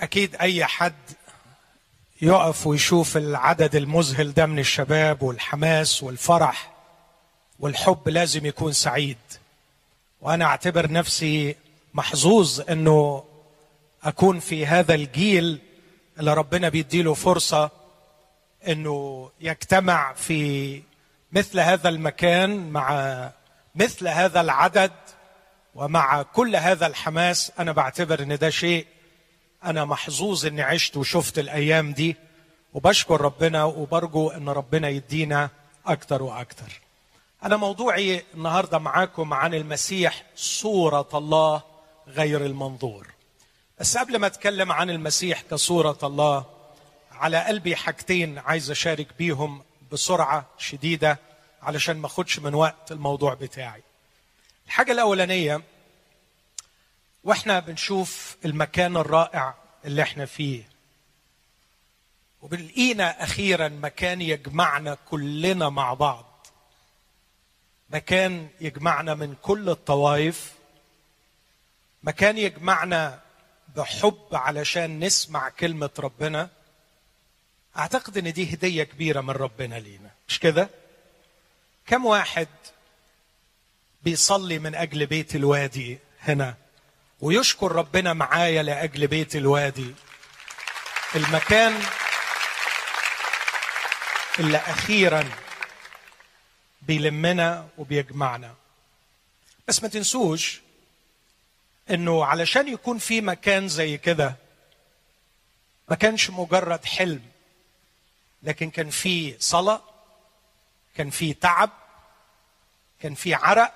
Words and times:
أكيد 0.00 0.36
أي 0.36 0.64
حد 0.64 0.94
يقف 2.22 2.66
ويشوف 2.66 3.16
العدد 3.16 3.76
المذهل 3.76 4.34
ده 4.34 4.46
من 4.46 4.58
الشباب 4.58 5.22
والحماس 5.22 6.02
والفرح 6.02 6.72
والحب 7.60 8.08
لازم 8.08 8.46
يكون 8.46 8.72
سعيد. 8.72 9.18
وأنا 10.20 10.44
أعتبر 10.44 10.92
نفسي 10.92 11.56
محظوظ 11.94 12.60
إنه 12.70 13.24
أكون 14.04 14.40
في 14.40 14.66
هذا 14.66 14.94
الجيل 14.94 15.58
اللي 16.20 16.34
ربنا 16.34 16.68
بيديله 16.68 17.14
فرصة 17.14 17.70
إنه 18.68 19.30
يجتمع 19.40 20.12
في 20.12 20.82
مثل 21.32 21.60
هذا 21.60 21.88
المكان 21.88 22.70
مع 22.70 23.30
مثل 23.74 24.08
هذا 24.08 24.40
العدد 24.40 24.92
ومع 25.74 26.22
كل 26.22 26.56
هذا 26.56 26.86
الحماس. 26.86 27.52
أنا 27.58 27.72
بعتبر 27.72 28.22
إن 28.22 28.38
ده 28.38 28.50
شيء 28.50 28.86
أنا 29.64 29.84
محظوظ 29.84 30.46
إني 30.46 30.62
عشت 30.62 30.96
وشفت 30.96 31.38
الأيام 31.38 31.92
دي 31.92 32.16
وبشكر 32.74 33.20
ربنا 33.20 33.64
وبرجو 33.64 34.28
إن 34.28 34.48
ربنا 34.48 34.88
يدينا 34.88 35.50
أكتر 35.86 36.22
وأكتر. 36.22 36.80
أنا 37.44 37.56
موضوعي 37.56 38.24
النهارده 38.34 38.78
معاكم 38.78 39.34
عن 39.34 39.54
المسيح 39.54 40.22
صورة 40.36 41.08
الله 41.14 41.62
غير 42.08 42.46
المنظور. 42.46 43.06
بس 43.80 43.96
قبل 43.98 44.16
ما 44.16 44.26
أتكلم 44.26 44.72
عن 44.72 44.90
المسيح 44.90 45.42
كصورة 45.50 45.98
الله 46.02 46.44
على 47.12 47.44
قلبي 47.44 47.76
حاجتين 47.76 48.38
عايز 48.38 48.70
أشارك 48.70 49.06
بيهم 49.18 49.62
بسرعة 49.92 50.46
شديدة 50.58 51.18
علشان 51.62 51.96
ما 51.96 52.06
أخدش 52.06 52.38
من 52.38 52.54
وقت 52.54 52.92
الموضوع 52.92 53.34
بتاعي. 53.34 53.82
الحاجة 54.66 54.92
الأولانية 54.92 55.62
وإحنا 57.28 57.60
بنشوف 57.60 58.36
المكان 58.44 58.96
الرائع 58.96 59.54
اللي 59.84 60.02
إحنا 60.02 60.26
فيه. 60.26 60.68
وبنلاقينا 62.42 63.22
أخيرا 63.22 63.68
مكان 63.68 64.20
يجمعنا 64.20 64.96
كلنا 65.10 65.68
مع 65.68 65.94
بعض. 65.94 66.46
مكان 67.90 68.48
يجمعنا 68.60 69.14
من 69.14 69.34
كل 69.42 69.68
الطوائف. 69.68 70.52
مكان 72.02 72.38
يجمعنا 72.38 73.20
بحب 73.76 74.28
علشان 74.32 75.04
نسمع 75.04 75.48
كلمة 75.48 75.90
ربنا. 75.98 76.50
أعتقد 77.78 78.18
إن 78.18 78.32
دي 78.32 78.54
هدية 78.54 78.84
كبيرة 78.84 79.20
من 79.20 79.30
ربنا 79.30 79.74
لينا. 79.74 80.10
مش 80.28 80.38
كده؟ 80.38 80.68
كم 81.86 82.06
واحد 82.06 82.48
بيصلي 84.02 84.58
من 84.58 84.74
أجل 84.74 85.06
بيت 85.06 85.36
الوادي 85.36 85.98
هنا؟ 86.20 86.67
ويشكر 87.20 87.72
ربنا 87.72 88.12
معايا 88.12 88.62
لأجل 88.62 89.06
بيت 89.06 89.36
الوادي. 89.36 89.94
المكان 91.14 91.82
اللي 94.38 94.58
أخيرا 94.58 95.30
بيلمنا 96.82 97.68
وبيجمعنا. 97.78 98.54
بس 99.68 99.82
ما 99.82 99.88
تنسوش 99.88 100.60
إنه 101.90 102.24
علشان 102.24 102.68
يكون 102.68 102.98
في 102.98 103.20
مكان 103.20 103.68
زي 103.68 103.98
كده 103.98 104.36
ما 105.88 105.96
كانش 105.96 106.30
مجرد 106.30 106.84
حلم 106.84 107.22
لكن 108.42 108.70
كان 108.70 108.90
في 108.90 109.36
صلاة 109.40 109.82
كان 110.96 111.10
في 111.10 111.34
تعب 111.34 111.70
كان 113.02 113.14
في 113.14 113.34
عرق 113.34 113.74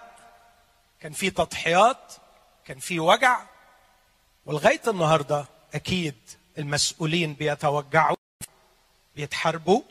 كان 1.01 1.13
في 1.13 1.31
تضحيات 1.31 2.13
كان 2.67 2.79
في 2.79 3.01
وجع 3.01 3.41
ولغاية 4.47 4.83
النهارده 4.89 5.45
أكيد 5.75 6.15
المسؤولين 6.59 7.35
بيتوجعوا 7.35 8.17
بيتحاربوا 9.17 9.83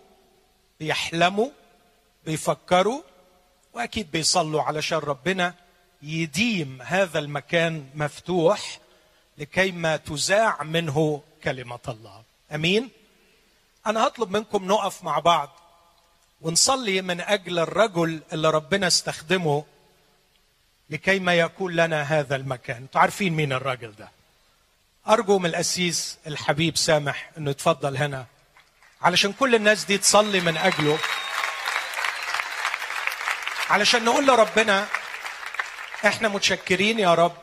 بيحلموا 0.79 1.49
بيفكروا 2.25 3.01
وأكيد 3.73 4.11
بيصلوا 4.11 4.61
علشان 4.61 4.97
ربنا. 4.97 5.53
يديم 6.03 6.81
هذا 6.81 7.19
المكان 7.19 7.89
مفتوح 7.95 8.79
لكي 9.37 9.71
ما 9.71 9.97
تذاع 9.97 10.63
منه 10.63 11.21
كلمة 11.43 11.79
الله. 11.87 12.23
أمين؟ 12.55 12.89
أنا 13.85 14.07
هطلب 14.07 14.31
منكم 14.31 14.65
نقف 14.65 15.03
مع 15.03 15.19
بعض 15.19 15.49
ونصلي 16.41 17.01
من 17.01 17.21
أجل 17.21 17.59
الرجل 17.59 18.21
اللي 18.33 18.49
ربنا 18.49 18.87
استخدمه 18.87 19.65
لكي 20.91 21.19
ما 21.19 21.35
يكون 21.35 21.73
لنا 21.73 22.01
هذا 22.01 22.35
المكان. 22.35 22.77
أنتوا 22.77 23.01
عارفين 23.01 23.33
مين 23.33 23.53
الراجل 23.53 23.95
ده؟ 23.95 24.09
أرجو 25.07 25.39
من 25.39 25.45
الأسيس 25.45 26.17
الحبيب 26.27 26.77
سامح 26.77 27.29
إنه 27.37 27.51
يتفضل 27.51 27.97
هنا 27.97 28.25
علشان 29.01 29.33
كل 29.33 29.55
الناس 29.55 29.85
دي 29.85 29.97
تصلي 29.97 30.39
من 30.41 30.57
أجله 30.57 30.97
علشان 33.69 34.05
نقول 34.05 34.27
لربنا 34.27 34.87
إحنا 36.05 36.27
متشكرين 36.27 36.99
يا 36.99 37.13
رب 37.13 37.37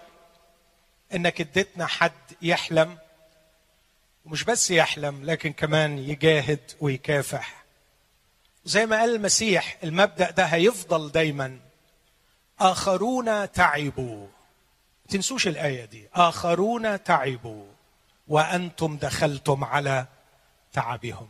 إنك 1.15 1.41
اديتنا 1.41 1.87
حد 1.87 2.13
يحلم 2.43 2.99
ومش 4.25 4.45
بس 4.45 4.71
يحلم 4.71 5.25
لكن 5.25 5.53
كمان 5.53 5.99
يجاهد 5.99 6.61
ويكافح. 6.81 7.65
زي 8.65 8.87
ما 8.87 9.01
قال 9.01 9.15
المسيح 9.15 9.77
المبدأ 9.85 10.31
ده 10.31 10.45
هيفضل 10.45 11.13
دايما. 11.13 11.59
آخرون 12.61 13.53
تعبوا. 13.53 14.27
تنسوش 15.09 15.47
الآية 15.47 15.85
دي. 15.85 16.09
آخرون 16.15 17.05
تعبوا. 17.05 17.67
وأنتم 18.29 18.97
دخلتم 18.97 19.65
على 19.65 20.07
تعبهم. 20.73 21.29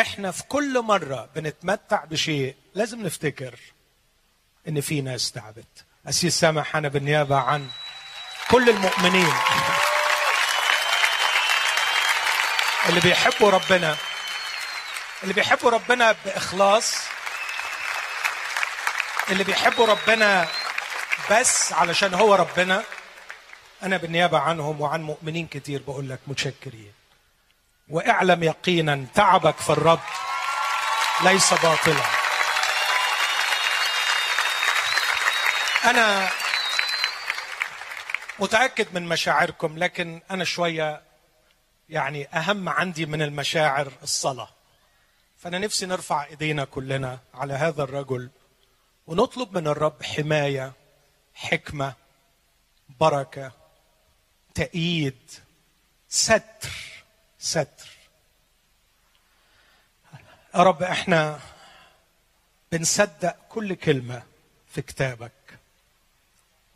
إحنا 0.00 0.30
في 0.30 0.42
كل 0.42 0.82
مرة 0.82 1.28
بنتمتع 1.34 2.04
بشيء 2.04 2.56
لازم 2.74 3.02
نفتكر 3.02 3.58
إن 4.68 4.80
في 4.80 5.00
ناس 5.00 5.32
تعبت. 5.32 5.84
أسيس 6.06 6.40
سامح 6.40 6.76
أنا 6.76 6.88
بالنيابة 6.88 7.36
عن 7.36 7.68
كل 8.50 8.70
المؤمنين 8.70 9.32
اللي 12.88 13.00
بيحبوا 13.00 13.50
ربنا. 13.50 13.96
اللي 15.22 15.34
بيحبوا 15.34 15.70
ربنا 15.70 16.12
بإخلاص 16.24 17.13
اللي 19.30 19.44
بيحبوا 19.44 19.86
ربنا 19.86 20.48
بس 21.30 21.72
علشان 21.72 22.14
هو 22.14 22.34
ربنا. 22.34 22.84
أنا 23.82 23.96
بالنيابة 23.96 24.38
عنهم 24.38 24.80
وعن 24.80 25.02
مؤمنين 25.02 25.46
كتير 25.46 25.82
بقول 25.86 26.08
لك 26.08 26.18
متشكرين. 26.26 26.92
واعلم 27.88 28.42
يقينا 28.42 29.06
تعبك 29.14 29.56
في 29.56 29.70
الرب 29.70 30.00
ليس 31.24 31.54
باطلا. 31.54 32.04
أنا 35.84 36.30
متأكد 38.38 38.86
من 38.94 39.08
مشاعركم 39.08 39.78
لكن 39.78 40.22
أنا 40.30 40.44
شوية 40.44 41.02
يعني 41.88 42.28
أهم 42.34 42.68
عندي 42.68 43.06
من 43.06 43.22
المشاعر 43.22 43.92
الصلاة. 44.02 44.48
فأنا 45.42 45.58
نفسي 45.58 45.86
نرفع 45.86 46.24
إيدينا 46.24 46.64
كلنا 46.64 47.18
على 47.34 47.54
هذا 47.54 47.82
الرجل. 47.82 48.30
ونطلب 49.06 49.58
من 49.58 49.66
الرب 49.66 50.02
حماية 50.02 50.72
حكمة 51.34 51.94
بركة 53.00 53.52
تأييد 54.54 55.30
ستر 56.08 56.70
ستر. 57.38 57.88
يا 60.54 60.62
رب 60.62 60.82
إحنا 60.82 61.40
بنصدق 62.72 63.36
كل 63.48 63.74
كلمة 63.74 64.22
في 64.68 64.82
كتابك. 64.82 65.32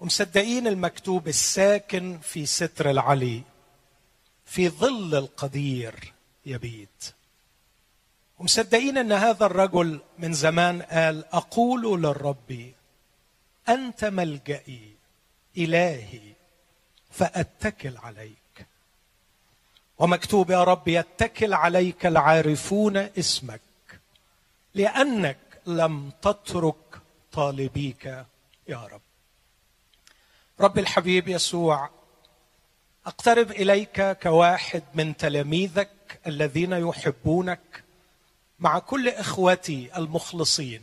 ومصدقين 0.01 0.67
المكتوب 0.67 1.29
الساكن 1.29 2.19
في 2.19 2.47
ستر 2.47 2.91
العلي 2.91 3.43
في 4.47 4.69
ظل 4.69 5.15
القدير 5.15 6.13
يبيت. 6.47 7.15
ومصدقين 8.39 8.99
أن 8.99 9.13
هذا 9.13 9.47
الرجل 9.47 10.01
من 10.19 10.33
زمان 10.33 10.83
قال 10.83 11.25
أقول 11.33 12.03
للرب 12.03 12.73
أنت 13.69 14.05
ملجئي 14.05 14.97
إلهي 15.57 16.21
فأتكل 17.11 17.97
عليك. 17.97 18.67
ومكتوب 19.99 20.51
يا 20.51 20.65
رب 20.65 20.89
يتكل 20.89 21.55
عليك 21.55 22.07
العارفون 22.07 22.97
اسمك 22.97 23.61
لأنك 24.75 25.39
لم 25.67 26.11
تترك 26.23 26.99
طالبيك 27.33 28.05
يا 28.69 28.87
رب. 28.93 29.01
رب 30.61 30.79
الحبيب 30.79 31.29
يسوع 31.29 31.91
أقترب 33.07 33.51
إليك 33.51 34.03
كواحد 34.03 34.83
من 34.95 35.17
تلاميذك 35.17 36.21
الذين 36.27 36.73
يحبونك 36.73 37.85
مع 38.59 38.79
كل 38.79 39.09
إخوتي 39.09 39.91
المخلصين. 39.97 40.83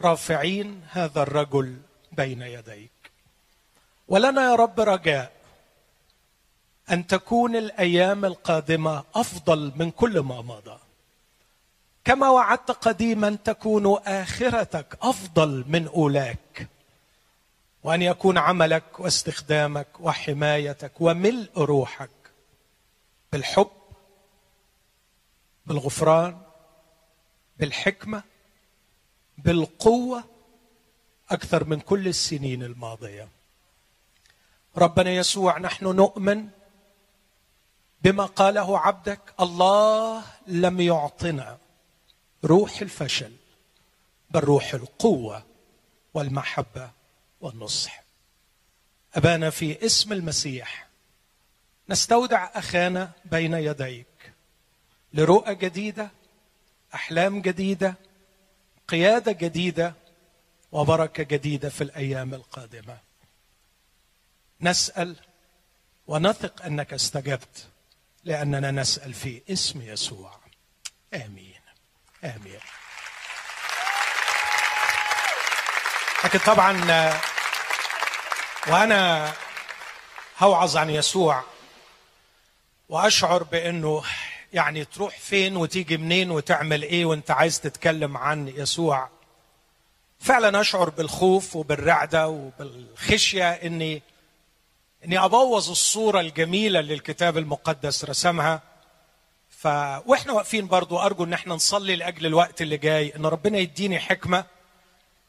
رافعين 0.00 0.82
هذا 0.90 1.22
الرجل 1.22 1.76
بين 2.12 2.42
يديك. 2.42 2.90
ولنا 4.08 4.42
يا 4.42 4.54
رب 4.54 4.80
رجاء 4.80 5.32
أن 6.90 7.06
تكون 7.06 7.56
الأيام 7.56 8.24
القادمة 8.24 9.04
أفضل 9.14 9.72
من 9.76 9.90
كل 9.90 10.20
ما 10.20 10.40
مضى. 10.40 10.78
كما 12.04 12.28
وعدت 12.28 12.70
قديما 12.70 13.38
تكون 13.44 13.98
آخرتك 14.06 14.98
أفضل 15.02 15.64
من 15.68 15.88
أولاك. 15.88 16.68
وأن 17.82 18.02
يكون 18.02 18.38
عملك 18.38 19.00
واستخدامك 19.00 19.88
وحمايتك 20.00 20.92
وملء 21.00 21.50
روحك 21.56 22.10
بالحب 23.32 23.81
بالغفران 25.66 26.40
بالحكمة 27.58 28.22
بالقوة 29.38 30.24
أكثر 31.30 31.64
من 31.64 31.80
كل 31.80 32.08
السنين 32.08 32.62
الماضية. 32.62 33.28
ربنا 34.76 35.10
يسوع 35.10 35.58
نحن 35.58 35.84
نؤمن 35.84 36.48
بما 38.02 38.26
قاله 38.26 38.78
عبدك 38.78 39.20
الله 39.40 40.24
لم 40.46 40.80
يعطنا 40.80 41.58
روح 42.44 42.80
الفشل 42.80 43.32
بل 44.30 44.40
روح 44.40 44.74
القوة 44.74 45.42
والمحبة 46.14 46.90
والنصح. 47.40 48.02
أبانا 49.14 49.50
في 49.50 49.86
اسم 49.86 50.12
المسيح 50.12 50.88
نستودع 51.88 52.50
أخانا 52.54 53.10
بين 53.24 53.54
يديك. 53.54 54.06
لرؤى 55.14 55.54
جديدة 55.54 56.10
أحلام 56.94 57.40
جديدة 57.42 57.94
قيادة 58.88 59.32
جديدة 59.32 59.94
وبركة 60.72 61.22
جديدة 61.22 61.68
في 61.68 61.84
الأيام 61.84 62.34
القادمة. 62.34 62.98
نسأل 64.60 65.16
ونثق 66.06 66.64
أنك 66.64 66.92
استجبت 66.92 67.68
لأننا 68.24 68.70
نسأل 68.70 69.14
في 69.14 69.42
اسم 69.50 69.82
يسوع. 69.82 70.40
آمين. 71.14 71.60
آمين. 72.24 72.60
لكن 76.24 76.38
طبعا 76.38 76.72
وأنا 78.66 79.32
هوعظ 80.38 80.76
عن 80.76 80.90
يسوع 80.90 81.44
وأشعر 82.88 83.42
بأنه 83.42 84.02
يعني 84.52 84.84
تروح 84.84 85.18
فين 85.18 85.56
وتيجي 85.56 85.96
منين 85.96 86.30
وتعمل 86.30 86.82
إيه 86.82 87.04
وانت 87.04 87.30
عايز 87.30 87.60
تتكلم 87.60 88.16
عن 88.16 88.48
يسوع. 88.48 89.08
فعلا 90.18 90.60
أشعر 90.60 90.90
بالخوف 90.90 91.56
وبالرعدة 91.56 92.28
وبالخشية 92.28 93.50
إني 93.50 94.02
إني 95.04 95.18
أبوظ 95.24 95.70
الصورة 95.70 96.20
الجميلة 96.20 96.80
اللي 96.80 96.94
الكتاب 96.94 97.38
المقدس 97.38 98.04
رسمها. 98.04 98.62
ف 99.50 99.66
وإحنا 100.06 100.32
واقفين 100.32 100.66
برضو 100.66 100.98
أرجو 100.98 101.24
إن 101.24 101.32
إحنا 101.32 101.54
نصلي 101.54 101.96
لأجل 101.96 102.26
الوقت 102.26 102.62
اللي 102.62 102.76
جاي 102.76 103.16
إن 103.16 103.26
ربنا 103.26 103.58
يديني 103.58 103.98
حكمة 104.00 104.44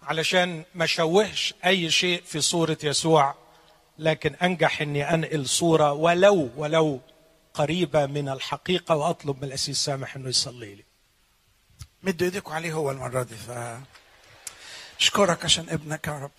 علشان 0.03 0.63
ما 0.75 0.85
شوهش 0.85 1.53
أي 1.65 1.89
شيء 1.91 2.21
في 2.25 2.41
صورة 2.41 2.77
يسوع 2.83 3.35
لكن 3.99 4.35
أنجح 4.35 4.81
إني 4.81 5.13
أنقل 5.13 5.45
صورة 5.45 5.93
ولو 5.93 6.49
ولو 6.57 6.99
قريبة 7.53 8.05
من 8.05 8.29
الحقيقة 8.29 8.95
وأطلب 8.95 9.37
من 9.37 9.43
الاسيس 9.43 9.77
سامح 9.77 10.15
أنه 10.15 10.29
يصلي 10.29 10.75
لي. 10.75 10.83
مدوا 12.03 12.27
ايديكم 12.27 12.51
عليه 12.53 12.73
هو 12.73 12.91
المرة 12.91 13.23
دي 13.23 13.35
ف 13.35 13.51
أشكرك 14.99 15.45
عشان 15.45 15.69
ابنك 15.69 16.07
يا 16.07 16.19
رب 16.19 16.31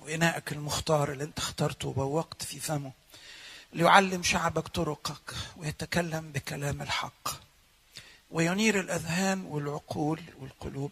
وإنائك 0.00 0.52
المختار 0.52 1.12
اللي 1.12 1.24
أنت 1.24 1.38
اخترته 1.38 1.88
وبوقت 1.88 2.42
في 2.42 2.60
فمه 2.60 2.92
ليعلم 3.72 4.22
شعبك 4.22 4.68
طرقك 4.68 5.34
ويتكلم 5.56 6.32
بكلام 6.32 6.82
الحق 6.82 7.28
وينير 8.30 8.80
الأذهان 8.80 9.44
والعقول 9.44 10.20
والقلوب. 10.40 10.90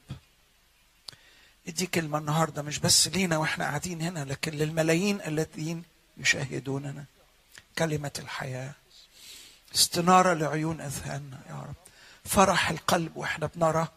دي 1.66 1.86
كلمة 1.86 2.18
النهاردة 2.18 2.62
مش 2.62 2.78
بس 2.78 3.08
لينا 3.08 3.36
وإحنا 3.38 3.64
قاعدين 3.64 4.02
هنا 4.02 4.24
لكن 4.24 4.52
للملايين 4.52 5.20
الذين 5.20 5.82
يشاهدوننا. 6.16 7.04
كلمة 7.78 8.12
الحياة. 8.18 8.72
استنارة 9.74 10.34
لعيون 10.34 10.80
أذهاننا 10.80 11.40
يا 11.48 11.54
رب. 11.54 11.74
فرح 12.24 12.70
القلب 12.70 13.16
وإحنا 13.16 13.46
بنرى 13.46 13.88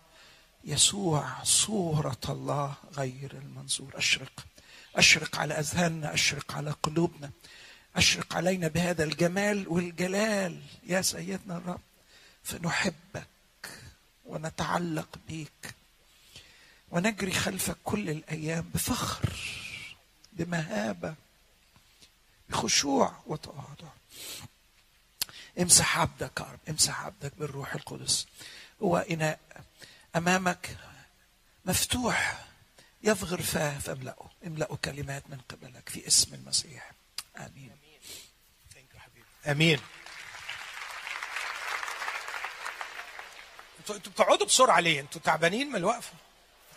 يسوع 0.64 1.44
صورة 1.44 2.20
الله 2.30 2.74
غير 2.98 3.32
المنظور. 3.34 3.98
أشرق. 3.98 4.46
أشرق 4.96 5.40
على 5.40 5.54
أذهاننا 5.54 6.14
أشرق 6.14 6.52
على 6.56 6.72
قلوبنا. 6.84 7.32
أشرق 7.96 8.36
علينا 8.36 8.68
بهذا 8.68 9.04
الجمال 9.04 9.68
والجلال. 9.68 10.62
يا 10.88 11.02
سيدنا 11.02 11.58
الرب 11.58 11.82
فنحبك 12.44 13.26
ونتعلق 14.26 15.10
بيك. 15.28 15.76
ونجري 16.92 17.32
خلفك 17.32 17.78
كل 17.84 18.10
الأيام 18.10 18.70
بفخر 18.74 19.30
بمهابة 20.34 21.16
بخشوع 22.50 23.16
وتواضع. 23.28 23.90
امسح 25.62 26.00
عبدك 26.00 26.40
يا 26.40 26.46
رب 26.46 26.60
امسح 26.70 27.02
عبدك 27.06 27.34
بالروح 27.38 27.76
القدس 27.76 28.28
هو 28.84 28.98
اناء 28.98 29.40
أمامك 30.16 30.78
مفتوح 31.66 32.46
يفغر 33.04 33.42
فاه 33.42 33.80
فاملأه 33.80 34.30
املأه 34.48 34.76
كلمات 34.86 35.24
من 35.30 35.38
قبلك 35.50 35.90
في 35.90 36.08
اسم 36.08 36.34
المسيح 36.34 36.92
آمين 37.38 37.78
آمين 39.48 39.80
أنتوا 43.80 44.12
بتقعدوا 44.12 44.46
بسرعة 44.46 44.80
ليه؟ 44.80 45.00
أنتوا 45.02 45.22
تعبانين 45.22 45.68
من 45.70 45.76
الوقفة؟ 45.76 46.14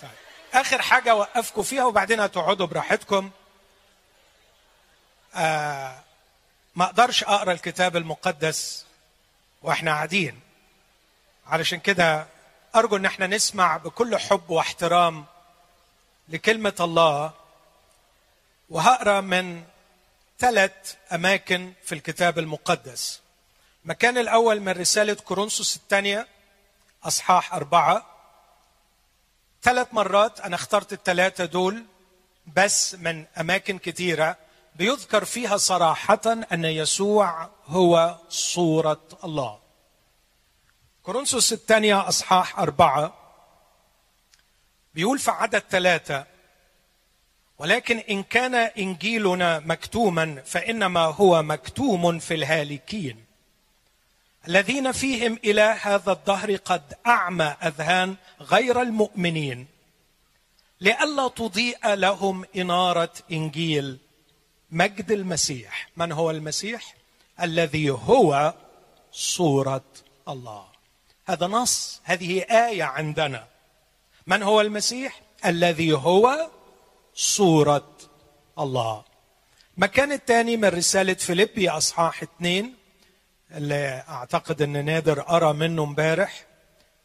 طيب. 0.03 0.11
آخر 0.55 0.83
حاجة 0.83 1.11
أوقفكم 1.11 1.63
فيها 1.63 1.85
وبعدين 1.85 2.21
هتقعدوا 2.21 2.67
براحتكم 2.67 3.31
آه 5.35 6.05
ما 6.79 6.85
أقدرش 6.85 7.25
أقرأ 7.25 7.53
الكتاب 7.53 7.97
المقدس 7.97 8.87
وإحنا 9.63 9.91
قاعدين. 9.91 10.41
علشان 11.47 11.81
كده 11.81 12.27
أرجو 12.77 12.97
إن 12.97 13.05
إحنا 13.05 13.27
نسمع 13.27 13.77
بكل 13.77 14.19
حب 14.19 14.51
واحترام 14.51 15.25
لكلمة 16.29 16.75
الله 16.81 17.33
وهقرأ 18.71 19.21
من 19.21 19.65
ثلاث 20.39 20.95
أماكن 21.13 21.73
في 21.85 21.95
الكتاب 21.95 22.39
المقدس. 22.39 23.21
المكان 23.85 24.19
الأول 24.19 24.61
من 24.61 24.73
رسالة 24.73 25.15
كورنثوس 25.15 25.77
الثانية 25.77 26.27
أصحاح 27.05 27.55
أربعة. 27.55 28.07
ثلاث 29.63 29.87
مرات 29.93 30.41
أنا 30.41 30.57
اخترت 30.57 30.93
الثلاثة 30.93 31.45
دول 31.45 31.85
بس 32.57 32.95
من 32.95 33.25
أماكن 33.41 33.79
كثيره 33.79 34.37
بيذكر 34.79 35.25
فيها 35.25 35.57
صراحة 35.57 36.21
أن 36.53 36.65
يسوع 36.65 37.51
هو 37.67 38.19
صورة 38.29 39.09
الله. 39.25 39.59
كورنثوس 41.03 41.53
الثانية 41.53 42.09
أصحاح 42.09 42.59
أربعة 42.59 43.15
بيقول 44.95 45.19
في 45.19 45.31
عدد 45.31 45.63
ثلاثة 45.71 46.27
ولكن 47.59 47.99
إن 47.99 48.23
كان 48.23 48.55
إنجيلنا 48.55 49.59
مكتوما 49.59 50.43
فإنما 50.47 51.01
هو 51.01 51.43
مكتوم 51.43 52.19
في 52.19 52.35
الهالكين. 52.35 53.25
الذين 54.49 54.93
فيهم 54.93 55.39
إلى 55.45 55.79
هذا 55.83 56.13
الدهر 56.13 56.57
قد 56.57 56.95
أعمى 57.07 57.45
أذهان 57.45 58.17
غير 58.41 58.83
المؤمنين 58.83 59.67
لئلا 60.81 61.29
تضيء 61.29 61.95
لهم 61.95 62.45
إنارة 62.57 63.13
إنجيل 63.33 63.99
مجد 64.71 65.11
المسيح. 65.11 65.89
من 65.97 66.13
هو 66.13 66.31
المسيح؟ 66.31 66.95
الذي 67.43 67.91
هو 67.91 68.55
صورة 69.13 69.85
الله. 70.29 70.67
هذا 71.29 71.47
نص 71.47 72.01
هذه 72.05 72.41
آية 72.41 72.85
عندنا. 72.85 73.47
من 74.27 74.43
هو 74.43 74.61
المسيح؟ 74.61 75.21
الذي 75.45 75.93
هو 75.93 76.51
صورة 77.15 77.97
الله. 78.59 79.05
مكان 79.77 80.13
الثاني 80.13 80.57
من 80.57 80.69
رسالة 80.69 81.15
فيليبي 81.15 81.69
أصحاح 81.69 82.23
اثنين 82.23 82.75
اللي 83.51 84.05
أعتقد 84.09 84.63
إن 84.63 84.85
نادر 84.85 85.29
أرى 85.29 85.53
منه 85.53 85.83
امبارح. 85.83 86.45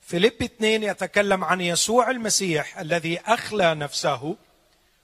فيليب 0.01 0.43
اثنين 0.43 0.84
يتكلم 0.84 1.43
عن 1.43 1.62
يسوع 1.62 2.12
المسيح 2.12 2.79
الذي 2.79 3.20
أخلى 3.20 3.75
نفسه. 3.75 4.36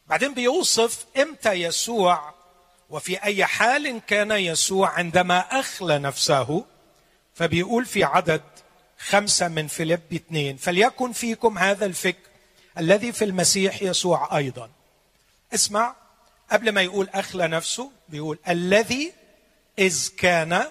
بعدين 0.07 0.33
بيوصف 0.33 1.05
إمتى 1.17 1.53
يسوع 1.53 2.38
وفي 2.89 3.23
أي 3.23 3.45
حال 3.45 4.01
كان 4.07 4.31
يسوع 4.31 4.89
عندما 4.89 5.39
أخلى 5.39 5.99
نفسه 5.99 6.65
فبيقول 7.33 7.85
في 7.85 8.03
عدد 8.03 8.41
خمسة 8.99 9.47
من 9.47 9.67
فيليب 9.67 10.13
اثنين 10.13 10.57
فليكن 10.57 11.11
فيكم 11.11 11.57
هذا 11.57 11.85
الفكر 11.85 12.29
الذي 12.77 13.11
في 13.11 13.25
المسيح 13.25 13.81
يسوع 13.81 14.37
أيضا. 14.37 14.69
اسمع 15.53 15.95
قبل 16.51 16.69
ما 16.69 16.81
يقول 16.81 17.09
أخلى 17.13 17.47
نفسه 17.47 17.91
بيقول 18.09 18.39
الذي 18.47 19.13
إذ 19.79 20.09
كان 20.17 20.65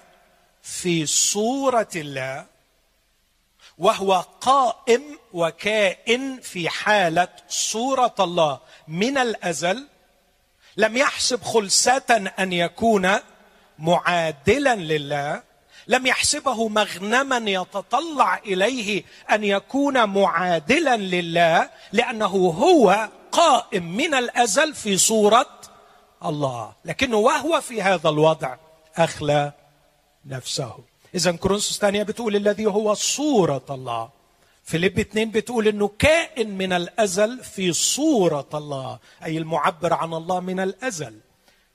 في 0.62 1.06
صورة 1.06 1.88
الله 1.96 2.46
وهو 3.78 4.20
قائم 4.40 5.18
وكائن 5.32 6.40
في 6.40 6.68
حالة 6.68 7.28
صورة 7.48 8.14
الله 8.20 8.60
من 8.88 9.18
الأزل 9.18 9.88
لم 10.78 10.96
يحسب 10.96 11.42
خلسة 11.42 12.32
أن 12.38 12.52
يكون 12.52 13.10
معادلا 13.78 14.74
لله 14.76 15.42
لم 15.86 16.06
يحسبه 16.06 16.68
مغنما 16.68 17.50
يتطلع 17.50 18.38
إليه 18.38 19.04
أن 19.30 19.44
يكون 19.44 20.04
معادلا 20.04 20.96
لله 20.96 21.70
لأنه 21.92 22.26
هو 22.26 23.08
قائم 23.32 23.96
من 23.96 24.14
الأزل 24.14 24.74
في 24.74 24.96
صورة 24.96 25.46
الله. 26.24 26.72
لكنه 26.84 27.16
وهو 27.16 27.60
في 27.60 27.82
هذا 27.82 28.08
الوضع 28.08 28.56
أخلى 28.96 29.52
نفسه. 30.26 30.74
اذا 31.14 31.32
كورنثوس 31.32 31.74
الثانية 31.74 32.02
بتقول 32.02 32.36
الذي 32.36 32.66
هو 32.66 32.94
صورة 32.94 33.64
الله. 33.70 34.17
فيليب 34.68 34.98
اثنين 34.98 35.30
بتقول 35.30 35.68
إنه 35.68 35.90
كائن 35.98 36.58
من 36.58 36.72
الأزل 36.72 37.44
في 37.44 37.72
صورة 37.72 38.48
الله 38.54 38.98
أي 39.24 39.38
المعبر 39.38 39.92
عن 39.92 40.14
الله 40.14 40.40
من 40.40 40.60
الأزل. 40.60 41.20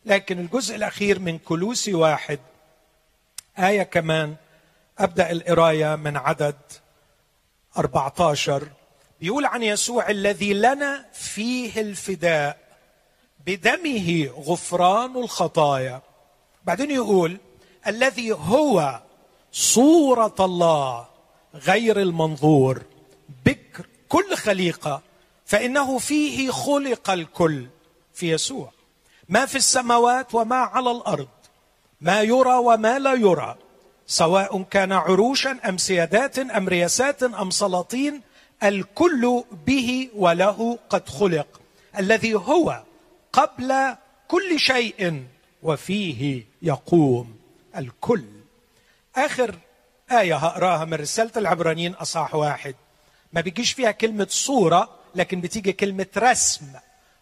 لكن 0.05 0.39
الجزء 0.39 0.75
الأخير 0.75 1.19
من 1.19 1.38
كلوسي 1.38 1.93
واحد 1.93 2.39
آية 3.59 3.83
كمان 3.83 4.35
أبدأ 5.00 5.31
القراية 5.31 5.95
من 5.95 6.17
عدد 6.17 6.55
14 7.77 8.67
بيقول 9.21 9.45
عن 9.45 9.63
يسوع 9.63 10.09
الذي 10.09 10.53
لنا 10.53 11.05
فيه 11.13 11.81
الفداء 11.81 12.57
بدمه 13.45 14.29
غفران 14.38 15.17
الخطايا. 15.17 16.01
بعدين 16.63 16.91
يقول 16.91 17.38
الذي 17.88 18.31
هو 18.31 19.01
صورة 19.51 20.35
الله 20.39 21.12
غير 21.55 22.01
المنظور 22.01 22.81
بكر 23.45 23.86
كل 24.10 24.36
خليقة 24.36 25.01
فإنه 25.45 25.98
فيه 25.98 26.51
خلق 26.51 27.10
الكل 27.10 27.65
في 28.13 28.31
يسوع. 28.31 28.72
ما 29.29 29.45
في 29.45 29.55
السماوات 29.55 30.36
وما 30.36 30.55
على 30.55 30.91
الأرض 30.91 31.27
ما 32.01 32.22
يرى 32.22 32.55
وما 32.55 33.00
لا 33.00 33.13
يرى 33.13 33.55
سواء 34.07 34.62
كان 34.62 34.91
عروشا 34.91 35.60
أم 35.69 35.77
سيادات 35.77 36.39
أم 36.39 36.69
رياسات 36.69 37.24
أم 37.24 37.50
سلاطين 37.50 38.22
الكل 38.63 39.43
به 39.65 40.10
وله 40.15 40.79
قد 40.89 41.10
خلق 41.10 41.62
الذي 41.98 42.36
هو 42.36 42.83
قبل 43.33 43.95
كل 44.27 44.60
شيء 44.60 45.24
وفيه 45.63 46.45
يقوم 46.62 47.36
الكل. 47.77 48.24
آخر 49.15 49.55
آية 50.20 50.36
هقراها 50.36 50.86
من 50.86 50.93
رسالة 50.93 51.32
العبرانيين 51.38 51.93
اصح 51.93 52.36
واحد. 52.36 52.75
ما 53.34 53.41
بيجيش 53.41 53.74
فيها 53.74 53.91
كلمة 53.91 54.27
صورة 54.29 54.89
لكن 55.15 55.41
بتيجي 55.41 55.74
كلمة 55.74 56.08
رسم. 56.17 56.65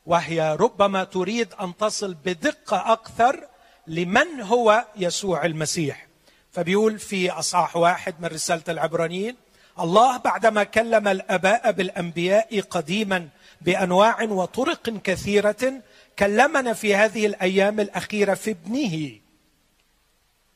وهي 0.05 0.55
ربما 0.59 1.03
تريد 1.03 1.53
أن 1.53 1.77
تصل 1.77 2.13
بدقة 2.13 2.93
أكثر 2.93 3.47
لمن 3.87 4.41
هو 4.41 4.85
يسوع 4.95 5.45
المسيح. 5.45 6.07
فبيقول 6.51 6.99
في 6.99 7.31
أصحاح 7.31 7.75
واحد 7.75 8.15
من 8.19 8.27
رسالة 8.27 8.63
العبرانيين 8.69 9.35
الله 9.79 10.17
بعدما 10.17 10.63
كلم 10.63 11.07
الأباء 11.07 11.71
بالأنبياء 11.71 12.61
قديما 12.61 13.29
بأنواع 13.61 14.23
وطرق 14.23 14.89
كثيرة 15.03 15.81
كلمنا 16.19 16.73
في 16.73 16.95
هذه 16.95 17.25
الأيام 17.25 17.79
الأخيرة 17.79 18.33
في 18.33 18.51
ابنه. 18.51 19.19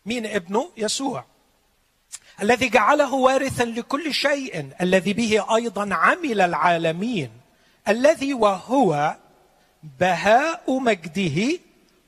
مين 0.05 0.25
ابنه؟ 0.25 0.71
يسوع. 0.77 1.25
الذي 2.41 2.69
جعله 2.69 3.13
وارثا 3.13 3.63
لكل 3.63 4.13
شيء 4.13 4.69
الذي 4.81 5.13
به 5.13 5.55
أيضا 5.55 5.93
عمل 5.95 6.41
العالمين 6.41 7.31
الذي 7.87 8.33
وهو 8.33 9.15
بهاء 9.99 10.79
مجده 10.79 11.59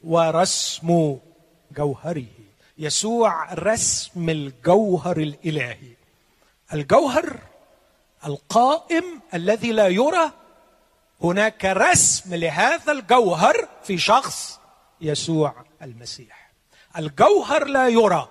ورسم 0.03 1.17
جوهره 1.77 2.25
يسوع 2.77 3.53
رسم 3.53 4.29
الجوهر 4.29 5.17
الإلهي. 5.17 5.93
الجوهر 6.73 7.39
القائم 8.25 9.03
الذي 9.33 9.71
لا 9.71 9.87
يرى 9.87 10.31
هناك 11.23 11.65
رسم 11.65 12.35
لهذا 12.35 12.91
الجوهر 12.91 13.67
في 13.83 13.97
شخص 13.97 14.59
يسوع 15.01 15.53
المسيح. 15.81 16.51
الجوهر 16.97 17.65
لا 17.65 17.87
يرى 17.87 18.29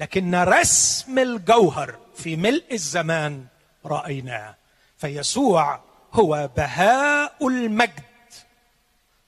لكن 0.00 0.34
رسم 0.34 1.18
الجوهر 1.18 1.94
في 2.14 2.36
ملء 2.36 2.64
الزمان 2.72 3.44
رأيناه. 3.86 4.54
فيسوع 4.98 5.80
هو 6.12 6.50
بهاء 6.56 7.48
المجد. 7.48 8.02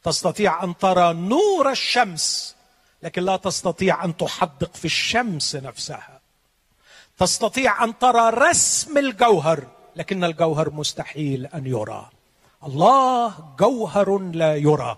تستطيع 0.05 0.64
أن 0.64 0.79
ترى 0.79 1.12
نور 1.14 1.71
الشمس 1.71 2.57
لكن 3.02 3.23
لا 3.23 3.37
تستطيع 3.37 4.05
أن 4.05 4.17
تحدق 4.17 4.75
في 4.75 4.85
الشمس 4.85 5.57
نفسها. 5.57 6.21
تستطيع 7.19 7.85
أن 7.85 7.99
ترى 7.99 8.31
رسم 8.31 8.99
الجوهر 8.99 9.67
لكن 9.97 10.25
الجوهر 10.25 10.71
مستحيل 10.71 11.47
أن 11.47 11.67
يرى. 11.67 12.11
الله 12.64 13.35
جوهر 13.59 14.19
لا 14.19 14.57
يرى 14.57 14.97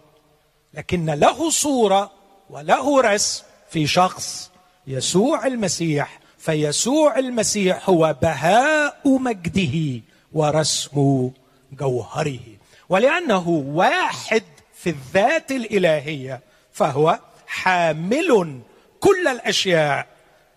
لكن 0.75 1.11
له 1.11 1.51
صورة 1.51 2.11
وله 2.51 3.01
رسم 3.01 3.45
في 3.71 3.87
شخص. 3.87 4.54
يسوع 4.87 5.47
المسيح 5.47 6.21
فيسوع 6.39 7.19
المسيح 7.19 7.89
هو 7.91 8.17
بهاء 8.23 9.19
مجده 9.19 10.01
ورسم 10.33 11.31
جوهره. 11.73 12.41
ولأنه 12.89 13.49
واحد 13.49 14.43
في 14.75 14.91
الذات 14.91 15.53
الإلهية 15.53 16.41
فهو 16.73 17.19
حامل 17.47 18.61
كل 19.01 19.29
الأشياء 19.29 20.07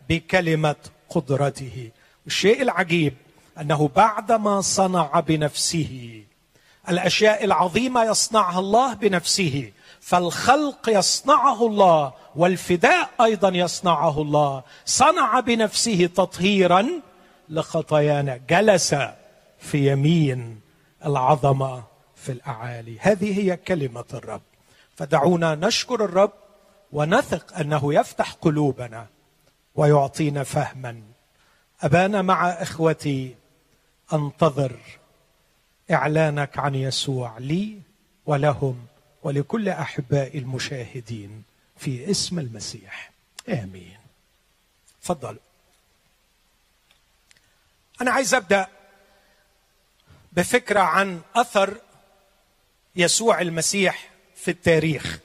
بكلمة 0.10 0.76
قدرته. 1.10 1.92
الشيء 2.28 2.62
العجيب 2.62 3.14
أنه 3.62 3.90
بعدما 3.96 4.62
صنع 4.62 5.20
بنفسه 5.20 6.24
الأشياء 6.90 7.44
العظيمة 7.44 8.04
يصنعها 8.04 8.60
الله 8.60 8.94
بنفسه 8.94 9.72
فالخلق 10.02 10.90
يصنعه 10.90 11.68
الله 11.68 12.14
والفداء 12.36 13.10
أيضا 13.22 13.50
يصنعه 13.50 14.22
الله. 14.22 14.64
صنع 14.86 15.40
بنفسه 15.40 16.10
تطهيرا 16.16 16.88
لخطايانا. 17.50 18.38
جلس 18.50 18.96
في 19.60 19.92
يمين 19.92 20.62
العظمة 21.06 21.84
في 22.16 22.32
الأعالي. 22.32 22.98
هذه 23.00 23.40
هي 23.40 23.58
كلمة 23.58 24.06
الرب. 24.14 24.42
فدعونا 24.96 25.56
نشكر 25.56 26.06
الرب 26.06 26.34
ونثق 26.92 27.58
أنه 27.58 27.94
يفتح 27.94 28.32
قلوبنا 28.32 29.08
ويعطينا 29.76 30.44
فهما. 30.44 31.02
أبانا 31.82 32.22
مع 32.22 32.50
إخوتي 32.50 33.36
أنتظر 34.14 34.78
إعلانك 35.92 36.60
عن 36.60 36.76
يسوع 36.76 37.38
لي 37.38 37.82
ولهم. 38.26 38.86
ولكل 39.28 39.70
احبائي 39.70 40.40
المشاهدين 40.40 41.44
في 41.78 42.12
اسم 42.12 42.40
المسيح. 42.40 43.12
آمين. 43.50 43.98
تفضلوا. 45.02 45.42
أنا 48.02 48.12
عايز 48.12 48.34
أبدأ 48.34 48.68
بفكرة 50.32 50.80
عن 50.80 51.22
أثر 51.36 51.82
يسوع 52.96 53.42
المسيح 53.42 54.10
في 54.36 54.52
التاريخ. 54.52 55.20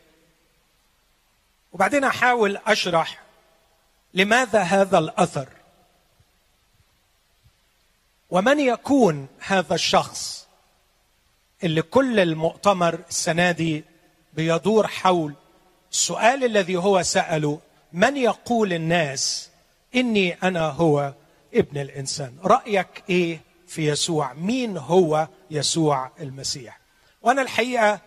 وبعدين 1.72 2.04
أحاول 2.04 2.56
أشرح 2.56 3.22
لماذا 4.14 4.62
هذا 4.62 4.98
الأثر. 4.98 5.48
ومن 8.30 8.60
يكون 8.60 9.28
هذا 9.40 9.74
الشخص 9.74 10.46
اللي 11.64 11.82
كل 11.82 12.20
المؤتمر 12.20 12.94
السنة 13.08 13.50
دي 13.50 13.91
بيدور 14.32 14.86
حول 14.86 15.34
السؤال 15.92 16.44
الذي 16.44 16.76
هو 16.76 17.02
سأله 17.02 17.60
من 17.92 18.16
يقول 18.16 18.72
الناس 18.72 19.50
إني 19.94 20.34
أنا 20.42 20.68
هو 20.68 21.14
ابن 21.54 21.80
الإنسان؟ 21.80 22.36
رأيك 22.44 23.04
إيه 23.10 23.40
في 23.66 23.88
يسوع؟ 23.88 24.32
مين 24.32 24.76
هو 24.76 25.28
يسوع 25.50 26.10
المسيح؟ 26.20 26.80
وأنا 27.22 27.42
الحقيقة 27.42 28.00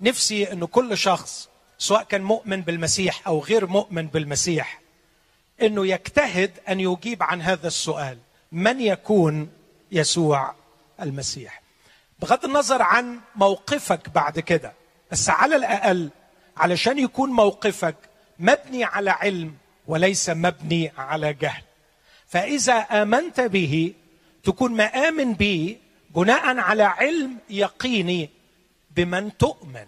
نفسي 0.00 0.52
انه 0.52 0.66
كل 0.66 0.98
شخص 0.98 1.48
سواء 1.78 2.02
كان 2.02 2.22
مؤمن 2.22 2.60
بالمسيح 2.60 3.26
أو 3.26 3.40
غير 3.40 3.66
مؤمن 3.66 4.06
بالمسيح 4.06 4.80
إنه 5.62 5.86
يجتهد 5.86 6.50
أن 6.68 6.80
يجيب 6.80 7.22
عن 7.22 7.42
هذا 7.42 7.66
السؤال 7.66 8.18
من 8.52 8.80
يكون 8.80 9.48
يسوع 9.92 10.54
المسيح؟ 11.00 11.62
بغض 12.20 12.44
النظر 12.44 12.82
عن 12.82 13.20
موقفك 13.36 14.08
بعد 14.08 14.40
كده 14.40 14.72
بس 15.14 15.30
على 15.30 15.56
الأقل 15.56 16.10
علشان 16.56 16.98
يكون 16.98 17.30
موقفك 17.30 17.96
مبني 18.38 18.84
على 18.84 19.10
علم 19.10 19.54
وليس 19.86 20.30
مبني 20.30 20.92
على 20.98 21.32
جهل. 21.32 21.62
فإذا 22.26 22.74
آمنت 22.74 23.40
به 23.40 23.92
تكون 24.44 24.72
مآمن 24.72 25.32
به 25.34 25.76
بناء 26.10 26.58
على 26.58 26.82
علم 26.82 27.36
يقيني 27.50 28.30
بمن 28.90 29.36
تؤمن 29.36 29.86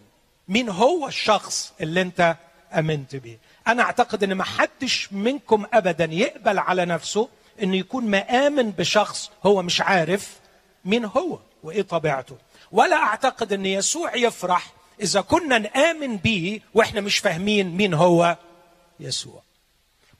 مين 0.48 0.68
هو 0.68 1.08
الشخص 1.08 1.72
اللي 1.80 2.02
أنت 2.02 2.36
آمنت 2.72 3.16
به. 3.16 3.38
أنا 3.68 3.82
أعتقد 3.82 4.22
إن 4.22 4.32
ما 4.34 4.44
حدش 4.44 5.12
منكم 5.12 5.66
ابدا 5.72 6.04
يقبل 6.04 6.58
على 6.58 6.84
نفسه 6.84 7.28
إنه 7.62 7.76
يكون 7.76 8.06
مآمن 8.06 8.70
بشخص 8.70 9.30
هو 9.46 9.62
مش 9.62 9.80
عارف 9.80 10.36
مين 10.84 11.04
هو 11.04 11.38
وإيه 11.62 11.82
طبيعته. 11.82 12.36
ولا 12.72 12.96
أعتقد 12.96 13.52
إن 13.52 13.66
يسوع 13.66 14.16
يفرح 14.16 14.75
إذا 15.00 15.20
كنا 15.20 15.58
نآمن 15.58 16.16
به 16.16 16.60
وإحنا 16.74 17.00
مش 17.00 17.18
فاهمين 17.18 17.76
مين 17.76 17.94
هو 17.94 18.36
يسوع. 19.00 19.42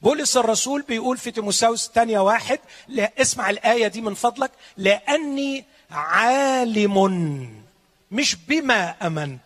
بولس 0.01 0.37
الرسول 0.37 0.81
بيقول 0.81 1.17
في 1.17 1.31
تيموساوس 1.31 1.87
الثانية 1.87 2.19
واحد 2.19 2.59
لا 2.87 3.11
اسمع 3.21 3.49
الآية 3.49 3.87
دي 3.87 4.01
من 4.01 4.13
فضلك 4.13 4.51
لأني 4.77 5.65
عالم 5.91 7.63
مش 8.11 8.35
بما 8.47 8.95
أمنت. 9.07 9.41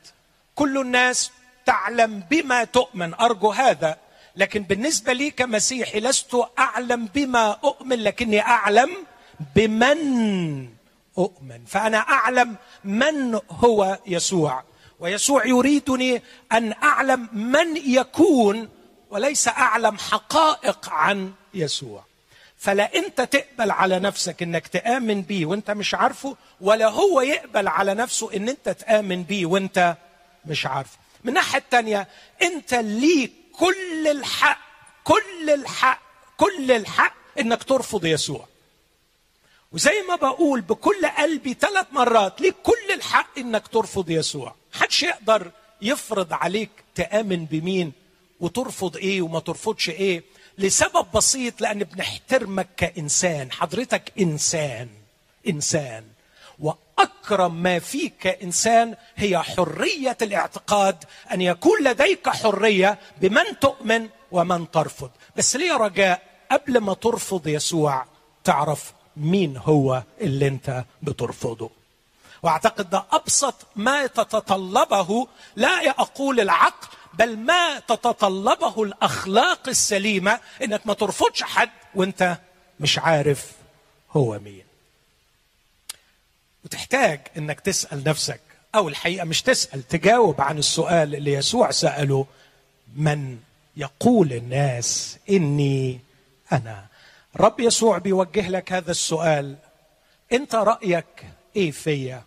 كل 0.55 0.77
الناس 0.77 1.31
تعلم 1.65 2.23
بما 2.31 2.63
تؤمن 2.63 3.13
أرجو 3.13 3.51
هذا. 3.51 3.97
لكن 4.35 4.63
بالنسبة 4.63 5.13
لي 5.13 5.31
كمسيحي 5.31 5.99
لست 5.99 6.37
أعلم 6.59 7.05
بما 7.05 7.57
أؤمن 7.63 7.99
لكني 7.99 8.41
أعلم 8.41 8.89
بمن 9.55 10.69
أؤمن. 11.17 11.65
فأنا 11.67 11.97
أعلم 11.97 12.55
من 12.83 13.39
هو 13.49 13.99
يسوع. 14.07 14.63
ويسوع 15.01 15.45
يريدني 15.45 16.21
أن 16.51 16.73
أعلم 16.83 17.29
من 17.33 17.77
يكون 17.77 18.69
وليس 19.09 19.47
أعلم 19.47 19.97
حقائق 19.97 20.89
عن 20.89 21.33
يسوع. 21.53 22.03
فلا 22.57 22.95
أنت 22.95 23.21
تقبل 23.21 23.71
على 23.71 23.99
نفسك 23.99 24.43
إنك 24.43 24.67
تآمن 24.67 25.21
بيه 25.21 25.45
وأنت 25.45 25.71
مش 25.71 25.93
عارفه 25.95 26.35
ولا 26.61 26.89
هو 26.89 27.21
يقبل 27.21 27.67
على 27.67 27.93
نفسه 27.93 28.35
إن 28.35 28.49
أنت 28.49 28.69
تآمن 28.69 29.23
بيه 29.23 29.45
وأنت 29.45 29.97
مش 30.45 30.65
عارفه. 30.65 30.97
من 31.23 31.29
الناحيه 31.29 31.59
الثانية 31.59 32.07
أنت 32.41 32.73
ليك 32.73 33.31
كل 33.59 34.07
الحق 34.07 34.59
كل 35.03 35.49
الحق 35.49 36.01
كل 36.37 36.71
الحق 36.71 37.15
إنك 37.39 37.63
ترفض 37.63 38.05
يسوع. 38.05 38.47
وزي 39.71 40.01
ما 40.07 40.15
بقول 40.15 40.61
بكل 40.61 41.05
قلبي 41.17 41.53
ثلاث 41.53 41.85
مرات 41.91 42.41
ليك 42.41 42.55
كل 42.63 42.93
الحق 42.93 43.39
إنك 43.39 43.67
ترفض 43.67 44.09
يسوع. 44.09 44.60
محدش 44.75 45.03
يقدر 45.03 45.51
يفرض 45.81 46.33
عليك 46.33 46.69
تآمن 46.95 47.45
بمين 47.45 47.91
وترفض 48.39 48.97
إيه 48.97 49.21
وما 49.21 49.39
ترفضش 49.39 49.89
إيه 49.89 50.23
لسبب 50.57 51.05
بسيط 51.15 51.61
لأن 51.61 51.79
بنحترمك 51.83 52.67
كإنسان 52.77 53.51
حضرتك 53.51 54.13
إنسان 54.19 54.87
إنسان. 55.47 56.03
وأكرم 56.59 57.55
ما 57.55 57.79
فيك 57.79 58.13
كإنسان 58.19 58.95
هي 59.15 59.39
حرية 59.39 60.17
الاعتقاد 60.21 61.03
أن 61.31 61.41
يكون 61.41 61.83
لديك 61.83 62.29
حرية 62.29 62.99
بمن 63.21 63.59
تؤمن 63.61 64.09
ومن 64.31 64.71
ترفض. 64.71 65.09
بس 65.35 65.55
ليه 65.55 65.73
رجاء؟ 65.77 66.21
قبل 66.51 66.77
ما 66.77 66.93
ترفض 66.93 67.47
يسوع 67.47 68.05
تعرف 68.43 68.93
مين 69.17 69.57
هو 69.57 70.03
اللي 70.21 70.47
أنت 70.47 70.85
بترفضه. 71.01 71.71
واعتقد 72.43 72.89
ده 72.89 73.05
أبسط 73.11 73.55
ما 73.75 74.07
تتطلبه 74.07 75.27
لا 75.55 75.89
أقول 75.89 76.39
العقل 76.39 76.87
بل 77.13 77.37
ما 77.37 77.79
تتطلبه 77.79 78.83
الأخلاق 78.83 79.67
السليمة 79.69 80.39
إنك 80.63 80.87
ما 80.87 80.93
ترفضش 80.93 81.43
حد 81.43 81.69
وأنت 81.95 82.37
مش 82.79 82.99
عارف 82.99 83.51
هو 84.11 84.39
مين. 84.39 84.63
وتحتاج 86.65 87.19
إنك 87.37 87.59
تسأل 87.59 88.03
نفسك 88.03 88.41
أو 88.75 88.89
الحقيقة 88.89 89.25
مش 89.25 89.41
تسأل 89.41 89.87
تجاوب 89.87 90.41
عن 90.41 90.57
السؤال 90.57 91.15
اللي 91.15 91.33
يسوع 91.33 91.71
سأله 91.71 92.25
من 92.95 93.37
يقول 93.77 94.33
الناس 94.33 95.17
إني 95.29 95.99
أنا؟ 96.51 96.85
رب 97.37 97.59
يسوع 97.59 97.97
بيوجه 97.97 98.49
لك 98.49 98.71
هذا 98.73 98.91
السؤال 98.91 99.55
أنت 100.33 100.55
رأيك 100.55 101.25
إيه 101.55 101.71
فيا؟ 101.71 102.23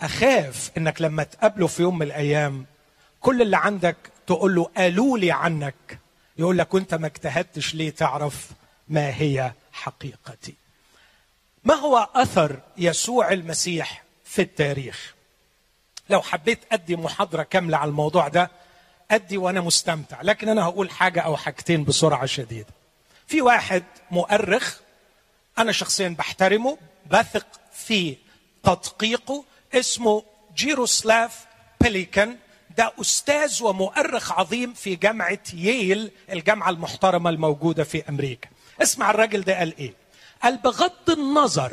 أخاف 0.00 0.70
إنك 0.76 1.02
لما 1.02 1.22
تقابله 1.22 1.66
في 1.66 1.82
يوم 1.82 1.98
من 1.98 2.06
الأيام 2.06 2.66
كل 3.20 3.42
اللي 3.42 3.56
عندك 3.56 3.96
تقول 4.26 4.54
له 4.54 4.70
قالوا 4.76 5.18
لي 5.18 5.32
عنك. 5.32 5.98
يقول 6.38 6.58
لك 6.58 6.74
وأنت 6.74 6.94
ما 6.94 7.06
اجتهدتش 7.06 7.74
ليه 7.74 7.90
تعرف 7.90 8.50
ما 8.88 9.20
هي 9.20 9.52
حقيقتي. 9.72 10.54
ما 11.64 11.74
هو 11.74 12.08
أثر 12.14 12.60
يسوع 12.76 13.32
المسيح 13.32 14.04
في 14.24 14.42
التاريخ؟ 14.42 15.14
لو 16.10 16.22
حبيت 16.22 16.58
أدي 16.72 16.96
محاضرة 16.96 17.42
كاملة 17.42 17.76
على 17.76 17.88
الموضوع 17.88 18.28
ده 18.28 18.50
أدي 19.10 19.38
وأنا 19.38 19.60
مستمتع. 19.60 20.22
لكن 20.22 20.48
أنا 20.48 20.62
هقول 20.64 20.90
حاجة 20.90 21.20
أو 21.20 21.36
حاجتين 21.36 21.84
بسرعة 21.84 22.26
شديدة. 22.26 22.74
في 23.26 23.42
واحد 23.42 23.84
مؤرخ 24.10 24.78
أنا 25.58 25.72
شخصيا 25.72 26.08
بحترمه 26.08 26.78
بثق 27.10 27.46
في 27.72 28.16
تدقيقه 28.62 29.44
اسمه 29.76 30.22
جيروسلاف 30.56 31.46
بليكن 31.80 32.36
ده 32.78 32.92
أستاذ 33.00 33.62
ومؤرخ 33.62 34.32
عظيم 34.32 34.72
في 34.74 34.96
جامعة 34.96 35.38
ييل 35.54 36.10
الجامعة 36.32 36.70
المحترمة 36.70 37.30
الموجودة 37.30 37.84
في 37.84 38.08
أمريكا. 38.08 38.48
اسمع 38.82 39.10
الراجل 39.10 39.40
ده 39.40 39.58
قال 39.58 39.78
إيه. 39.78 39.92
قال 40.42 40.56
بغض 40.56 41.10
النظر 41.10 41.72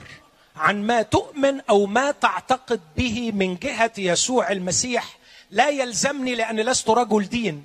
عن 0.56 0.84
ما 0.84 1.02
تؤمن 1.02 1.62
أو 1.70 1.86
ما 1.86 2.12
تعتقد 2.12 2.82
به 2.98 3.32
من 3.32 3.56
جهة 3.56 3.92
يسوع 3.98 4.52
المسيح 4.52 5.18
لا 5.52 5.70
يلزمني 5.70 6.36
لأن 6.36 6.60
لست 6.60 6.90
رجل 6.90 7.30
دين. 7.30 7.64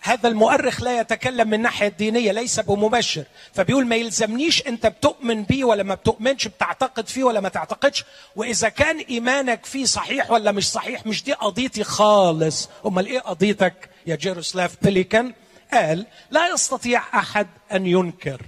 هذا 0.00 0.28
المؤرخ 0.28 0.82
لا 0.82 1.00
يتكلم 1.00 1.48
من 1.48 1.54
الناحيه 1.54 1.86
الدينيه 1.88 2.32
ليس 2.32 2.60
بمبشر 2.60 3.24
فبيقول 3.54 3.86
ما 3.86 3.96
يلزمنيش 3.96 4.66
أنت 4.66 4.86
بتؤمن 4.86 5.42
بيه 5.42 5.64
ولا 5.64 5.82
ما 5.82 5.94
بتؤمنش 5.94 6.48
بتعتقد 6.48 7.08
فيه 7.08 7.24
ولا 7.24 7.40
ما 7.40 7.48
تعتقدش. 7.48 8.04
وإذا 8.36 8.68
كان 8.68 8.98
إيمانك 8.98 9.64
فيه 9.66 9.84
صحيح 9.84 10.30
ولا 10.30 10.52
مش 10.52 10.70
صحيح 10.70 11.06
مش 11.06 11.24
دي 11.24 11.32
قضيتي 11.32 11.84
خالص. 11.84 12.68
أمال 12.86 13.06
إيه 13.06 13.20
قضيتك 13.20 13.90
يا 14.06 14.16
جيروسلاف؟ 14.16 14.76
بليكن 14.82 15.32
قال 15.72 16.06
لا 16.30 16.48
يستطيع 16.48 17.02
أحد 17.18 17.46
أن 17.72 17.86
ينكر 17.86 18.42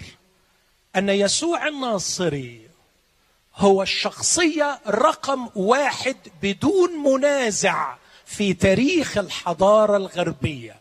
أن 0.97 1.09
يسوع 1.09 1.69
الناصري 1.69 2.69
هو 3.57 3.83
الشخصية 3.83 4.81
رقم 4.89 5.49
واحد 5.55 6.17
بدون 6.43 6.91
منازع 7.05 7.95
في 8.27 8.55
تاريخ 8.55 9.19
الحضارة 9.19 9.97
الغربية. 9.97 10.77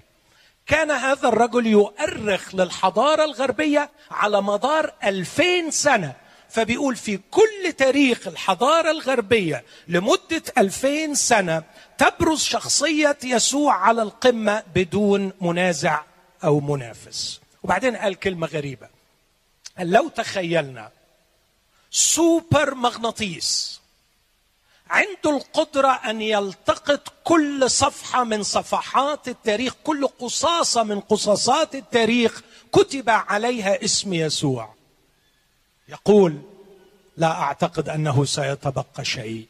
كان 0.67 0.91
هذا 0.91 1.27
الرجل 1.27 1.67
يؤرخ 1.67 2.55
للحضارة 2.55 3.25
الغربية 3.25 3.89
على 4.11 4.41
مدار 4.41 4.93
ألفين 5.03 5.71
سنة. 5.71 6.13
فبيقول 6.49 6.95
في 6.95 7.19
كل 7.31 7.73
تاريخ 7.77 8.27
الحضارة 8.27 8.91
الغربية 8.91 9.63
لمدة 9.87 10.43
ألفين 10.57 11.15
سنة 11.15 11.63
تبرز 11.97 12.43
شخصية 12.43 13.17
يسوع 13.23 13.73
على 13.73 14.01
القمة 14.01 14.63
بدون 14.75 15.31
منازع 15.41 16.01
أو 16.43 16.59
منافس. 16.59 17.41
وبعدين 17.63 17.95
قال 17.95 18.15
كلمة 18.15 18.47
غريبة. 18.47 18.87
قال 19.77 19.91
لو 19.91 20.07
تخيلنا 20.09 20.91
سوبر 21.91 22.75
مغناطيس 22.75 23.76
عنده 24.89 25.37
القدرة 25.37 25.87
أن 25.87 26.21
يلتقط 26.21 27.13
كل 27.23 27.71
صفحة 27.71 28.23
من 28.23 28.43
صفحات 28.43 29.27
التاريخ 29.27 29.73
كل 29.83 30.07
قصاصة 30.07 30.83
من 30.83 30.99
قصاصات 30.99 31.75
التاريخ 31.75 32.41
كتب 32.71 33.09
عليها 33.09 33.83
اسم 33.83 34.13
يسوع. 34.13 34.73
يقول 35.89 36.41
لا 37.17 37.31
أعتقد 37.31 37.89
أنه 37.89 38.25
سيتبقى 38.25 39.05
شيء. 39.05 39.47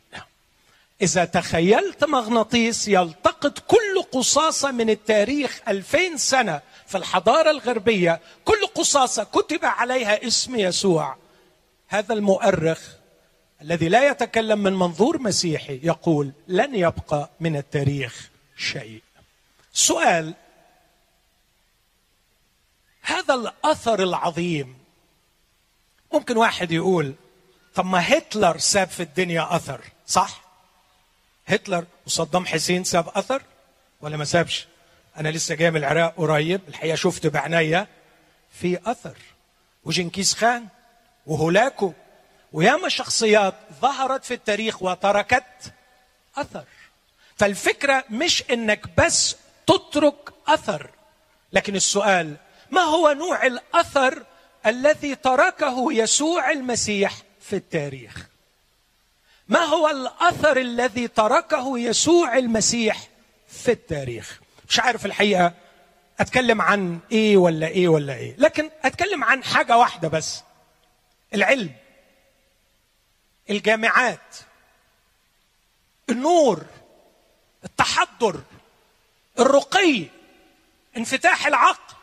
إذا 1.01 1.25
تخيلت 1.25 2.03
مغناطيس 2.03 2.87
يلتقط 2.87 3.59
كل 3.59 4.03
قصاصة 4.11 4.71
من 4.71 4.89
التاريخ 4.89 5.61
ألفين 5.67 6.17
سنة 6.17 6.61
في 6.87 6.97
الحضارة 6.97 7.51
الغربية 7.51 8.19
كل 8.45 8.67
قصاصة 8.75 9.23
كتب 9.23 9.65
عليها 9.65 10.27
اسم 10.27 10.55
يسوع 10.55 11.15
هذا 11.87 12.13
المؤرخ 12.13 12.79
الذي 13.61 13.89
لا 13.89 14.07
يتكلم 14.07 14.59
من 14.59 14.73
منظور 14.73 15.21
مسيحي 15.21 15.79
يقول 15.83 16.31
لن 16.47 16.75
يبقى 16.75 17.29
من 17.39 17.55
التاريخ 17.55 18.29
شيء. 18.57 19.01
سؤال 19.73 20.33
هذا 23.01 23.33
الأثر 23.33 24.03
العظيم 24.03 24.77
ممكن 26.13 26.37
واحد 26.37 26.71
يقول 26.71 27.13
طب 27.75 27.85
ما 27.85 28.17
هتلر 28.17 28.57
ساب 28.57 28.87
في 28.87 29.03
الدنيا 29.03 29.55
أثر 29.55 29.81
صح؟ 30.07 30.41
هتلر 31.45 31.85
وصدام 32.05 32.45
حسين 32.45 32.83
ساب 32.83 33.09
أثر 33.09 33.41
ولا 34.01 34.17
ما 34.17 34.25
سابش؟ 34.25 34.67
أنا 35.17 35.29
لسه 35.29 35.55
جاي 35.55 35.71
من 35.71 35.77
العراق 35.77 36.15
قريب 36.17 36.61
الحقيقة 36.67 36.95
شفت 36.95 37.27
بعناية 37.27 37.87
في 38.51 38.79
أثر. 38.91 39.17
وجنكيز 39.83 40.33
خان 40.33 40.67
وهولاكو 41.25 41.93
وياما 42.57 42.89
شخصيات 42.89 43.53
ظهرت 43.81 44.25
في 44.25 44.33
التاريخ 44.33 44.83
وتركت 44.83 45.73
أثر. 46.37 46.63
فالفكرة 47.37 48.03
مش 48.09 48.43
إنك 48.51 48.81
بس 48.97 49.35
تترك 49.67 50.33
أثر 50.47 50.89
لكن 51.53 51.75
السؤال 51.75 52.35
ما 52.71 52.81
هو 52.81 53.11
نوع 53.11 53.45
الأثر 53.45 54.23
الذي 54.65 55.15
تركه 55.15 55.93
يسوع 55.93 56.51
المسيح 56.51 57.13
في 57.41 57.55
التاريخ؟ 57.55 58.27
ما 59.47 59.59
هو 59.59 59.89
الأثر 59.89 60.57
الذي 60.57 61.07
تركه 61.07 61.79
يسوع 61.79 62.37
المسيح 62.37 63.07
في 63.47 63.71
التاريخ؟ 63.71 64.39
مش 64.69 64.79
عارف 64.79 65.05
الحقيقة 65.05 65.53
أتكلم 66.19 66.61
عن 66.61 66.99
إيه 67.11 67.37
ولا 67.37 67.67
إيه 67.67 67.87
ولا 67.87 68.13
إيه 68.13 68.35
لكن 68.37 68.69
أتكلم 68.83 69.23
عن 69.23 69.43
حاجة 69.43 69.77
واحدة 69.77 70.07
بس 70.07 70.43
العلم. 71.33 71.71
الجامعات 73.49 74.35
النور 76.09 76.65
التحضر 77.63 78.41
الرقي 79.39 80.05
انفتاح 80.97 81.47
العقل 81.47 81.95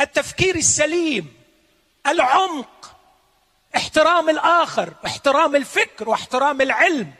التفكير 0.00 0.56
السليم 0.56 1.34
العمق 2.06 2.96
احترام 3.76 4.30
الآخر 4.30 4.94
احترام 5.06 5.56
الفكر 5.56 6.08
واحترام 6.08 6.60
العلم. 6.60 7.12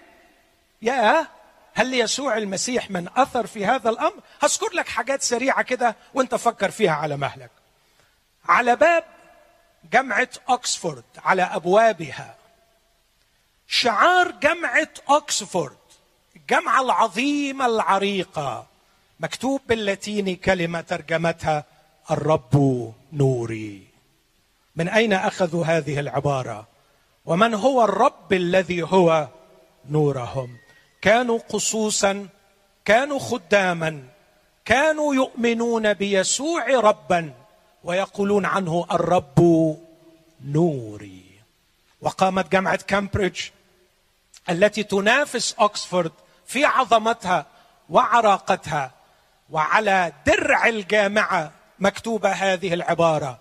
يا 0.83 1.26
هل 1.74 1.87
ليسوع 1.87 2.37
المسيح 2.37 2.90
من 2.90 3.09
أثر 3.16 3.46
في 3.46 3.66
هذا 3.66 3.90
الأمر؟ 3.90 4.20
هذكر 4.42 4.74
لك 4.74 4.88
حاجات 4.88 5.22
سريعة 5.22 5.62
كده 5.62 5.96
وانت 6.14 6.35
فكر 6.35 6.70
فيها 6.70 6.92
على 6.92 7.16
مهلك. 7.16 7.50
على 8.48 8.76
باب 8.76 9.05
جامعة 9.92 10.28
اوكسفورد 10.48 11.05
على 11.24 11.42
أبوابها. 11.42 12.37
شعار 13.74 14.30
جامعه 14.30 14.88
اوكسفورد 15.11 15.76
الجامعة 16.37 16.82
العظيمة 16.82 17.66
العريقة 17.66 18.66
مكتوب 19.20 19.61
باللاتيني 19.68 20.35
كلمة 20.37 20.80
ترجمتها 20.80 21.64
الرب 22.11 22.92
نوري. 23.12 23.82
من 24.76 24.88
أين 24.88 25.12
أخذوا 25.12 25.64
هذه 25.64 26.00
العبارة؟ 26.00 26.66
ومن 27.26 27.54
هو 27.54 27.85
الرب 27.85 28.32
الذي 28.32 28.82
هو 28.82 29.28
نورهم؟ 29.90 30.56
كانوا 31.02 31.38
قصوصا 31.38 32.28
كانوا 32.85 33.18
خداما 33.18 34.02
كانوا 34.64 35.14
يؤمنون 35.14 35.94
بيسوع 35.94 36.66
ربا 36.80 37.32
ويقولون 37.85 38.44
عنه 38.44 38.87
الرب 38.92 39.76
نوري. 40.44 41.24
وقامت 42.00 42.52
جامعه 42.52 42.76
كامبريدج 42.76 43.40
التي 44.50 44.83
تنافس 44.83 45.55
اوكسفورد 45.61 46.12
في 46.46 46.64
عظمتها 46.64 47.46
وعراقتها 47.88 48.90
وعلى 49.50 50.12
درع 50.26 50.66
الجامعة 50.66 51.52
مكتوبة 51.78 52.33
هذه 52.33 52.74
العبارة. 52.74 53.38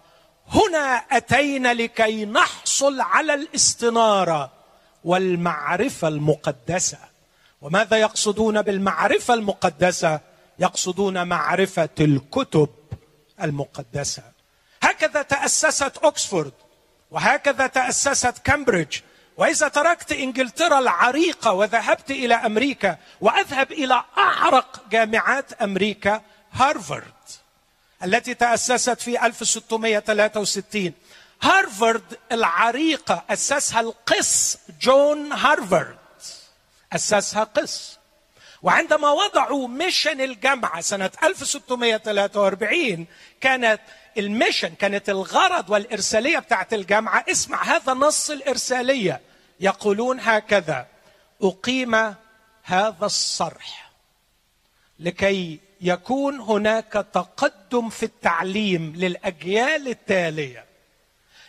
هنا 0.48 0.96
أتينا 1.12 1.74
لكي 1.74 2.26
نحصل 2.26 3.02
على 3.02 3.34
الاستنارة 3.34 4.52
والمعرفة 5.04 6.08
المقدسة. 6.08 6.98
وماذا 7.62 7.98
يقصدون 7.98 8.62
بالمعرفة 8.62 9.34
المقدسة؟ 9.34 10.20
يقصدون 10.60 11.28
معرفة 11.28 11.90
الكتب 12.00 12.70
المقدسة. 13.42 14.24
هكذا 14.82 15.22
تأسست 15.22 15.98
اوكسفورد 15.98 16.54
وهكذا 17.12 17.68
تأسست 17.68 18.38
كامبريدج 18.44 18.98
وإذا 19.38 19.68
تركت 19.68 20.12
إنجلترا 20.12 20.80
العريقة 20.80 21.52
وذهبت 21.52 22.12
إلى 22.12 22.36
أمريكا 22.36 22.98
وأذهب 23.22 23.72
إلى 23.72 24.04
أعرق 24.18 24.84
جامعات 24.92 25.54
أمريكا 25.54 26.22
هارفارد 26.52 27.14
التي 28.04 28.34
تأسست 28.34 29.02
في 29.02 29.26
1663 29.26 30.94
هارفارد 31.42 32.18
العريقة 32.32 33.24
أسسها 33.30 33.80
القس 33.80 34.58
جون 34.82 35.32
هارفارد. 35.34 35.98
أسسها 36.94 37.44
قس. 37.44 37.98
وعندما 38.62 39.12
وضعوا 39.12 39.68
mission 39.68 40.22
الجامعة 40.22 40.82
سنة 40.82 41.12
1643 41.24 43.08
كانت 43.42 43.82
ال 44.18 44.24
mission 44.24 44.70
كانت 44.70 45.10
الغرض 45.10 45.70
والإرسالية 45.70 46.40
بتاعت 46.40 46.74
الجامعة 46.74 47.26
اسمع 47.32 47.64
هذا 47.64 47.94
نص 47.94 48.30
الإرسالية. 48.30 49.22
يقولون 49.60 50.20
هكذا 50.20 50.88
أقيم 51.42 51.96
هذا 52.64 53.06
الصرح 53.06 53.92
لكي 55.00 55.60
يكون 55.82 56.40
هناك 56.40 56.94
تقدم 57.14 57.90
في 57.90 58.04
التعليم 58.04 58.94
للأجيال 58.96 59.88
التالية 59.88 60.66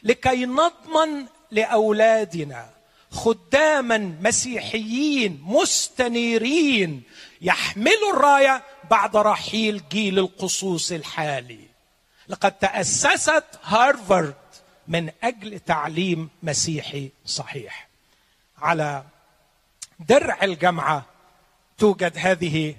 لكي 0.03 0.47
نضمن 0.47 1.27
لأولادنا 1.51 2.71
خداما 3.11 3.99
مسيحيين 4.23 5.43
مستنيرين 5.45 7.03
يحملوا 7.41 8.13
الراية 8.13 8.63
بعد 8.91 9.17
رحيل 9.17 9.83
جيل 9.89 10.19
القصوص 10.19 10.93
الحالي. 10.93 11.72
لقد 12.29 12.53
تأسست 12.53 13.45
هارفارد 13.65 14.35
من 14.89 15.11
أجل 15.23 15.61
تعليم 15.61 16.31
مسيحي 16.43 17.11
صحيح. 17.27 17.89
على 18.59 19.05
درع 20.01 20.39
الجامعة 20.43 21.07
توجد 21.79 22.13
هذه 22.19 22.75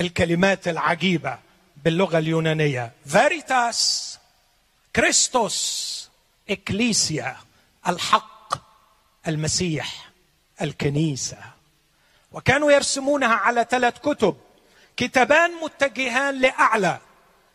الكلمات 0.00 0.68
العجيبة 0.68 1.38
باللغة 1.84 2.18
اليونانية. 2.18 2.92
فيريتاس 3.06 4.18
كريستوس 4.96 6.10
اكليسيا 6.50 7.36
الحق 7.88 8.54
المسيح 9.28 10.10
الكنيسة. 10.62 11.38
وكانوا 12.32 12.72
يرسمونها 12.72 13.34
على 13.34 13.66
ثلاث 13.70 13.98
كتب. 13.98 14.36
كتابان 14.96 15.50
متجهان 15.62 16.40
لأعلى. 16.40 16.98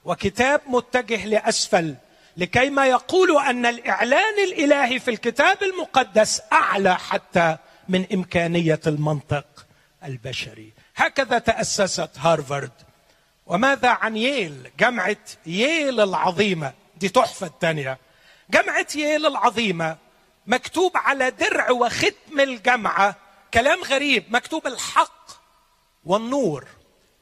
وكتاب 0.05 0.61
متجه 0.67 1.25
لأسفل 1.25 1.95
لكي 2.37 2.69
ما 2.69 2.85
يقولوا 2.85 3.49
أن 3.49 3.65
الإعلان 3.65 4.43
الإلهي 4.43 4.99
في 4.99 5.11
الكتاب 5.11 5.63
المقدس 5.63 6.41
أعلى 6.53 6.97
حتى 6.97 7.57
من 7.89 8.05
إمكانية 8.13 8.79
المنطق 8.87 9.45
البشري. 10.03 10.73
هكذا 10.95 11.39
تأسست 11.39 12.09
هارفارد. 12.17 12.71
وماذا 13.45 13.89
عن 13.89 14.17
ييل؟ 14.17 14.71
جامعه 14.79 15.17
ييل 15.45 15.99
العظيمة. 15.99 16.73
دي 16.97 17.09
تحفة 17.09 17.47
الثانية 17.47 17.97
جامعه 18.49 18.87
ييل 18.95 19.25
العظيمة 19.25 19.97
مكتوب 20.47 20.91
على 20.95 21.31
درع 21.31 21.71
وختم 21.71 22.39
الجامعة 22.39 23.15
كلام 23.53 23.83
غريب 23.83 24.23
مكتوب 24.29 24.67
الحق 24.67 25.31
والنور. 26.05 26.67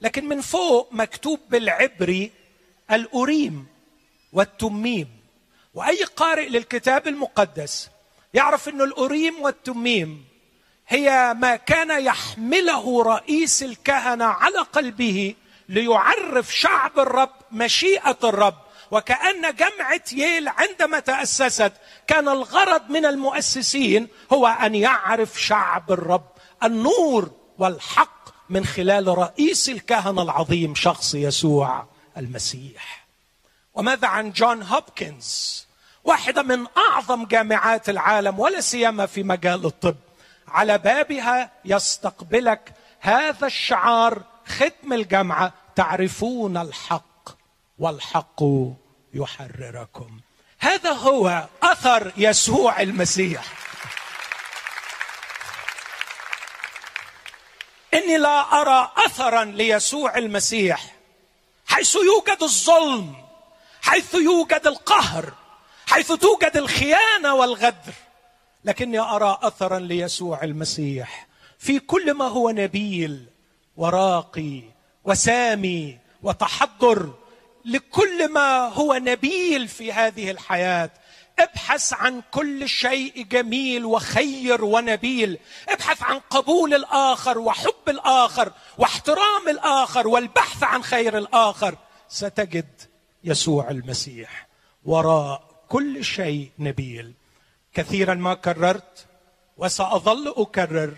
لكن 0.02 0.26
من 0.28 0.42
فوق 0.42 0.90
مكتوب 0.92 1.40
بالعبري 1.50 2.32
الأوريم 2.92 3.68
والتميم. 4.34 5.08
وأي 5.74 6.04
قارئ 6.04 6.50
للكتاب 6.50 7.08
المقدس 7.08 7.90
يعرف 8.34 8.70
أن 8.70 8.82
الأوريم 8.82 9.42
والتميم 9.42 10.26
هي 10.88 11.36
ما 11.38 11.56
كان 11.56 12.04
يحمله 12.04 13.04
رئيس 13.04 13.64
الكهنة 13.64 14.26
على 14.26 14.60
قلبه 14.60 15.36
ليعرف 15.70 16.56
شعب 16.56 17.00
الرب 17.00 17.32
مشيئة 17.52 18.18
الرب. 18.24 18.56
وكأن 18.92 19.56
جامعة 19.56 20.02
ييل 20.12 20.48
عندما 20.48 21.00
تأسست 21.00 21.72
كان 22.08 22.28
الغرض 22.28 22.90
من 22.90 23.06
المؤسسين 23.06 24.08
هو 24.34 24.48
أن 24.48 24.76
يعرف 24.76 25.42
شعب 25.42 25.92
الرب 25.92 26.26
النور 26.64 27.32
والحق 27.58 28.30
من 28.50 28.66
خلال 28.66 29.08
رئيس 29.08 29.70
الكهنة 29.70 30.22
العظيم 30.22 30.76
شخص 30.76 31.16
يسوع. 31.16 31.88
المسيح. 32.18 33.06
وماذا 33.74 34.08
عن 34.08 34.32
جون 34.32 34.64
هوبكنز؟ 34.64 35.68
واحدة 36.04 36.42
من 36.42 36.66
أعظم 36.78 37.26
جامعات 37.26 37.90
العالم 37.90 38.40
ولا 38.40 38.62
سيما 38.62 39.06
في 39.06 39.24
مجال 39.24 39.66
الطب. 39.66 39.96
على 40.48 40.78
بابها 40.78 41.52
يستقبلك 41.66 42.74
هذا 43.00 43.48
الشعار 43.48 44.24
ختم 44.48 44.94
الجامعة 44.94 45.54
تعرفون 45.76 46.58
الحق 46.58 47.30
والحق 47.80 48.44
يحرركم. 49.14 50.20
هذا 50.60 50.92
هو 50.92 51.48
أثر 51.64 52.12
يسوع 52.18 52.82
المسيح. 52.82 53.44
إني 57.94 58.18
لا 58.18 58.62
أرى 58.62 58.92
أثرا 58.98 59.46
ليسوع 59.46 60.18
المسيح. 60.18 60.99
حيث 61.70 61.96
يوجد 61.96 62.44
الظلم 62.44 63.16
حيث 63.82 64.14
يوجد 64.14 64.62
القهر 64.68 65.34
حيث 65.86 66.12
توجد 66.12 66.58
الخيانة 66.58 67.36
والغدر. 67.36 67.94
لكني 68.66 69.00
أرى 69.00 69.40
اثرا 69.42 69.80
ليسوع 69.80 70.44
المسيح 70.44 71.28
في 71.60 71.80
كل 71.80 72.14
ما 72.14 72.26
هو 72.28 72.50
نبيل 72.50 73.26
وراقي 73.78 74.62
وسامي 75.04 75.98
وتحضر 76.24 77.14
لكل 77.66 78.32
ما 78.32 78.68
هو 78.68 78.94
نبيل 78.94 79.68
في 79.68 79.94
هذه 79.94 80.32
الحياة. 80.32 80.90
ابحث 81.40 81.94
عن 81.94 82.22
كل 82.32 82.70
شيء 82.70 83.24
جميل 83.24 83.86
وخير 83.86 84.66
ونبيل. 84.66 85.38
ابحث 85.70 86.04
عن 86.04 86.20
قبول 86.20 86.74
الآخر 86.74 87.38
وحب 87.38 87.90
الآخر 87.90 88.52
واحترام 88.78 89.50
الآخر 89.50 90.08
والبحث 90.08 90.64
عن 90.64 90.84
خير 90.84 91.18
الآخر. 91.18 91.76
ستجد 92.10 92.82
يسوع 93.24 93.70
المسيح 93.70 94.48
وراء 94.86 95.64
كل 95.70 96.06
شيء 96.06 96.50
نبيل. 96.60 97.14
كثيرا 97.74 98.14
ما 98.14 98.34
كررت 98.34 99.06
وسأظل 99.58 100.34
أكرر 100.38 100.94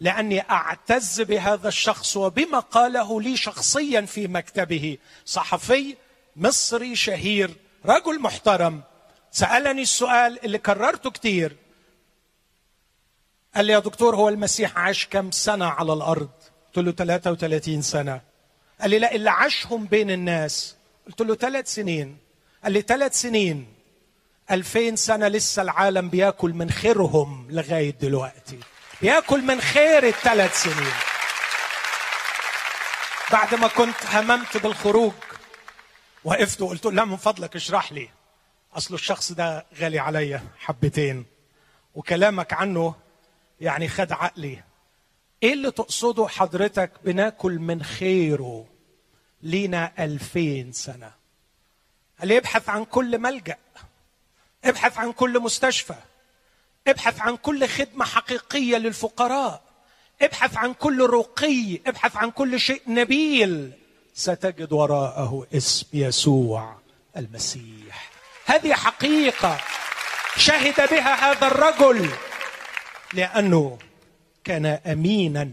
لأني 0.00 0.50
أعتز 0.50 1.20
بهذا 1.20 1.68
الشخص 1.68 2.16
وبما 2.16 2.58
قاله 2.58 3.20
لي 3.22 3.36
شخصيا 3.36 4.00
في 4.00 4.28
مكتبه. 4.28 4.98
صحفي 5.24 5.96
مصري 6.36 6.96
شهير 6.96 7.50
رجل 7.86 8.20
محترم 8.20 8.82
سألني 9.32 9.82
السؤال 9.82 10.44
اللي 10.44 10.58
كررته 10.58 11.10
كتير. 11.10 11.56
قال 13.54 13.64
لي 13.64 13.72
يا 13.72 13.78
دكتور 13.78 14.16
هو 14.16 14.28
المسيح 14.28 14.78
عاش 14.78 15.06
كم 15.06 15.30
سنة 15.30 15.66
على 15.66 15.92
الأرض? 15.92 16.30
قلت 16.76 16.86
له 16.86 16.92
33 16.92 17.82
سنة. 17.82 18.20
قال 18.80 18.90
لي 18.90 18.98
لا 18.98 19.14
اللي 19.14 19.30
عاشهم 19.30 19.84
بين 19.86 20.10
الناس. 20.10 20.76
قلت 21.06 21.20
له 21.22 21.34
ثلاث 21.34 21.74
سنين. 21.74 22.18
قال 22.64 22.72
لي 22.72 22.80
ثلاث 22.82 23.20
سنين. 23.20 23.74
ألفين 24.50 24.96
سنة 24.96 25.28
لسه 25.28 25.62
العالم 25.62 26.08
بياكل 26.08 26.50
من 26.50 26.70
خيرهم 26.70 27.46
لغاية 27.50 27.90
دلوقتي. 27.90 28.58
بياكل 29.02 29.42
من 29.42 29.60
خير 29.60 30.06
الثلاث 30.08 30.62
سنين. 30.62 30.92
بعد 33.32 33.54
ما 33.54 33.68
كنت 33.68 34.06
هممت 34.06 34.56
بالخروج 34.56 35.12
وقفت 36.24 36.60
وقلت 36.60 36.84
له 36.84 36.92
لا 36.92 37.04
من 37.04 37.16
فضلك 37.16 37.56
اشرح 37.56 37.92
لي. 37.92 38.08
أصل 38.76 38.94
الشخص 38.94 39.32
ده 39.32 39.66
غالي 39.80 39.98
عليا 39.98 40.42
حبتين 40.58 41.24
وكلامك 41.94 42.52
عنه 42.52 42.94
يعني 43.60 43.88
خد 43.88 44.12
عقلي. 44.12 44.62
إيه 45.42 45.52
اللي 45.52 45.70
تقصده 45.70 46.28
حضرتك 46.28 46.90
بناكل 47.04 47.58
من 47.58 47.82
خيره 47.82 48.66
لينا 49.42 49.92
ألفين 49.98 50.72
سنة؟ 50.72 51.12
قال 52.20 52.32
ابحث 52.32 52.68
عن 52.68 52.84
كل 52.84 53.18
ملجأ 53.18 53.56
ابحث 54.64 54.98
عن 54.98 55.12
كل 55.12 55.40
مستشفى 55.40 55.94
ابحث 56.86 57.20
عن 57.20 57.36
كل 57.36 57.68
خدمة 57.68 58.04
حقيقية 58.04 58.76
للفقراء 58.76 59.62
ابحث 60.22 60.56
عن 60.56 60.74
كل 60.74 61.10
رقي 61.10 61.80
ابحث 61.86 62.16
عن 62.16 62.30
كل 62.30 62.60
شيء 62.60 62.82
نبيل. 62.86 63.72
ستجد 64.14 64.72
وراءه 64.72 65.46
اسم 65.54 65.86
يسوع 65.92 66.78
المسيح. 67.16 68.09
هذه 68.50 68.74
حقيقة 68.74 69.58
شهد 70.36 70.90
بها 70.90 71.30
هذا 71.30 71.46
الرجل 71.46 72.10
لأنه 73.14 73.78
كان 74.44 74.66
أمينا 74.66 75.50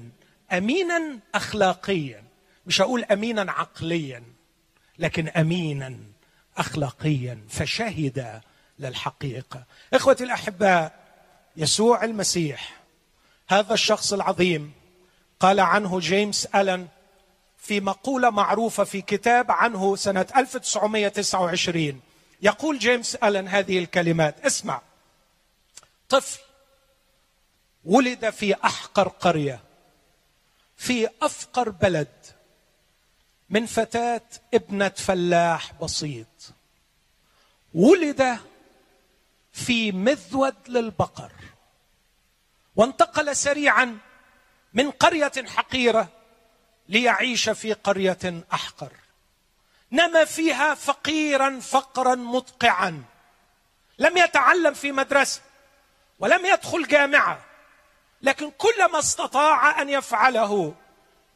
أمينا 0.51 1.19
أخلاقيا. 1.35 2.23
مش 2.65 2.81
هقول 2.81 3.03
أمينا 3.03 3.51
عقليا 3.51 4.23
لكن 4.99 5.27
أمينا 5.27 5.97
أخلاقيا 6.57 7.39
فشهد 7.49 8.41
للحقيقة. 8.79 9.63
إخوتي 9.93 10.23
الأحباء 10.23 10.99
يسوع 11.57 12.03
المسيح 12.03 12.77
هذا 13.49 13.73
الشخص 13.73 14.13
العظيم 14.13 14.73
قال 15.39 15.59
عنه 15.59 15.99
جيمس 15.99 16.45
ألن 16.45 16.87
في 17.57 17.79
مقولة 17.79 18.29
معروفة 18.29 18.83
في 18.83 19.01
كتاب 19.01 19.51
عنه 19.51 19.95
سنة 19.95 20.25
1929 20.37 22.01
يقول 22.41 22.79
جيمس 22.79 23.15
ألن 23.15 23.47
هذه 23.47 23.79
الكلمات. 23.79 24.45
اسمع. 24.45 24.81
طفل 26.09 26.39
ولد 27.85 28.29
في 28.29 28.55
أحقر 28.63 29.07
قرية 29.07 29.59
في 30.77 31.09
أفقر 31.21 31.69
بلد 31.69 32.25
من 33.49 33.65
فتاة 33.65 34.21
ابنة 34.53 34.89
فلاح 34.89 35.73
بسيط. 35.73 36.27
ولد 37.73 38.39
في 39.53 39.91
مذود 39.91 40.55
للبقر 40.67 41.31
وانتقل 42.75 43.35
سريعا 43.35 43.97
من 44.73 44.91
قرية 44.91 45.31
حقيرة 45.45 46.09
ليعيش 46.89 47.49
في 47.49 47.73
قرية 47.73 48.43
أحقر. 48.53 48.91
نما 49.91 50.25
فيها 50.25 50.75
فقيرا 50.75 51.59
فقرا 51.59 52.15
مدقعا 52.15 53.03
لم 53.99 54.17
يتعلم 54.17 54.73
في 54.73 54.91
مدرسة 54.91 55.41
ولم 56.19 56.45
يدخل 56.45 56.87
جامعة 56.87 57.39
لكن 58.21 58.51
كل 58.51 58.91
ما 58.91 58.99
استطاع 58.99 59.81
أن 59.81 59.89
يفعله 59.89 60.75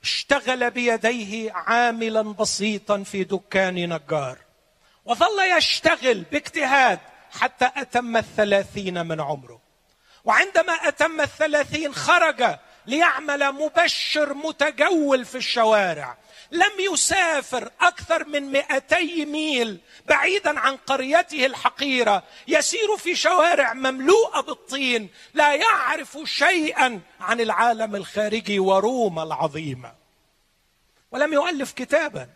اشتغل 0.03 0.71
بيديه 0.71 1.51
عاملا 1.53 2.21
بسيطا 2.21 3.03
في 3.03 3.23
دكان 3.23 3.93
نجار. 3.93 4.37
وظل 5.05 5.57
يشتغل 5.57 6.21
باجتهاد 6.31 6.99
حتى 7.39 7.71
أتم 7.77 8.17
الثلاثين 8.17 9.05
من 9.05 9.21
عمره. 9.21 9.61
وعندما 10.23 10.73
أتم 10.73 11.21
الثلاثين 11.21 11.95
خرج 11.95 12.55
ليعمل 12.85 13.51
مبشر 13.51 14.33
متجول 14.33 15.25
في 15.25 15.35
الشوارع. 15.35 16.17
لم 16.51 16.71
يسافر 16.93 17.71
أكثر 17.81 18.25
من 18.27 18.51
مئتي 18.51 19.25
ميل 19.25 19.79
بعيدا 20.05 20.59
عن 20.59 20.77
قريته 20.77 21.45
الحقيرة. 21.45 22.23
يسير 22.47 22.97
في 22.97 23.15
شوارع 23.15 23.73
مملوءة 23.73 24.41
بالطين. 24.41 25.09
لا 25.33 25.53
يعرف 25.53 26.17
شيئا 26.23 27.01
عن 27.19 27.41
العالم 27.41 27.95
الخارجي 27.95 28.59
وروما 28.59 29.23
العظيمة. 29.23 29.95
ولم 31.11 31.33
يؤلف 31.33 31.71
كتابا. 31.71 32.29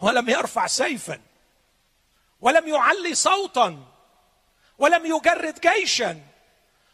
ولم 0.00 0.28
يرفع 0.28 0.66
سيفا. 0.66 1.20
ولم 2.40 2.68
يعلي 2.68 3.14
صوتا. 3.14 3.78
ولم 4.78 5.06
يجرد 5.06 5.60
جيشا. 5.60 6.20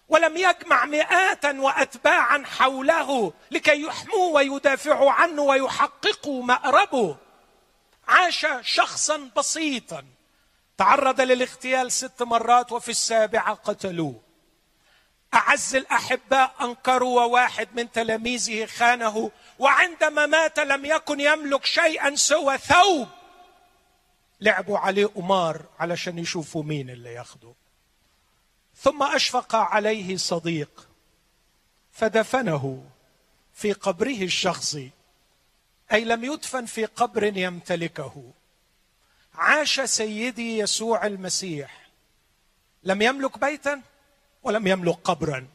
ولم 0.09 0.37
يجمع 0.37 0.85
مئاتا 0.85 1.61
وأتباعا 1.61 2.43
حوله 2.47 3.33
لكي 3.51 3.83
يحموه 3.83 4.29
ويدافعوا 4.29 5.11
عنه 5.11 5.43
ويحققوا 5.43 6.43
مأربه. 6.43 7.17
عاش 8.09 8.47
شخصا 8.61 9.31
بسيطا. 9.37 10.05
تعرض 10.79 11.21
للاغتيال 11.21 11.93
ست 11.93 12.23
مرات 12.23 12.73
وفي 12.73 12.89
السابعة 12.89 13.55
قتلوه. 13.55 14.21
أعز 15.35 15.77
الأحباء 15.77 16.55
أنكروا 16.61 17.21
وواحد 17.21 17.69
من 17.75 17.93
تلاميذه 17.93 18.67
خانه 18.67 19.31
وعندما 19.59 20.27
مات 20.27 20.59
لم 20.59 20.85
يكن 20.85 21.21
يملك 21.21 21.65
شيئا 21.65 22.15
سوى 22.15 22.59
ثوب. 22.59 23.09
لعبوا 24.41 24.79
عليه 24.79 25.07
قمار 25.07 25.63
علشان 25.79 26.19
يشوفوا 26.19 26.63
مين 26.63 26.91
اللي 26.91 27.13
ياخده. 27.15 27.55
ثم 28.87 29.03
أشفق 29.03 29.55
عليه 29.55 30.17
صديق 30.17 30.89
فدفنه 31.93 32.85
في 33.55 33.73
قبره 33.73 34.23
الشخصي 34.23 34.91
أي 35.93 36.05
لم 36.05 36.25
يدفن 36.25 36.67
في 36.67 36.85
قبر 36.85 37.25
يمتلكه. 37.25 38.33
عاش 39.35 39.81
سيدي 39.81 40.59
يسوع 40.59 41.07
المسيح. 41.07 41.89
لم 42.83 43.03
يملك 43.03 43.39
بيتا 43.39 43.83
ولم 44.43 44.67
يملك 44.67 44.99
قبرا. 45.05 45.47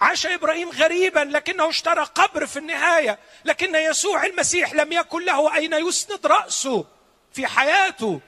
عاش 0.00 0.26
إبراهيم 0.26 0.70
غريبا 0.70 1.20
لكنه 1.20 1.68
اشترى 1.68 2.04
قبر 2.04 2.46
في 2.46 2.58
النهاية 2.58 3.18
لكن 3.44 3.74
يسوع 3.74 4.26
المسيح 4.26 4.72
لم 4.72 4.92
يكن 4.92 5.24
له 5.24 5.56
أين 5.56 5.72
يسند 5.72 6.26
رأسه 6.26 6.84
في 7.32 7.46
حياته. 7.46 8.20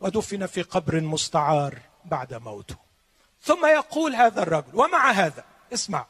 ودفن 0.00 0.46
في 0.46 0.62
قبر 0.62 1.00
مستعار. 1.00 1.87
بعد 2.08 2.34
موته. 2.34 2.76
ثم 3.42 3.66
يقول 3.66 4.14
هذا 4.14 4.42
الرجل 4.42 4.70
ومع 4.74 5.10
هذا 5.10 5.44
اسمع. 5.74 6.06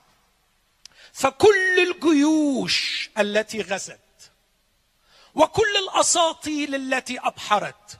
فكل 1.12 1.78
الجيوش 1.78 3.10
التي 3.18 3.62
غزت 3.62 3.98
وكل 5.34 5.76
الأساطيل 5.76 6.74
التي 6.74 7.18
أبحرت 7.18 7.98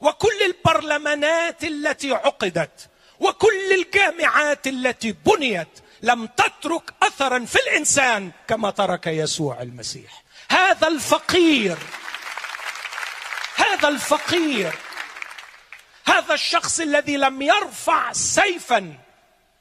وكل 0.00 0.42
البرلمانات 0.42 1.64
التي 1.64 2.12
عقدت 2.12 2.88
وكل 3.20 3.72
الجامعات 3.72 4.66
التي 4.66 5.12
بنيت 5.12 5.68
لم 6.02 6.26
تترك 6.26 6.94
اثرا 7.02 7.44
في 7.44 7.58
الإنسان 7.58 8.30
كما 8.48 8.70
ترك 8.70 9.06
يسوع 9.06 9.62
المسيح. 9.62 10.22
هذا 10.50 10.88
الفقير 10.88 11.78
هذا 13.56 13.88
الفقير 13.88 14.74
هذا 16.06 16.34
الشخص 16.34 16.80
الذي 16.80 17.16
لم 17.16 17.42
يرفع 17.42 18.12
سيفا 18.12 18.98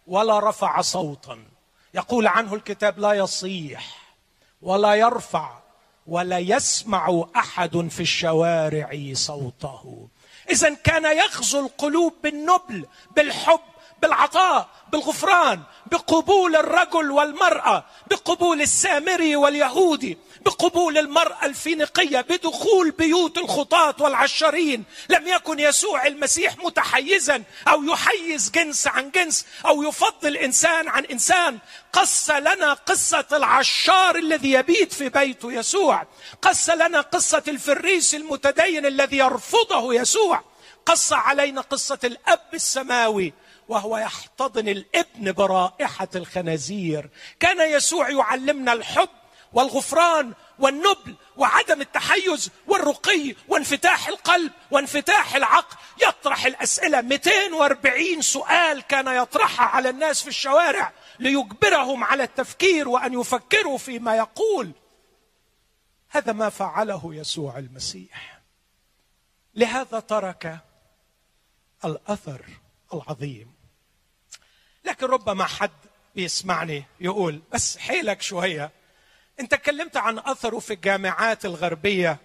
ولا 0.08 0.50
رفع 0.50 0.82
صوتا. 0.82 1.44
يقول 1.94 2.28
عنه 2.28 2.54
الكتاب 2.54 3.00
لا 3.00 3.14
يصيح 3.14 4.14
ولا 4.62 4.94
يرفع 4.96 5.60
ولا 6.08 6.40
يسمع 6.40 7.24
أحد 7.36 7.88
في 7.92 8.00
الشوارع 8.00 9.12
صوته. 9.14 10.08
اذا 10.50 10.74
كان 10.74 11.18
يغزو 11.18 11.60
القلوب 11.60 12.14
بالنبل 12.24 12.86
بالحب 13.16 13.60
بالعطاء 14.02 14.70
بالغفران 14.92 15.62
بقبول 15.92 16.56
الرجل 16.56 17.12
والمرأة 17.12 17.86
بقبول 18.08 18.62
السامري 18.62 19.36
واليهودي 19.36 20.18
بقبول 20.46 20.98
المرأة 20.98 21.46
الفينيقية 21.46 22.22
بدخول 22.22 22.92
بيوت 22.92 23.38
الخطاة 23.38 23.96
والعشارين 24.00 24.84
لم 25.10 25.28
يكن 25.28 25.60
يسوع 25.60 26.08
المسيح 26.08 26.58
متحيزا 26.58 27.44
أو 27.68 27.84
يحيز 27.84 28.52
جنس 28.52 28.88
عن 28.88 29.12
جنس 29.12 29.46
أو 29.66 29.84
يفضل 29.84 30.38
إنسان 30.38 30.88
عن 30.88 31.06
إنسان. 31.06 31.60
قص 31.94 32.30
لنا 32.30 32.74
قصة 32.74 33.26
العشار 33.32 34.16
الذي 34.16 34.52
يبيت 34.52 34.94
في 34.94 35.10
بيته 35.10 35.54
يسوع. 35.54 36.08
قص 36.42 36.70
لنا 36.70 37.02
قصة 37.02 37.44
الفريس 37.48 38.16
المتدين 38.16 38.86
الذي 38.86 39.18
يرفضه 39.18 39.94
يسوع. 39.94 40.44
قص 40.86 41.14
علينا 41.14 41.62
قصة 41.62 42.00
الأب 42.04 42.54
السماوي. 42.54 43.34
وهو 43.70 43.98
يحتضن 43.98 44.70
الابن 44.70 45.32
برائحة 45.32 46.08
الخنازير. 46.16 47.10
كان 47.40 47.72
يسوع 47.72 48.10
يعلمنا 48.10 48.74
الحب 48.74 49.10
والغفران 49.54 50.34
والنبل 50.60 51.16
وعدم 51.38 51.82
التحيز 51.82 52.52
والرقي 52.68 53.36
وانفتاح 53.48 54.08
القلب 54.08 54.52
وانفتاح 54.72 55.36
العقل. 55.36 55.78
يطرح 56.08 56.46
الأسئلة. 56.46 57.02
240 57.02 58.22
سؤال 58.22 58.82
كان 58.82 59.08
يطرحها 59.08 59.66
على 59.66 59.90
الناس 59.90 60.22
في 60.22 60.28
الشوارع 60.28 60.94
ليجبرهم 61.20 62.04
على 62.04 62.24
التفكير 62.24 62.90
وأن 62.90 63.20
يفكروا 63.20 63.78
فيما 63.78 64.18
يقول. 64.18 64.72
هذا 66.10 66.32
ما 66.32 66.50
فعله 66.50 67.16
يسوع 67.16 67.58
المسيح. 67.58 68.42
لهذا 69.56 70.00
ترك 70.00 70.60
الأثر 71.86 72.46
العظيم. 72.94 73.59
لكن 74.86 75.06
ربما 75.06 75.46
حد 75.46 75.72
بيسمعني 76.16 76.86
يقول 77.00 77.42
بس 77.52 77.78
حيلك 77.78 78.22
شوية. 78.22 78.72
انت 79.40 79.54
اتكلمت 79.54 79.98
عن 79.98 80.20
أثره 80.20 80.60
في 80.60 80.74
الجامعات 80.74 81.46
الغربية 81.46 82.18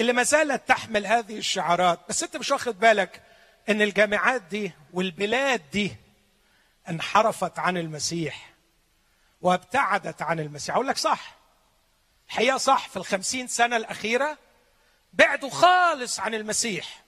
اللي 0.00 0.12
ما 0.12 0.22
زالت 0.22 0.68
تحمل 0.68 1.06
هذه 1.06 1.38
الشعارات. 1.38 2.00
بس 2.08 2.22
انت 2.22 2.36
مش 2.36 2.50
واخد 2.50 2.78
بالك 2.80 3.22
إن 3.68 3.82
الجامعات 3.82 4.42
دي 4.42 4.72
والبلاد 4.92 5.62
دي 5.72 5.96
انحرفت 6.88 7.58
عن 7.58 7.76
المسيح 7.76 8.54
وابتعدت 9.40 10.22
عن 10.22 10.40
المسيح. 10.40 10.74
أقول 10.74 10.86
لك 10.88 10.96
صح. 10.96 11.38
الحقيقة 12.28 12.56
صح 12.58 12.88
في 12.88 12.96
الخمسين 12.96 13.48
سنة 13.48 13.76
الأخيرة 13.76 14.38
بعدوا 15.12 15.50
خالص 15.50 16.20
عن 16.20 16.34
المسيح 16.34 17.04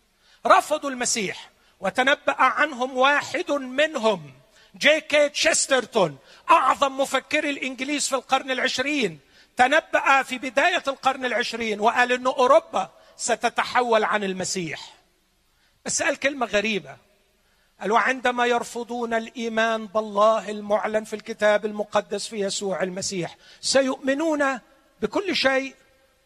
رفضوا 0.46 0.90
المسيح 0.90 1.50
وتنبأ 1.80 2.34
عنهم 2.42 2.96
واحد 2.96 3.50
منهم. 3.50 4.39
جي 4.76 5.00
كي 5.00 5.28
تشسترتون 5.28 6.18
أعظم 6.50 7.00
مفكري 7.00 7.50
الإنجليز 7.50 8.08
في 8.08 8.14
القرن 8.14 8.50
العشرين 8.50 9.18
تنبأ 9.56 10.22
في 10.22 10.38
بداية 10.38 10.82
القرن 10.88 11.24
العشرين 11.24 11.80
وقال 11.80 12.12
أن 12.12 12.26
أوروبا 12.26 12.90
ستتحول 13.16 14.04
عن 14.04 14.24
المسيح. 14.24 14.94
بس 15.84 16.02
قال 16.02 16.16
كلمة 16.16 16.46
غريبة. 16.46 16.96
قال 17.80 17.92
وعندما 17.92 18.46
يرفضون 18.46 19.14
الإيمان 19.14 19.86
بالله 19.86 20.50
المعلن 20.50 21.04
في 21.04 21.16
الكتاب 21.16 21.66
المقدس 21.66 22.26
في 22.26 22.40
يسوع 22.40 22.82
المسيح 22.82 23.36
سيؤمنون 23.60 24.60
بكل 25.02 25.36
شيء 25.36 25.74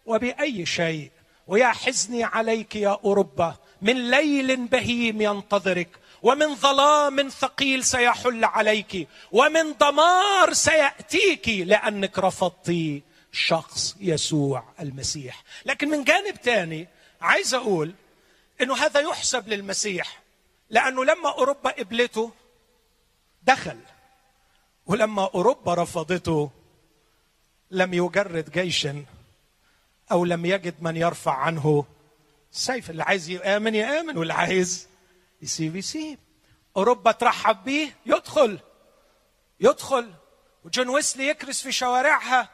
وبأي 0.06 0.66
شيء. 0.66 1.10
ويا 1.46 1.66
حزني 1.66 2.24
عليك 2.24 2.76
يا 2.76 2.98
أوروبا 3.04 3.54
من 3.82 4.10
ليل 4.10 4.56
بهيم 4.56 5.22
ينتظرك 5.22 5.88
ومن 6.24 6.54
ظلام 6.54 7.28
ثقيل 7.28 7.84
سيحل 7.84 8.44
عليك 8.44 9.08
ومن 9.32 9.76
دمار 9.80 10.52
سيأتيك 10.52 11.48
لأنك 11.48 12.18
رفضتي 12.18 13.02
شخص 13.32 13.96
يسوع 14.00 14.64
المسيح. 14.80 15.42
لكن 15.64 15.88
من 15.88 16.04
جانب 16.04 16.36
ثاني 16.36 16.88
عايز 17.20 17.54
أقول 17.54 17.94
إنه 18.60 18.76
هذا 18.76 19.00
يحسب 19.00 19.48
للمسيح 19.48 20.22
لأنه 20.70 21.04
لما 21.04 21.28
أوروبا 21.28 21.70
قبلته 21.70 22.32
دخل 23.42 23.78
ولما 24.86 25.30
أوروبا 25.34 25.74
رفضته 25.74 26.50
لم 27.70 27.94
يجرد 27.94 28.50
جيشا 28.50 29.04
أو 30.12 30.24
لم 30.24 30.46
يجد 30.46 30.74
من 30.80 30.96
يرفع 30.96 31.32
عنه 31.32 31.84
سيف. 32.50 32.90
اللي 32.90 33.02
عايز 33.02 33.28
يامن 33.30 33.74
يامن 33.74 34.18
واللي 34.18 34.34
عايز 34.34 34.93
يسيب 35.42 35.76
يسيب 35.76 36.18
أوروبا 36.76 37.12
ترحب 37.12 37.64
به 37.64 37.92
يدخل 38.06 38.58
يدخل. 39.60 40.14
وجون 40.64 40.88
ويسلي 40.88 41.28
يكرس 41.28 41.62
في 41.62 41.72
شوارعها 41.72 42.48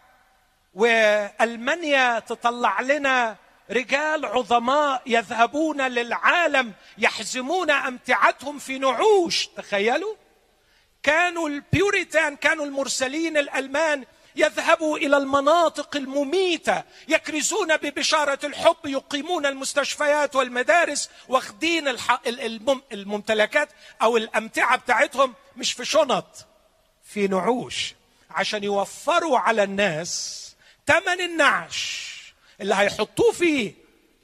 وألمانيا 0.75 2.19
تطلع 2.19 2.81
لنا 2.81 3.37
رجال 3.71 4.27
عظماء 4.27 5.03
يذهبون 5.07 5.83
للعالم 5.83 6.73
يحزمون 6.99 7.71
أمتعتهم 7.71 8.59
في 8.59 8.79
نعوش. 8.79 9.47
تخيلوا؟ 9.47 10.15
كانوا 11.03 11.49
البيوريتان 11.49 12.37
كانوا 12.37 12.65
المرسلين 12.65 13.37
الألمان 13.37 14.05
يذهبوا 14.37 14.99
إلى 14.99 15.17
المناطق 15.17 15.97
المميتة 15.97 16.83
يكرزون 17.09 17.77
ببشارة 17.77 18.39
الحب 18.45 18.77
يقيمون 18.85 19.47
المستشفيات 19.47 20.37
والمدارس 20.37 21.11
واخدين 21.29 21.97
الممتلكات 22.93 23.69
أو 24.03 24.17
الأمتعة 24.17 24.77
بتاعتهم 24.79 25.35
مش 25.57 25.73
في 25.73 25.85
شنط 25.85 26.47
في 27.05 27.27
نعوش 27.29 27.95
عشان 28.31 28.65
يوفروا 28.65 29.39
على 29.39 29.63
الناس 29.63 30.41
ثمن 30.87 31.21
النعش 31.21 32.11
اللي 32.61 32.75
هيحطوه 32.75 33.33
فيه 33.33 33.75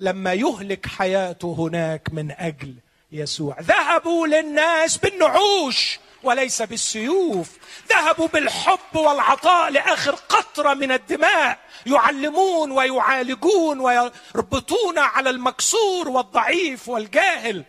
لما 0.00 0.32
يهلك 0.32 0.86
حياته 0.86 1.56
هناك 1.58 2.08
من 2.12 2.30
أجل 2.30 2.74
يسوع. 3.12 3.60
ذهبوا 3.60 4.26
للناس 4.26 4.96
بالنعوش 4.96 5.98
وليس 6.26 6.62
بالسيوف. 6.62 7.58
ذهبوا 7.88 8.28
بالحب 8.28 8.96
والعطاء 8.96 9.70
لآخر 9.70 10.14
قطرة 10.14 10.74
من 10.74 10.92
الدماء. 10.92 11.58
يعلمون 11.86 12.70
ويعالجون 12.70 13.80
ويربطون 13.80 14.98
على 14.98 15.30
المكسور 15.30 16.08
والضعيف 16.08 16.88
والجاهل. 16.88 17.64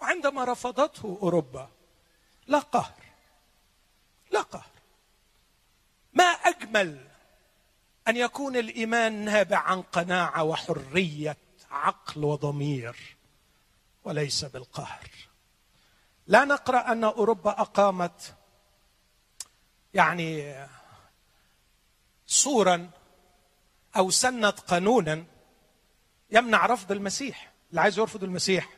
وعندما 0.00 0.44
رفضته 0.44 1.18
أوروبا 1.22 1.68
لا 2.46 2.58
قهر 2.58 2.92
لا 4.30 4.40
قهر. 4.40 4.70
ما 6.12 6.24
أجمل 6.24 7.06
أن 8.08 8.16
يكون 8.16 8.56
الإيمان 8.56 9.12
نابع 9.12 9.58
عن 9.58 9.82
قناعة 9.82 10.42
وحرية 10.42 11.36
عقل 11.70 12.24
وضمير 12.24 13.16
وليس 14.04 14.44
بالقهر. 14.44 15.10
لا 16.26 16.44
نقرأ 16.44 16.92
أن 16.92 17.04
أوروبا 17.04 17.50
أقامت 17.50 18.34
يعني 19.94 20.54
صورا 22.26 22.90
أو 23.96 24.10
سنت 24.10 24.60
قانونا 24.60 25.24
يمنع 26.30 26.66
رفض 26.66 26.92
المسيح. 26.92 27.52
اللي 27.70 27.80
عايز 27.80 27.98
يرفض 27.98 28.24
المسيح 28.24 28.68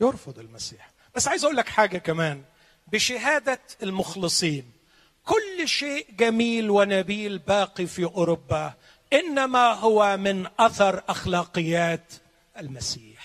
يرفض 0.00 0.38
المسيح. 0.38 0.90
بس 1.14 1.28
عايز 1.28 1.44
أقول 1.44 1.56
لك 1.56 1.68
حاجة 1.68 1.98
كمان. 1.98 2.44
بشهادة 2.86 3.60
المخلصين 3.82 4.72
كل 5.24 5.68
شيء 5.68 6.06
جميل 6.10 6.70
ونبيل 6.70 7.38
باقي 7.38 7.86
في 7.86 8.04
أوروبا 8.04 8.74
إنما 9.12 9.72
هو 9.72 10.16
من 10.16 10.46
أثر 10.58 11.02
أخلاقيات 11.08 12.12
المسيح. 12.58 13.17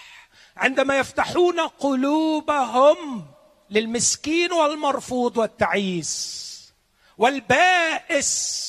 عندما 0.57 0.97
يفتحون 0.99 1.59
قلوبهم 1.59 3.25
للمسكين 3.69 4.53
والمرفوض 4.53 5.37
والتعيس 5.37 6.43
والبائس 7.17 8.63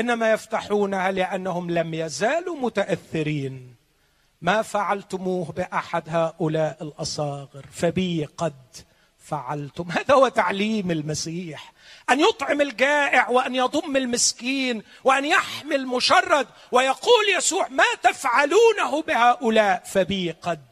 إنما 0.00 0.32
يفتحونها 0.32 1.10
لأنهم 1.10 1.70
لم 1.70 1.94
يزالوا 1.94 2.56
متأثرين. 2.56 3.74
ما 4.42 4.62
فعلتموه 4.62 5.52
بأحد 5.52 6.02
هؤلاء 6.08 6.76
الأصاغر؟ 6.82 7.66
فبي 7.72 8.24
قد 8.24 8.54
فعلتم. 9.18 9.90
هذا 9.90 10.14
هو 10.14 10.28
تعليم 10.28 10.90
المسيح. 10.90 11.72
أن 12.10 12.20
يطعم 12.20 12.60
الجائع 12.60 13.28
وأن 13.28 13.54
يضم 13.54 13.96
المسكين 13.96 14.82
وأن 15.04 15.24
يحمي 15.24 15.74
المشرد 15.74 16.46
ويقول 16.72 17.24
يسوع 17.36 17.68
ما 17.68 17.84
تفعلونه 18.02 19.02
بهؤلاء؟ 19.02 19.82
فبي 19.84 20.30
قد 20.30 20.67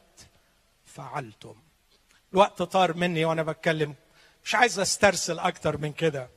فعلتم. 0.96 1.54
الوقت 2.32 2.62
طار 2.62 2.96
مني 2.96 3.24
وأنا 3.24 3.42
بتكلم. 3.42 3.94
مش 4.44 4.54
عايز 4.54 4.78
أسترسل 4.78 5.38
أكتر 5.38 5.76
من 5.76 5.92
كده. 5.92 6.30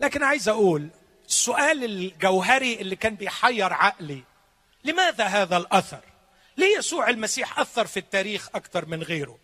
لكن 0.00 0.22
عايز 0.22 0.48
أقول 0.48 0.88
السؤال 1.28 1.84
الجوهري 1.84 2.80
اللي 2.80 2.96
كان 2.96 3.14
بيحير 3.14 3.72
عقلي 3.72 4.22
لماذا 4.84 5.24
هذا 5.24 5.56
الأثر؟ 5.56 6.00
ليه 6.56 6.78
يسوع 6.78 7.08
المسيح 7.08 7.58
أثر 7.58 7.86
في 7.86 7.96
التاريخ 7.96 8.48
أكتر 8.54 8.86
من 8.86 9.02
غيره؟ 9.02 9.38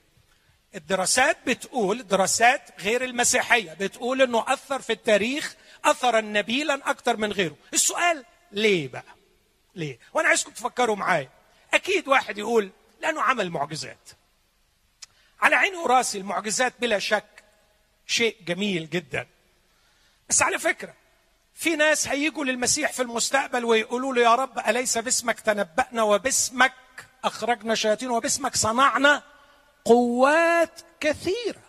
الدراسات 0.75 1.37
بتقول 1.47 2.07
دراسات 2.07 2.81
غير 2.81 3.05
المسيحية 3.05 3.75
بتقول 3.75 4.23
إنه 4.23 4.45
أثر 4.53 4.81
في 4.81 4.93
التاريخ 4.93 5.55
اثرا 5.85 6.21
نبيلا 6.21 6.91
أكتر 6.91 7.17
من 7.17 7.33
غيره. 7.33 7.57
السؤال 7.75 8.25
ليه 8.53 8.89
بقى؟ 8.89 9.15
ليه؟ 9.75 9.99
وأنا 10.15 10.29
عايزكم 10.29 10.51
تفكروا 10.53 10.97
معايا. 10.97 11.31
أكيد 11.75 12.09
واحد 12.09 12.39
يقول 12.39 12.71
لأنه 13.03 13.23
عمل 13.23 13.51
معجزات. 13.51 14.11
على 15.45 15.57
عيني 15.57 15.77
وراسي 15.77 16.19
المعجزات 16.19 16.75
بلا 16.81 16.99
شك. 16.99 17.45
شيء 18.07 18.37
جميل 18.47 18.91
جدا. 18.91 19.27
بس 20.29 20.43
على 20.43 20.59
فكرة 20.59 20.95
في 21.55 21.77
ناس 21.77 22.09
هيجوا 22.09 22.45
للمسيح 22.45 22.93
في 22.93 23.03
المستقبل 23.03 23.65
ويقولوا 23.65 24.15
له 24.15 24.23
يا 24.23 24.35
رب 24.35 24.59
أليس 24.59 24.99
باسمك 24.99 25.41
تنبأنا 25.41 26.03
وباسمك 26.03 26.73
أخرجنا 27.25 27.75
شياطين 27.75 28.11
وباسمك 28.11 28.57
صنعنا 28.57 29.23
قوات 29.85 30.81
كثيرة؟ 31.01 31.63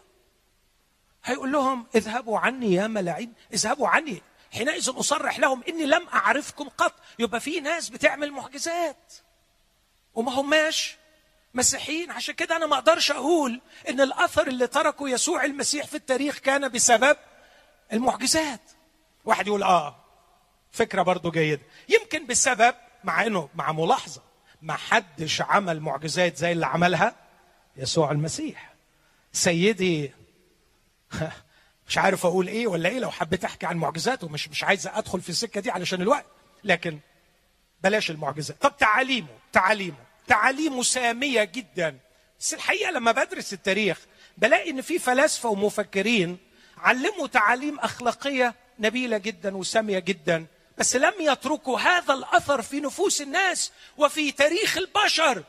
هيقول 1.26 1.51
لهم 1.51 1.88
اذهبوا 1.95 2.39
عني 2.39 2.73
يا 2.73 2.88
ملاعين 2.88 3.34
اذهبوا 3.53 3.88
عني. 3.88 4.21
حينئذ 4.53 4.99
أصرح 4.99 5.39
لهم 5.39 5.63
إني 5.69 5.86
لم 5.86 6.07
أعرفكم 6.07 6.69
قط. 6.69 6.93
يبقى 7.19 7.39
في 7.39 7.59
ناس 7.59 7.89
بتعمل 7.89 8.32
معجزات. 8.32 9.13
وما 10.13 10.32
هماش 10.32 10.97
مسيحيين. 11.56 12.12
عشان 12.12 12.36
كده 12.36 12.56
أنا 12.56 12.66
ما 12.66 12.76
أقدرش 12.76 13.12
أقول 13.12 13.62
إن 13.89 14.01
الأثر 14.01 14.47
اللي 14.47 14.68
تركه 14.68 15.10
يسوع 15.10 15.45
المسيح 15.45 15.86
في 15.86 15.95
التاريخ 15.97 16.38
كان 16.38 16.70
بسبب 16.70 17.18
المعجزات. 17.93 18.62
واحد 19.26 19.47
يقول 19.47 19.64
آه 19.64 19.95
فكرة 20.72 21.01
برضو 21.01 21.32
جيدة. 21.32 21.62
يمكن 21.89 22.28
بسبب 22.28 22.76
مع 23.03 23.26
إنه 23.26 23.49
مع 23.56 23.72
ملاحظة 23.72 24.22
ما 24.62 24.74
حدش 24.74 25.41
عمل 25.41 25.80
معجزات 25.80 26.38
زي 26.38 26.51
اللي 26.51 26.66
عملها 26.66 27.16
يسوع 27.78 28.12
المسيح. 28.12 28.74
سيدي 29.34 30.12
مش 31.88 31.97
عارف 31.97 32.26
أقول 32.26 32.47
إيه 32.47 32.68
ولا 32.68 32.89
إيه 32.89 32.99
لو 32.99 33.12
حبيت 33.12 33.43
أحكي 33.45 33.66
عن 33.66 33.78
معجزاته 33.78 34.28
مش 34.30 34.49
مش 34.49 34.64
عايز 34.64 34.88
أدخل 34.88 35.22
في 35.22 35.30
السكة 35.30 35.62
دي 35.62 35.72
علشان 35.72 36.01
الوقت 36.01 36.26
لكن 36.64 36.99
بلاش 37.84 38.12
المعجزات. 38.12 38.62
طب 38.62 38.78
تعاليمه 38.78 39.28
تعاليمه 39.53 40.05
تعاليمه 40.28 40.84
سامية 40.84 41.43
جدا. 41.43 41.97
بس 42.39 42.53
الحقيقة 42.53 42.91
لما 42.91 43.11
بدرس 43.11 43.53
التاريخ 43.53 43.99
بلاقي 44.38 44.69
إن 44.69 44.82
في 44.82 44.99
فلاسفة 44.99 45.49
ومفكرين 45.49 46.38
علموا 46.78 47.28
تعاليم 47.28 47.80
أخلاقية 47.80 48.55
نبيلة 48.80 49.17
جدا 49.17 49.57
وسامية 49.57 49.99
جدا 49.99 50.45
بس 50.78 50.95
لم 50.95 51.13
يتركوا 51.19 51.80
هذا 51.80 52.13
الأثر 52.13 52.61
في 52.61 52.80
نفوس 52.80 53.21
الناس 53.21 53.71
وفي 53.97 54.32
تاريخ 54.32 54.78
البشر. 54.78 55.43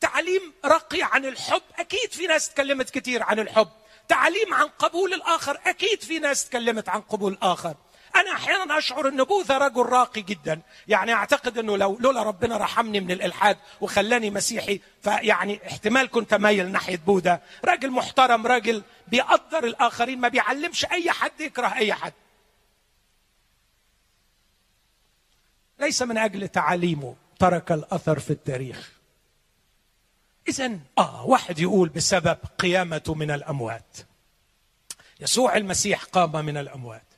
تعليم 0.00 0.52
رقي 0.64 0.98
عن 1.02 1.24
الحب 1.24 1.62
أكيد 1.78 2.12
في 2.12 2.26
ناس 2.26 2.50
تكلمت 2.50 2.90
كتير 2.90 3.22
عن 3.22 3.38
الحب. 3.38 3.68
تعليم 4.08 4.54
عن 4.54 4.66
قبول 4.66 5.14
الآخر 5.14 5.60
أكيد 5.66 6.02
في 6.02 6.18
ناس 6.18 6.48
تكلمت 6.48 6.88
عن 6.88 7.00
قبول 7.00 7.32
الآخر. 7.32 7.74
أنا 8.16 8.32
أحيانا 8.32 8.78
أشعر 8.78 9.08
ان 9.08 9.24
بوذا 9.24 9.58
رجل 9.58 9.86
راقي 9.86 10.22
جدا. 10.22 10.60
يعني 10.88 11.12
أعتقد 11.12 11.58
إنه 11.58 11.76
لو 11.76 11.98
لولا 12.00 12.22
ربنا 12.22 12.56
رحمني 12.56 13.00
من 13.00 13.10
الإلحاد 13.10 13.58
وخلاني 13.80 14.30
مسيحي 14.30 14.80
فيعني 15.02 15.60
احتمال 15.66 16.10
كنت 16.10 16.34
مايل 16.34 16.72
ناحية 16.72 16.96
بوذا 16.96 17.40
راجل 17.64 17.90
محترم 17.90 18.46
راجل 18.46 18.82
بيقدر 19.08 19.64
الآخرين 19.64 20.20
ما 20.20 20.28
بيعلمش 20.28 20.84
أي 20.84 21.10
حد 21.10 21.40
يكره 21.40 21.74
أي 21.74 21.92
حد. 21.92 22.12
ليس 25.80 26.02
من 26.02 26.18
أجل 26.18 26.48
تعاليمه 26.48 27.16
ترك 27.38 27.72
الأثر 27.72 28.18
في 28.18 28.30
التاريخ. 28.30 28.92
اذا 30.48 30.78
آه 30.98 31.26
واحد 31.26 31.58
يقول 31.58 31.88
بسبب 31.88 32.38
قيامته 32.58 33.14
من 33.14 33.30
الأموات. 33.30 33.96
يسوع 35.20 35.56
المسيح 35.56 36.04
قام 36.04 36.44
من 36.44 36.56
الأموات. 36.56 37.09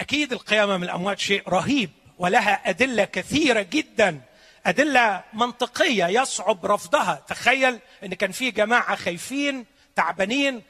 أكيد 0.00 0.32
القيامة 0.32 0.76
من 0.76 0.84
الأموات 0.84 1.18
شيء 1.18 1.42
رهيب 1.48 1.90
ولها 2.18 2.70
أدلة 2.70 3.04
كثيرة 3.04 3.62
جدا. 3.62 4.20
أدلة 4.66 5.24
منطقية 5.32 6.06
يصعب 6.20 6.66
رفضها. 6.66 7.24
تخيل 7.28 7.78
إن 8.04 8.14
كان 8.14 8.32
في 8.32 8.50
جماعة 8.50 8.96
خايفين 8.96 9.66
تعبانين 9.96 10.62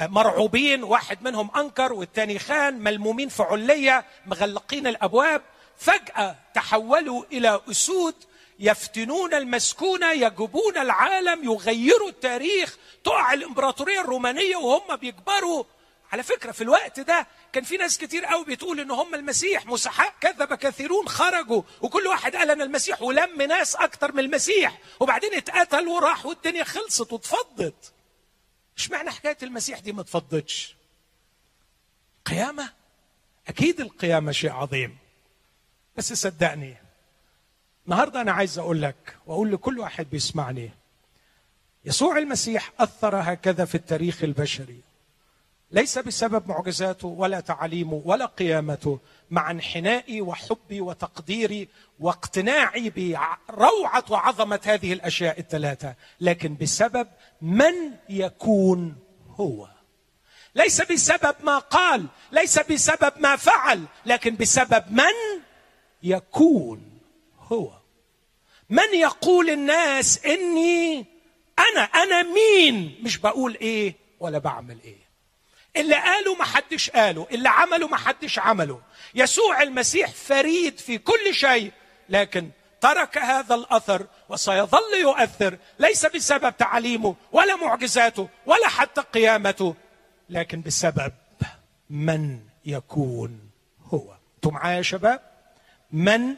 مرعوبين 0.00 0.82
واحد 0.82 1.22
منهم 1.22 1.50
أنكر 1.56 1.92
والتاني 1.92 2.38
خان 2.38 2.78
ملمومين 2.78 3.28
في 3.28 3.42
علية 3.42 4.04
مغلقين 4.26 4.86
الأبواب. 4.86 5.42
فجأة 5.78 6.36
تحولوا 6.54 7.24
إلى 7.32 7.60
أسود 7.70 8.14
يفتنون 8.58 9.34
المسكونة 9.34 10.12
يجبون 10.12 10.78
العالم 10.78 11.44
يغيروا 11.44 12.08
التاريخ. 12.08 12.76
تقع 13.04 13.32
الإمبراطورية 13.32 14.00
الرومانية 14.00 14.56
وهم 14.56 14.96
بيكبروا 14.96 15.64
على 16.12 16.22
فكرة 16.22 16.52
في 16.52 16.60
الوقت 16.62 17.00
ده 17.00 17.26
كان 17.52 17.64
في 17.64 17.76
ناس 17.76 17.98
كتير 17.98 18.24
قوي 18.24 18.44
بتقول 18.44 18.80
إن 18.80 18.90
هم 18.90 19.14
المسيح 19.14 19.66
مسحاء 19.66 20.14
كذب 20.20 20.54
كثيرون 20.54 21.08
خرجوا 21.08 21.62
وكل 21.80 22.06
واحد 22.06 22.36
قال 22.36 22.50
أنا 22.50 22.64
المسيح 22.64 23.02
ولم 23.02 23.42
ناس 23.42 23.76
أكتر 23.76 24.12
من 24.12 24.18
المسيح 24.18 24.78
وبعدين 25.00 25.34
اتقتل 25.34 25.88
وراح 25.88 26.26
والدنيا 26.26 26.64
خلصت 26.64 27.12
واتفضت. 27.12 27.92
اشمعنى 28.76 29.10
حكاية 29.10 29.36
المسيح 29.42 29.78
دي 29.78 29.92
ما 29.92 30.00
اتفضتش؟ 30.00 30.76
قيامة؟ 32.24 32.72
أكيد 33.48 33.80
القيامة 33.80 34.32
شيء 34.32 34.50
عظيم. 34.52 34.98
بس 35.96 36.12
صدقني 36.12 36.76
النهارده 37.86 38.20
أنا 38.20 38.32
عايز 38.32 38.58
أقول 38.58 38.82
لك 38.82 39.16
وأقول 39.26 39.52
لكل 39.52 39.78
واحد 39.78 40.10
بيسمعني 40.10 40.70
يسوع 41.84 42.18
المسيح 42.18 42.72
أثر 42.80 43.16
هكذا 43.16 43.64
في 43.64 43.74
التاريخ 43.74 44.22
البشري. 44.24 44.80
ليس 45.70 45.98
بسبب 45.98 46.48
معجزاته 46.48 47.08
ولا 47.08 47.40
تعاليمه 47.40 48.02
ولا 48.04 48.26
قيامته 48.26 49.00
مع 49.30 49.50
انحنائي 49.50 50.20
وحبي 50.20 50.80
وتقديري 50.80 51.68
واقتناعي 52.00 52.90
بروعة 52.90 54.04
وعظمة 54.10 54.60
هذه 54.64 54.92
الأشياء 54.92 55.40
الثلاثة 55.40 55.94
لكن 56.20 56.56
بسبب 56.56 57.08
من 57.42 57.74
يكون 58.08 58.96
هو. 59.40 59.68
ليس 60.54 60.80
بسبب 60.92 61.34
ما 61.44 61.58
قال 61.58 62.06
ليس 62.32 62.58
بسبب 62.58 63.12
ما 63.20 63.36
فعل 63.36 63.84
لكن 64.06 64.36
بسبب 64.36 64.84
من 64.90 65.42
يكون 66.02 67.00
هو. 67.40 67.70
من 68.70 68.94
يقول 68.94 69.50
الناس 69.50 70.24
إني 70.26 71.06
أنا 71.58 71.80
أنا 71.80 72.22
مين؟ 72.22 73.00
مش 73.02 73.18
بقول 73.18 73.54
إيه 73.60 73.94
ولا 74.20 74.38
بعمل 74.38 74.78
إيه. 74.84 75.07
اللي 75.76 75.94
قالوا 75.94 76.36
ما 76.36 76.44
حدش 76.44 76.90
قاله 76.90 77.26
اللي 77.30 77.48
عمله 77.48 77.88
ما 77.88 77.96
حدش 77.96 78.38
عمله. 78.38 78.80
يسوع 79.14 79.62
المسيح 79.62 80.10
فريد 80.10 80.78
في 80.78 80.98
كل 80.98 81.34
شيء 81.34 81.72
لكن 82.08 82.50
ترك 82.80 83.18
هذا 83.18 83.54
الأثر 83.54 84.06
وسيظل 84.28 84.94
يؤثر 85.00 85.58
ليس 85.78 86.06
بسبب 86.06 86.56
تعليمه 86.56 87.16
ولا 87.32 87.56
معجزاته 87.56 88.28
ولا 88.46 88.68
حتى 88.68 89.00
قيامته 89.00 89.74
لكن 90.30 90.62
بسبب 90.62 91.12
من 91.90 92.40
يكون 92.64 93.50
هو. 93.84 94.16
أنتم 94.36 94.54
معايا 94.54 94.76
يا 94.76 94.82
شباب؟ 94.82 95.20
من 95.92 96.34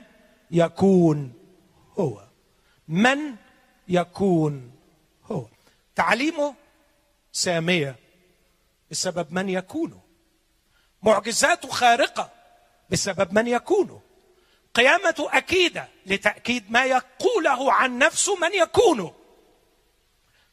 يكون 0.50 1.32
هو. 1.98 2.22
من 2.88 3.18
يكون 3.88 4.72
هو. 5.30 5.46
تعليمه 5.96 6.54
سامية. 7.32 7.96
بسبب 8.90 9.32
من 9.32 9.48
يكونه 9.48 10.02
معجزاته 11.02 11.68
خارقة 11.68 12.30
بسبب 12.90 13.32
من 13.32 13.46
يكونه 13.46 14.00
قيامته 14.74 15.38
أكيدة 15.38 15.88
لتأكيد 16.06 16.70
ما 16.70 16.84
يقوله 16.84 17.72
عن 17.72 17.98
نفسه 17.98 18.36
من 18.36 18.54
يكونه 18.54 19.14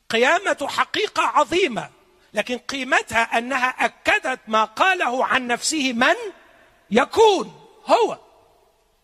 قيامته 0.10 0.68
حقيقة 0.68 1.24
عظيمة 1.24 1.90
لكن 2.34 2.58
قيمتها 2.58 3.38
أنها 3.38 3.68
أكدت 3.68 4.40
ما 4.48 4.64
قاله 4.64 5.26
عن 5.26 5.48
نفسه 5.48 5.94
من 5.94 6.16
يكون. 6.92 7.68
هو. 7.86 8.20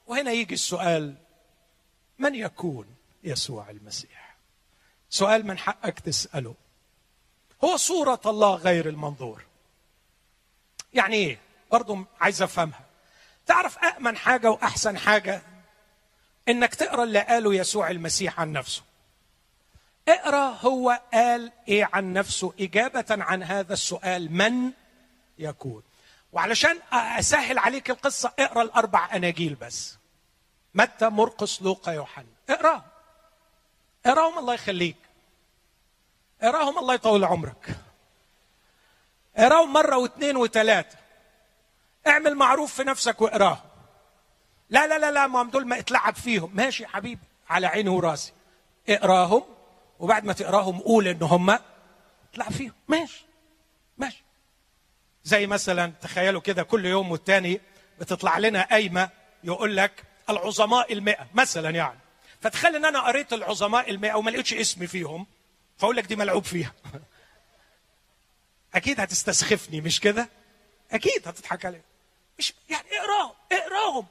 وهنا 0.08 0.32
يجي 0.32 0.54
السؤال 0.54 1.16
من 2.20 2.36
يكون 2.36 2.96
يسوع 3.24 3.70
المسيح؟ 3.70 4.38
سؤال 5.10 5.48
من 5.48 5.58
حقك 5.58 6.00
تسأله. 6.00 6.56
هو 7.64 7.78
صورة 7.78 8.22
الله 8.26 8.56
غير 8.56 8.90
المنظور. 8.90 9.44
يعني 10.94 11.16
إيه؟ 11.16 11.40
برضه 11.72 12.06
عايز 12.22 12.42
أفهمها. 12.42 12.82
تعرف 13.46 13.78
أأمن 13.78 14.18
حاجة 14.18 14.52
وأحسن 14.52 14.98
حاجة؟ 14.98 15.42
إنك 16.50 16.76
تقرأ 16.76 17.04
اللي 17.04 17.20
قاله 17.20 17.56
يسوع 17.56 17.90
المسيح 17.90 18.40
عن 18.40 18.52
نفسه. 18.52 18.82
اقرأ 20.08 20.58
هو 20.62 21.02
قال 21.14 21.52
إيه 21.68 21.90
عن 21.94 22.14
نفسه 22.14 22.54
إجابة 22.60 23.06
عن 23.10 23.44
هذا 23.44 23.74
السؤال 23.74 24.32
من 24.32 24.72
يكون؟ 25.40 25.84
وعلشان 26.32 26.80
أسهل 26.94 27.58
عليك 27.58 27.90
القصة 27.90 28.34
اقرأ 28.40 28.62
الأربع 28.62 29.16
أناجيل 29.16 29.56
بس. 29.56 29.98
متى 30.74 31.10
مرقس 31.10 31.62
لوقا 31.62 31.92
يوحنا؟ 31.92 32.26
اقرأهم. 32.50 32.82
اقرأهم 34.06 34.40
الله 34.40 34.54
يخليك. 34.54 34.98
اقراهم 36.44 36.80
الله 36.80 36.94
يطول 36.94 37.24
عمرك. 37.24 37.76
اقراهم 39.38 39.74
مرة 39.74 39.98
واثنين 39.98 40.38
وثلاثة. 40.38 40.98
اعمل 42.08 42.36
معروف 42.36 42.74
في 42.74 42.84
نفسك 42.84 43.22
واقراهم 43.22 43.60
لا 44.70 44.88
لا 44.88 45.00
لا 45.00 45.12
لا 45.12 45.28
ما 45.28 45.44
دول 45.44 45.68
ما 45.68 45.80
اتلعب 45.80 46.16
فيهم. 46.16 46.52
ماشي 46.54 46.84
يا 46.84 46.88
حبيبي. 46.88 47.22
على 47.50 47.68
عيني 47.68 47.90
وراسي. 47.90 48.34
اقراهم 48.90 49.44
وبعد 50.00 50.26
ما 50.26 50.34
تقراهم 50.34 50.80
قول 50.80 51.08
إن 51.08 51.24
هم 51.24 51.50
اتلعب 52.30 52.52
فيهم. 52.52 52.74
ماشي. 52.88 53.26
ماشي. 53.98 54.24
زي 55.24 55.48
مثلا 55.48 55.94
تخيلوا 56.02 56.42
كده 56.42 56.64
كل 56.64 56.86
يوم 56.86 57.12
والتاني 57.12 57.62
بتطلع 58.00 58.38
لنا 58.38 58.62
قايمة 58.64 59.10
يقول 59.44 59.78
لك 59.78 60.04
العظماء 60.30 60.94
المئة 60.94 61.28
مثلا 61.34 61.70
يعني. 61.70 62.00
فتخيل 62.42 62.76
إن 62.76 62.86
أنا 62.86 63.00
قريت 63.00 63.34
العظماء 63.34 63.90
المئة 63.90 64.14
وما 64.16 64.32
لقيتش 64.32 64.54
اسمي 64.54 64.88
فيهم. 64.88 65.26
فأقول 65.78 65.96
لك 65.96 66.04
دي 66.04 66.16
ملعوب 66.16 66.46
فيها. 66.46 66.74
أكيد 68.76 69.00
هتستسخفني 69.00 69.82
مش 69.82 70.00
كده؟ 70.00 70.30
أكيد 70.92 71.28
هتضحك 71.28 71.66
علي 71.66 71.82
مش 72.40 72.54
يعني 72.70 72.88
اقراهم 73.00 73.34
اقراهم. 73.52 74.08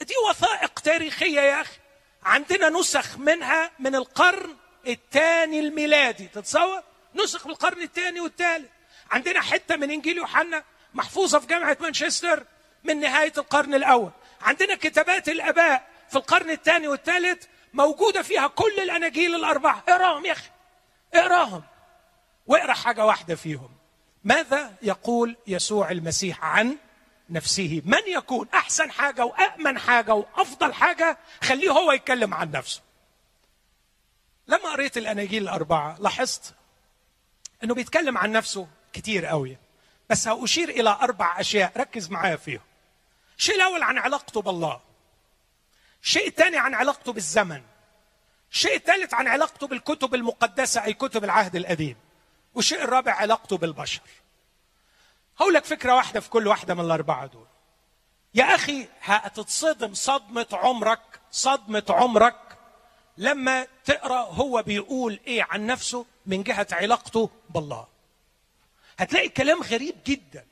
دي 0.00 0.14
وثائق 0.30 0.78
تاريخية 0.78 1.40
يا 1.40 1.60
أخي. 1.60 1.78
عندنا 2.22 2.68
نسخ 2.68 3.18
منها 3.18 3.70
من 3.78 3.94
القرن 3.94 4.56
الثاني 4.86 5.60
الميلادي. 5.60 6.26
تتصور؟ 6.26 6.82
نسخ 7.14 7.46
من 7.46 7.52
القرن 7.52 7.82
الثاني 7.82 8.20
والثالث. 8.20 8.68
عندنا 9.10 9.40
حتة 9.40 9.76
من 9.76 9.90
إنجيل 9.90 10.16
يوحنا 10.16 10.64
محفوظة 10.94 11.38
في 11.38 11.46
جامعة 11.46 11.76
مانشستر 11.80 12.44
من 12.84 13.00
نهاية 13.00 13.32
القرن 13.38 13.74
الأول. 13.74 14.10
عندنا 14.40 14.74
كتابات 14.74 15.28
الآباء 15.28 15.88
في 16.10 16.16
القرن 16.16 16.50
الثاني 16.50 16.88
والثالث 16.88 17.44
موجودة 17.74 18.22
فيها 18.22 18.46
كل 18.46 18.78
الأناجيل 18.78 19.34
الأربعة. 19.34 19.84
اقراهم 19.88 20.26
يا 20.26 20.32
أخي. 20.32 20.48
اقراهم. 21.14 21.62
واقرأ 22.46 22.72
حاجة 22.72 23.06
واحدة 23.06 23.34
فيهم. 23.34 23.70
ماذا 24.24 24.74
يقول 24.82 25.36
يسوع 25.46 25.90
المسيح 25.90 26.44
عن 26.44 26.76
نفسه؟ 27.30 27.82
من 27.84 28.02
يكون 28.06 28.48
أحسن 28.54 28.90
حاجة 28.90 29.24
وامن 29.24 29.78
حاجة 29.78 30.14
وأفضل 30.14 30.74
حاجة؟ 30.74 31.18
خليه 31.42 31.70
هو 31.70 31.92
يتكلم 31.92 32.34
عن 32.34 32.50
نفسه. 32.50 32.80
لما 34.48 34.72
قريت 34.72 34.96
الأناجيل 34.96 35.42
الأربعة 35.42 35.96
لاحظت 35.98 36.54
إنه 37.64 37.74
بيتكلم 37.74 38.18
عن 38.18 38.32
نفسه 38.32 38.68
كتير 38.92 39.26
قوي. 39.26 39.56
بس 40.10 40.28
هأشير 40.28 40.68
إلى 40.68 40.90
أربع 40.90 41.40
أشياء 41.40 41.72
ركز 41.76 42.10
معايا 42.10 42.36
فيهم. 42.36 42.60
الشيء 43.38 43.54
الأول 43.54 43.82
عن 43.82 43.98
علاقته 43.98 44.42
بالله. 44.42 44.80
الشيء 46.02 46.28
الثاني 46.28 46.58
عن 46.58 46.74
علاقته 46.74 47.12
بالزمن. 47.12 47.62
الشيء 48.52 48.76
الثالث 48.76 49.14
عن 49.14 49.28
علاقته 49.28 49.66
بالكتب 49.66 50.14
المقدسة 50.14 50.84
أي 50.84 50.92
كتب 50.92 51.24
العهد 51.24 51.56
القديم. 51.56 51.96
والشيء 52.54 52.82
الرابع 52.82 53.12
علاقته 53.12 53.56
بالبشر. 53.58 54.00
هقول 55.38 55.54
لك 55.54 55.64
فكرة 55.64 55.94
واحدة 55.94 56.20
في 56.20 56.30
كل 56.30 56.46
واحدة 56.46 56.74
من 56.74 56.84
الأربعة 56.84 57.26
دول. 57.26 57.46
يا 58.34 58.54
أخي 58.54 58.88
هتتصدم 59.02 59.94
صدمة 59.94 60.46
عمرك 60.52 61.00
صدمة 61.30 61.84
عمرك 61.88 62.36
لما 63.18 63.66
تقرأ 63.84 64.20
هو 64.20 64.62
بيقول 64.62 65.20
إيه 65.26 65.46
عن 65.50 65.66
نفسه 65.66 66.06
من 66.26 66.42
جهة 66.42 66.66
علاقته 66.72 67.30
بالله. 67.50 67.86
هتلاقي 68.98 69.28
كلام 69.28 69.62
غريب 69.62 69.94
جدا. 70.06 70.46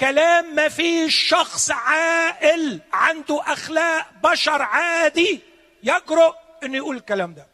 كلام 0.00 0.54
ما 0.54 0.68
فيش 0.68 1.16
شخص 1.28 1.70
عاقل 1.70 2.80
عنده 2.92 3.42
أخلاق 3.52 4.12
بشر 4.22 4.62
عادي 4.62 5.40
يجرؤ 5.82 6.34
إنه 6.64 6.76
يقول 6.76 6.96
الكلام 6.96 7.34
ده. 7.34 7.46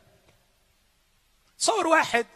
صور 1.58 1.86
واحد 1.86 2.26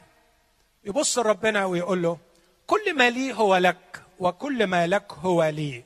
يبص 0.84 1.18
لربنا 1.18 1.64
ويقول 1.64 2.02
له 2.02 2.18
كل 2.66 2.96
ما 2.96 3.10
لي 3.10 3.34
هو 3.34 3.56
لك 3.56 4.02
وكل 4.18 4.66
ما 4.66 4.86
لك 4.86 5.12
هو 5.12 5.44
لي. 5.44 5.84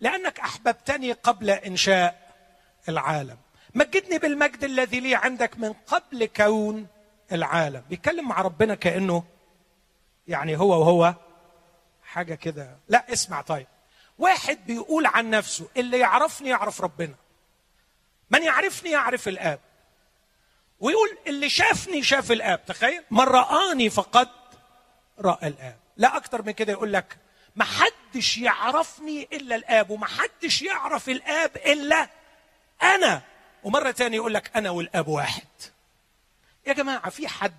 لأنك 0.00 0.40
أحببتني 0.40 1.12
قبل 1.12 1.50
إنشاء 1.50 2.32
العالم. 2.88 3.36
مجدني 3.74 4.18
بالمجد 4.18 4.64
الذي 4.64 5.00
لي 5.00 5.14
عندك 5.14 5.58
من 5.58 5.72
قبل 5.72 6.26
كون 6.26 6.86
العالم. 7.32 7.82
بيتكلم 7.90 8.28
مع 8.28 8.42
ربنا 8.42 8.74
كأنه 8.74 9.24
يعني 10.28 10.58
هو 10.58 10.80
وهو 10.80 11.14
حاجة 12.04 12.34
كده. 12.34 12.76
لا 12.88 13.12
اسمع 13.12 13.40
طيب. 13.40 13.66
واحد 14.18 14.58
بيقول 14.66 15.06
عن 15.06 15.30
نفسه 15.30 15.68
اللي 15.76 15.98
يعرفني 15.98 16.48
يعرف 16.48 16.80
ربنا. 16.80 17.14
من 18.30 18.42
يعرفني 18.42 18.90
يعرف 18.90 19.28
الآب. 19.28 19.60
ويقول 20.82 21.18
اللي 21.26 21.48
شافني 21.48 22.02
شاف 22.02 22.32
الآب 22.32 22.64
تخيل؟ 22.64 23.04
من 23.10 23.20
رآني 23.20 23.90
فقد 23.90 24.28
رأى 25.18 25.48
الآب. 25.48 25.76
لا 25.96 26.16
أكتر 26.16 26.42
من 26.42 26.52
كده 26.52 26.72
يقول 26.72 26.92
لك 26.92 27.18
ما 27.56 27.64
حدش 27.64 28.38
يعرفني 28.38 29.28
إلا 29.32 29.56
الآب 29.56 29.90
وما 29.90 30.06
حدش 30.06 30.62
يعرف 30.62 31.08
الآب 31.08 31.56
إلا 31.56 32.08
أنا. 32.82 33.22
ومرة 33.62 33.90
تانية 33.90 34.16
يقول 34.16 34.34
لك 34.34 34.56
أنا 34.56 34.70
والآب 34.70 35.08
واحد. 35.08 35.48
يا 36.66 36.72
جماعة 36.72 37.10
في 37.10 37.28
حد 37.28 37.54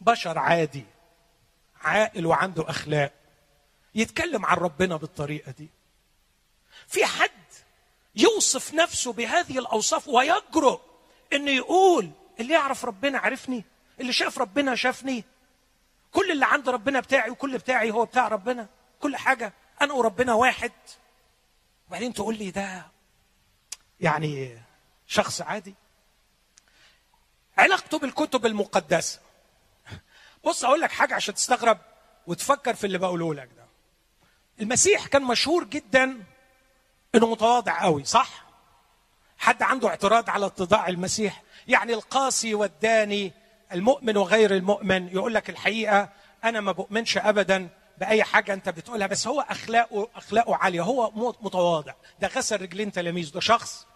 بشر 0.00 0.38
عادي 0.38 0.84
عاقل 1.80 2.26
وعنده 2.26 2.70
أخلاق 2.70 3.12
يتكلم 3.94 4.46
عن 4.46 4.56
ربنا 4.56 4.96
بالطريقة 4.96 5.52
دي؟ 5.52 5.68
في 6.88 7.06
حد 7.06 7.30
يوصف 8.16 8.74
نفسه 8.74 9.12
بهذه 9.12 9.58
الأوصاف 9.58 10.08
ويجرؤ 10.08 10.80
إنه 11.32 11.50
يقول 11.50 12.10
اللي 12.42 12.54
يعرف 12.54 12.84
ربنا 12.84 13.18
عرفني 13.18 13.64
اللي 14.00 14.12
شاف 14.12 14.38
ربنا 14.38 14.74
شافني. 14.74 15.24
كل 16.12 16.30
اللي 16.30 16.46
عند 16.46 16.68
ربنا 16.68 17.00
بتاعي 17.00 17.30
وكل 17.30 17.58
بتاعي 17.58 17.90
هو 17.90 18.04
بتاع 18.04 18.28
ربنا. 18.28 18.68
كل 19.00 19.16
حاجة 19.16 19.52
أنا 19.80 19.92
وربنا 19.92 20.34
واحد. 20.34 20.72
وبعدين 21.88 22.14
تقول 22.14 22.38
لي 22.38 22.50
ده 22.50 22.86
يعني 24.00 24.58
شخص 25.06 25.40
عادي. 25.40 25.74
علاقته 27.58 27.98
بالكتب 27.98 28.46
المقدسة. 28.46 29.20
بص 30.44 30.64
أقول 30.64 30.80
لك 30.80 30.90
حاجة 30.92 31.14
عشان 31.14 31.34
تستغرب 31.34 31.78
وتفكر 32.26 32.74
في 32.74 32.84
اللي 32.86 32.98
بقوله 32.98 33.34
لك 33.34 33.48
ده. 33.56 33.66
المسيح 34.60 35.06
كان 35.06 35.22
مشهور 35.22 35.64
جدا 35.64 36.24
إنه 37.14 37.30
متواضع 37.30 37.82
قوي 37.82 38.04
صح؟ 38.04 38.44
حد 39.38 39.62
عنده 39.62 39.88
اعتراض 39.88 40.30
على 40.30 40.46
اتضاع 40.46 40.88
المسيح؟ 40.88 41.42
يعني 41.68 41.94
القاسي 41.94 42.54
والداني 42.54 43.32
المؤمن 43.72 44.16
وغير 44.16 44.54
المؤمن 44.54 45.08
يقول 45.08 45.34
لك 45.34 45.50
الحقيقة 45.50 46.08
أنا 46.44 46.60
ما 46.60 46.72
بؤمنش 46.72 47.18
ابدا 47.18 47.68
بأي 47.98 48.24
حاجة 48.24 48.52
أنت 48.54 48.68
بتقولها 48.68 49.06
بس 49.06 49.26
هو 49.26 49.40
أخلاقه 49.40 50.08
أخلاقه 50.14 50.56
عالية 50.56 50.80
هو 50.82 51.10
متواضع. 51.40 51.94
ده 52.20 52.28
غسل 52.28 52.62
رجلين 52.62 52.92
تلاميذ 52.92 53.32
ده 53.32 53.40
شخص 53.40 53.86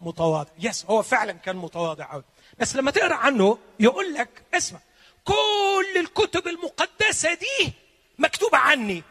متواضع. 0.00 0.50
يس 0.58 0.84
هو 0.86 1.02
فعلا 1.02 1.32
كان 1.32 1.56
متواضع 1.56 2.12
قوي 2.12 2.24
بس 2.58 2.76
لما 2.76 2.90
تقرأ 2.90 3.14
عنه 3.14 3.58
يقول 3.80 4.14
لك 4.14 4.42
اسمع 4.54 4.80
كل 5.24 5.96
الكتب 6.00 6.46
المقدسة 6.48 7.34
دي 7.34 7.72
مكتوبة 8.18 8.58
عني. 8.58 9.02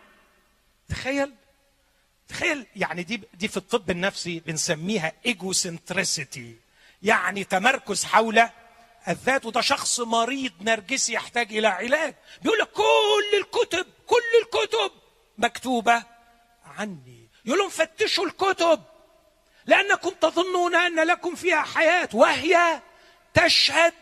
تخيل 0.90 1.34
تخيل 2.28 2.66
يعني 2.76 3.04
دي 3.04 3.22
دي 3.34 3.48
في 3.48 3.58
الطب 3.58 3.90
النفسي 3.90 4.40
بنسميها 4.40 5.14
ايجوسنتريسيتي 5.26 6.56
يعني 7.02 7.44
تمركز 7.44 8.06
حول 8.06 8.50
الذات. 9.08 9.46
وده 9.46 9.62
شخص 9.62 10.00
مريض 10.00 10.52
نرجسي 10.62 11.14
يحتاج 11.14 11.58
إلى 11.58 11.68
علاج. 11.68 12.16
بيقول 12.42 12.60
لك 12.60 12.70
كل 12.72 13.38
الكتب 13.40 13.86
كل 14.08 14.42
الكتب 14.44 14.92
مكتوبة 15.38 16.04
عني. 16.66 17.30
يقول 17.46 17.60
لهم 17.60 17.70
فتشوا 17.70 18.26
الكتب 18.26 18.84
لأنكم 19.66 20.10
تظنون 20.10 20.76
أن 20.76 21.00
لكم 21.00 21.36
فيها 21.36 21.62
حياة 21.62 22.10
وهي 22.14 22.82
تشهد 23.34 23.94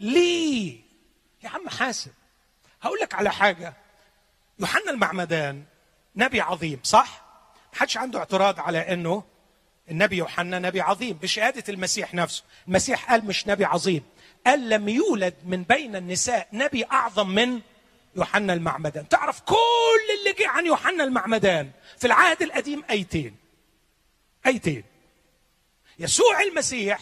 لي. 0.00 0.80
يا 1.42 1.48
عم 1.48 1.68
حاسب. 1.68 2.12
هقول 2.82 2.98
لك 3.00 3.14
على 3.14 3.32
حاجة. 3.32 3.74
يوحنا 4.58 4.90
المعمدان 4.90 5.64
نبي 6.16 6.40
عظيم 6.40 6.80
صح؟ 6.84 7.22
محدش 7.72 7.96
عنده 7.96 8.18
اعتراض 8.18 8.60
على 8.60 8.78
إنه 8.78 9.24
النبي 9.90 10.16
يوحنا 10.16 10.58
نبي 10.58 10.80
عظيم 10.80 11.16
بشهادة 11.16 11.64
المسيح 11.68 12.14
نفسه. 12.14 12.44
المسيح 12.68 13.10
قال 13.10 13.24
مش 13.24 13.46
نبي 13.46 13.64
عظيم. 13.64 14.02
قال 14.46 14.68
لم 14.68 14.88
يولد 14.88 15.34
من 15.44 15.62
بين 15.62 15.96
النساء 15.96 16.48
نبي 16.52 16.84
أعظم 16.84 17.28
من 17.28 17.60
يوحنا 18.16 18.52
المعمدان. 18.52 19.08
تعرف 19.08 19.40
كل 19.40 19.56
اللي 20.18 20.32
جه 20.38 20.48
عن 20.48 20.66
يوحنا 20.66 21.04
المعمدان 21.04 21.70
في 21.98 22.06
العهد 22.06 22.42
القديم 22.42 22.84
أيتين. 22.90 23.36
أيتين. 24.46 24.84
يسوع 25.98 26.42
المسيح 26.42 27.00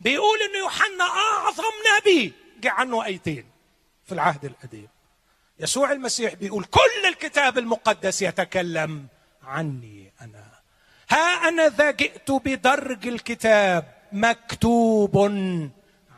بيقول 0.00 0.38
ان 0.42 0.60
يوحنا 0.60 1.04
أعظم 1.04 1.72
نبي 1.98 2.32
نجي 2.56 2.68
عنه 2.68 3.04
أيتين 3.04 3.50
في 4.04 4.12
العهد 4.12 4.44
القديم. 4.44 4.88
يسوع 5.58 5.92
المسيح 5.92 6.34
بيقول 6.34 6.64
كل 6.64 7.08
الكتاب 7.08 7.58
المقدس 7.58 8.22
يتكلم 8.22 9.06
عني 9.42 10.12
أنا. 10.20 10.51
ها 11.12 11.48
أنا 11.48 11.68
ذا 11.68 11.90
جئت 11.90 12.30
بدرج 12.30 13.06
الكتاب 13.06 13.94
مكتوب 14.12 15.16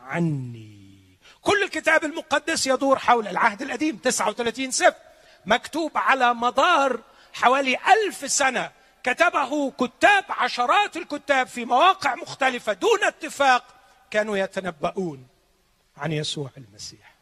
عني. 0.03 1.17
كل 1.41 1.63
الكتاب 1.63 2.03
المقدس 2.03 2.67
يدور 2.67 2.99
حول 2.99 3.27
العهد 3.27 3.61
القديم 3.61 3.97
39 3.97 4.71
سفر 4.71 4.95
مكتوب 5.45 5.91
على 5.95 6.33
مدار 6.33 7.01
حوالي 7.33 7.77
ألف 7.77 8.31
سنة. 8.31 8.71
كتبه 9.03 9.71
كتاب 9.71 10.25
عشرات 10.29 10.97
الكتاب 10.97 11.47
في 11.47 11.65
مواقع 11.65 12.15
مختلفة 12.15 12.73
دون 12.73 13.03
اتفاق. 13.03 13.63
كانوا 14.11 14.37
يتنبؤون 14.37 15.27
عن 15.97 16.11
يسوع 16.11 16.49
المسيح. 16.57 17.15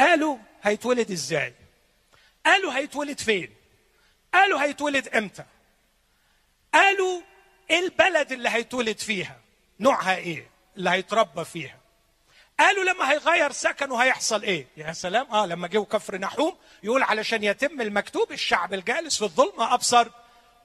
قالوا 0.00 0.36
هيتولد 0.62 1.10
إزاي؟ 1.10 1.54
قالوا 2.46 2.72
هيتولد 2.72 3.20
فين؟ 3.20 3.50
قالوا 4.34 4.62
هيتولد 4.62 5.08
إمتى؟ 5.08 5.44
قالوا 6.74 7.20
إيه 7.70 7.78
البلد 7.78 8.32
اللي 8.32 8.48
هيتولد 8.48 8.98
فيها؟ 8.98 9.36
نوعها 9.80 10.16
إيه؟ 10.16 10.50
اللي 10.76 10.90
هيتربى 10.90 11.44
فيها. 11.44 11.76
قالوا 12.60 12.84
لما 12.84 13.10
هيغير 13.12 13.52
سكنه 13.52 13.96
هيحصل 13.96 14.42
إيه؟ 14.42 14.66
يا 14.76 14.92
سلام. 14.92 15.26
آه 15.32 15.46
لما 15.46 15.68
جه 15.68 15.84
كفر 15.84 16.18
نحوم 16.18 16.56
يقول 16.82 17.02
علشان 17.02 17.44
يتم 17.44 17.80
المكتوب 17.80 18.32
الشعب 18.32 18.74
الجالس 18.74 19.16
في 19.18 19.22
الظلمة 19.24 19.74
أبصر 19.74 20.08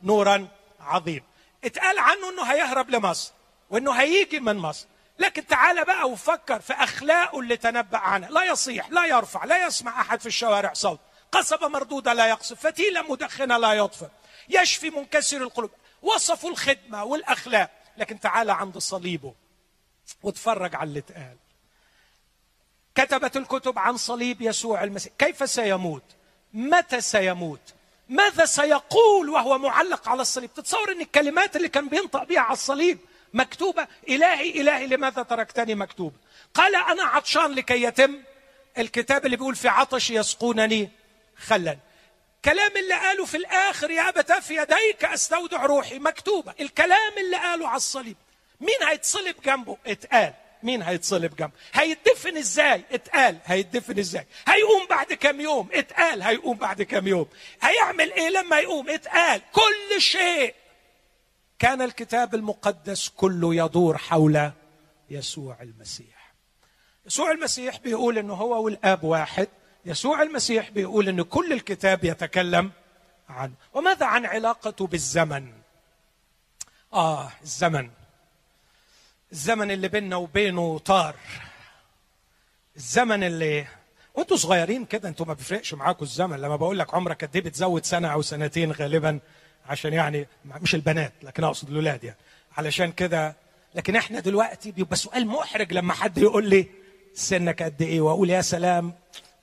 نورا 0.04 0.48
عظيم. 0.80 1.24
اتقال 1.64 2.00
عنه 2.00 2.30
إنه 2.30 2.44
هيهرب 2.44 2.90
لمصر 2.90 3.32
وإنه 3.70 3.92
هيجي 3.92 4.40
من 4.40 4.56
مصر. 4.56 4.88
لكن 5.20 5.48
تعال 5.48 5.86
بقى 5.86 6.10
وفكر 6.10 6.60
في 6.60 6.74
أخلاقه 6.74 7.40
اللي 7.40 7.58
تنبأ 7.58 7.98
عنها. 7.98 8.30
لا 8.30 8.44
يصيح 8.44 8.90
لا 8.90 9.06
يرفع 9.06 9.46
لا 9.46 9.66
يسمع 9.68 10.02
أحد 10.02 10.20
في 10.20 10.26
الشوارع 10.26 10.74
صوت. 10.74 11.00
قصبة 11.32 11.68
مردودة 11.68 12.14
لا 12.14 12.26
يقصف 12.26 12.60
فتيلة 12.68 13.02
مدخنة 13.12 13.58
لا 13.58 13.74
يطفئ. 13.74 14.08
يشفي 14.50 14.90
منكسر 14.90 15.38
القلوب. 15.38 15.72
وصفوا 16.02 16.50
الخدمة 16.50 17.04
والأخلاق. 17.04 17.72
لكن 17.98 18.20
تعال 18.20 18.50
عند 18.50 18.78
صليبه 18.78 19.34
واتفرج 20.24 20.76
على 20.76 20.88
اللي 20.88 21.00
اتقال. 21.00 21.36
كتبت 22.96 23.38
الكتب 23.38 23.80
عن 23.80 23.98
صليب 23.98 24.42
يسوع 24.42 24.84
المسيح. 24.84 25.14
كيف 25.18 25.50
سيموت؟ 25.50 26.04
متى 26.54 27.02
سيموت؟ 27.02 27.74
ماذا 28.10 28.46
سيقول 28.46 29.30
وهو 29.30 29.58
معلق 29.58 30.10
على 30.10 30.22
الصليب؟ 30.22 30.54
تتصور 30.54 30.92
إن 30.92 31.02
الكلمات 31.02 31.56
اللي 31.56 31.70
كان 31.70 31.90
بينطق 31.90 32.24
بها 32.24 32.40
على 32.40 32.54
الصليب 32.54 33.00
مكتوبة؟ 33.34 33.88
إلهي 34.10 34.62
إلهي 34.62 34.88
لماذا 34.88 35.24
تركتني 35.24 35.76
مكتوبة 35.76 36.16
قال 36.54 36.76
أنا 36.76 37.04
عطشان 37.04 37.52
لكي 37.52 37.84
يتم 37.84 38.24
الكتاب 38.78 39.26
اللي 39.26 39.38
بيقول 39.38 39.56
في 39.56 39.68
عطش 39.68 40.10
يسقونني 40.10 40.90
خلا. 41.38 41.78
كلام 42.46 42.72
اللي 42.78 42.94
قاله 42.94 43.26
في 43.26 43.38
الآخر 43.38 43.92
يا 43.92 44.10
أبتا 44.10 44.40
في 44.40 44.56
يديك 44.56 45.06
أستودع 45.06 45.66
روحي 45.66 46.00
مكتوبة. 46.00 46.54
الكلام 46.60 47.18
اللي 47.18 47.38
قاله 47.38 47.68
على 47.68 47.78
الصليب. 47.78 48.18
مين 48.62 48.88
هيتصلب 48.90 49.36
جنبه؟ 49.46 49.78
اتقال. 49.88 50.34
مين 50.64 50.82
هيتصلب 50.82 51.36
جنبه؟ 51.36 51.52
هيدفن 51.74 52.38
إزاي؟ 52.38 52.84
اتقال. 52.92 53.38
هيدفن 53.46 54.00
إزاي؟ 54.00 54.26
هيقوم 54.48 54.88
بعد 54.90 55.14
كام 55.14 55.42
يوم؟ 55.42 55.70
اتقال. 55.74 56.22
هيقوم 56.22 56.58
بعد 56.58 56.82
كام 56.82 57.08
يوم؟ 57.08 57.28
هيعمل 57.62 58.12
إيه 58.12 58.30
لما 58.30 58.60
يقوم؟ 58.60 58.90
اتقال. 58.90 59.42
كل 59.54 60.02
شيء. 60.02 60.56
كان 61.60 61.82
الكتاب 61.82 62.36
المقدس 62.36 63.10
كله 63.10 63.56
يدور 63.56 63.98
حول 63.98 64.52
يسوع 65.10 65.58
المسيح. 65.62 66.34
يسوع 67.06 67.32
المسيح 67.32 67.80
بيقول 67.80 68.18
إنه 68.18 68.34
هو 68.34 68.64
والآب 68.64 69.04
واحد. 69.04 69.48
يسوع 69.86 70.22
المسيح 70.22 70.70
بيقول 70.70 71.10
إن 71.10 71.22
كل 71.22 71.54
الكتاب 71.54 72.04
يتكلم 72.04 72.72
عنه 73.30 73.54
وماذا 73.74 74.06
عن 74.06 74.26
علاقته 74.26 74.88
بالزمن؟ 74.88 75.54
آه 76.94 77.32
الزمن. 77.44 77.90
الزمن 79.32 79.72
اللي 79.72 79.88
بيننا 79.88 80.16
وبينه 80.16 80.78
طار. 80.80 81.16
الزمن 82.76 83.24
اللي 83.24 83.68
وانتوا 84.16 84.38
صغيرين 84.38 84.86
كده 84.86 85.10
أنتوا 85.10 85.26
ما 85.26 85.34
بيفرقش 85.34 85.74
معاكم 85.74 86.06
الزمن. 86.06 86.38
لما 86.38 86.56
بقول 86.56 86.80
لك 86.80 86.94
عمرك 86.94 87.24
قد 87.26 87.36
إيه 87.36 87.44
بتزود 87.44 87.86
سنة 87.86 88.08
أو 88.08 88.22
سنتين 88.22 88.72
غالبا 88.72 89.20
عشان 89.66 89.94
يعني 89.94 90.28
مش 90.46 90.76
البنات 90.76 91.14
لكن 91.24 91.44
أقصد 91.44 91.70
الاولاد 91.70 92.04
يعني. 92.04 92.18
علشان 92.58 92.92
كده 92.92 93.36
لكن 93.76 93.96
إحنا 93.96 94.20
دلوقتي 94.20 94.72
بيبقى 94.72 94.96
سؤال 94.96 95.28
محرج 95.28 95.74
لما 95.74 95.94
حد 95.94 96.18
يقول 96.18 96.50
لي 96.50 96.68
سنك 97.14 97.64
قد 97.64 97.82
إيه 97.82 98.02
وأقول 98.02 98.30
يا 98.30 98.42
سلام 98.42 98.94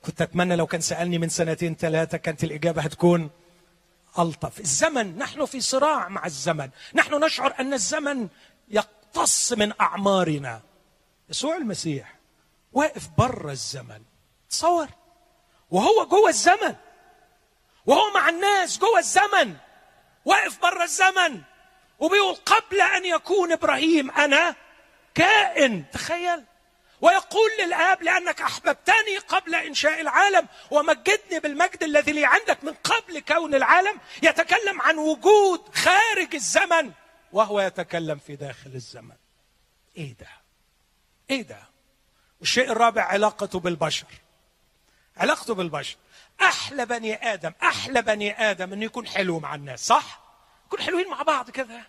كنت 0.07 0.23
أتمنى 0.23 0.57
لو 0.57 0.67
كان 0.67 0.81
سألني 0.81 1.19
من 1.19 1.29
سنتين 1.29 1.77
ثلاثة 1.77 2.19
كانت 2.19 2.45
الإجابة 2.45 2.83
هتكون 2.83 3.31
ألطف. 4.19 4.61
الزمن 4.61 5.19
نحن 5.19 5.45
في 5.45 5.61
صراع 5.61 6.09
مع 6.09 6.27
الزمن. 6.27 6.71
نحن 6.95 7.25
نشعر 7.25 7.55
أن 7.61 7.73
الزمن 7.73 8.29
يقتص 8.69 9.53
من 9.53 9.73
أعمارنا. 9.81 10.61
يسوع 11.31 11.57
المسيح 11.57 12.15
واقف 12.73 13.09
بره 13.19 13.51
الزمن. 13.51 14.03
تصور. 14.51 14.89
وهو 15.71 16.07
جوه 16.07 16.29
الزمن. 16.29 16.75
وهو 17.87 18.15
مع 18.15 18.29
الناس 18.29 18.79
جوه 18.79 18.99
الزمن. 18.99 19.57
واقف 20.25 20.63
بره 20.63 20.83
الزمن. 20.83 21.43
وبيقول 21.99 22.35
قبل 22.35 22.81
أن 22.81 23.05
يكون 23.05 23.53
إبراهيم 23.53 24.11
أنا 24.11 24.55
كائن. 25.15 25.85
تخيل. 25.93 26.45
ويقول 27.01 27.51
للآب 27.61 28.03
لأنك 28.03 28.41
أحببتني 28.43 29.19
قبل 29.29 29.55
إنشاء 29.55 30.01
العالم 30.01 30.49
ومجدني 30.71 31.41
بالمجد 31.41 31.83
الذي 31.83 32.13
لي 32.13 32.25
عندك 32.25 32.65
من 32.65 32.73
قبل 32.73 33.21
كون 33.21 33.55
العالم 33.55 34.01
يتكلم 34.23 34.81
عن 34.81 34.99
وجود 34.99 35.75
خارج 35.75 36.35
الزمن 36.35 36.93
وهو 37.33 37.61
يتكلم 37.61 38.19
في 38.19 38.37
داخل 38.37 38.71
الزمن. 38.75 39.17
إيه 39.97 40.15
ده؟ 40.21 40.29
إيه 41.31 41.43
ده؟ 41.43 41.63
والشيء 42.41 42.73
الرابع 42.73 43.03
علاقته 43.03 43.61
بالبشر. 43.61 44.07
علاقته 45.17 45.55
بالبشر. 45.55 45.97
أحلى 46.43 46.87
بني 46.87 47.33
آدم 47.33 47.53
أحلى 47.63 48.03
بني 48.03 48.51
آدم 48.51 48.73
إنه 48.73 48.85
يكون 48.85 49.07
حلو 49.07 49.41
مع 49.41 49.55
الناس 49.55 49.87
صح؟ 49.87 50.21
يكون 50.67 50.81
حلوين 50.81 51.09
مع 51.11 51.23
بعض 51.23 51.51
كده 51.51 51.87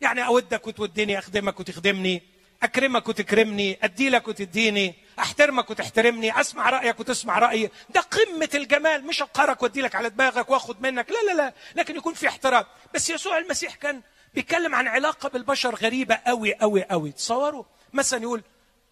يعني 0.00 0.26
أودك 0.26 0.66
وتوديني 0.66 1.18
أخدمك 1.18 1.60
وتخدمني. 1.60 2.22
أكرمك 2.62 3.08
وتكرمني 3.08 3.78
ادي 3.82 4.08
لك 4.08 4.28
وتديني 4.28 4.94
أحترمك 5.18 5.70
وتحترمني 5.70 6.40
أسمع 6.40 6.70
رأيك 6.70 7.00
وتسمع 7.00 7.38
رأيي. 7.38 7.70
ده 7.90 8.00
قمة 8.00 8.48
الجمال 8.54 9.06
مش 9.06 9.22
اقهرك 9.22 9.62
وادي 9.62 9.80
لك 9.80 9.94
على 9.94 10.10
دماغك 10.10 10.50
واخد 10.50 10.82
منك. 10.82 11.10
لا 11.10 11.32
لا 11.32 11.36
لا 11.36 11.54
لكن 11.74 11.96
يكون 11.96 12.14
في 12.14 12.28
احترام. 12.28 12.64
بس 12.94 13.10
يسوع 13.10 13.38
المسيح 13.38 13.74
كان 13.74 14.00
بيتكلم 14.34 14.74
عن 14.74 14.88
علاقة 14.88 15.28
بالبشر 15.28 15.74
غريبة 15.74 16.14
قوي 16.14 16.54
قوي 16.54 16.84
قوي 16.84 17.12
تصوروا 17.12 17.64
مثلا 17.92 18.22
يقول 18.22 18.42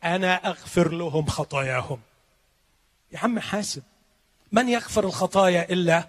أنا 0.04 0.46
أغفر 0.46 0.92
لهم 0.92 1.26
خطاياهم. 1.26 2.00
يا 3.12 3.18
عم 3.18 3.40
حاسب 3.40 3.82
من 4.52 4.68
يغفر 4.68 5.04
الخطايا 5.04 5.66
إلا 5.70 6.08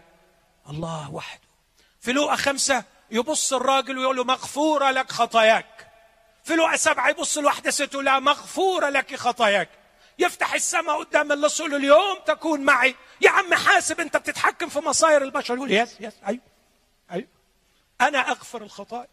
الله 0.69 1.13
وحده؟ 1.13 1.41
في 1.99 2.11
لوقا 2.11 2.35
خمسة 2.35 2.83
يبص 3.11 3.53
الراجل 3.53 3.97
ويقول 3.97 4.15
له 4.15 4.23
مغفورة 4.23 4.91
لك 4.91 5.11
خطاياك. 5.11 5.90
في 6.43 6.55
لوقا 6.55 6.77
سبعة 6.77 7.09
يبص 7.09 7.39
ست 7.69 7.95
لا 7.95 8.19
مغفورة 8.19 8.89
لك 8.89 9.15
خطاياك. 9.15 9.69
يفتح 10.19 10.53
السماء 10.53 11.03
قدام 11.03 11.31
اللص 11.31 11.61
اليوم 11.61 12.17
تكون 12.25 12.61
معي. 12.61 12.95
يا 13.21 13.29
عم 13.29 13.53
حاسب 13.53 13.99
أنت 13.99 14.17
بتتحكم 14.17 14.69
في 14.69 14.79
مصاير 14.79 15.23
البشر. 15.23 15.55
يقول 15.55 15.71
يس 15.71 15.95
يس 15.99 16.13
أيوه 16.27 16.41
أيوه. 17.11 17.27
أنا 18.01 18.19
أغفر 18.31 18.61
الخطايا. 18.63 19.07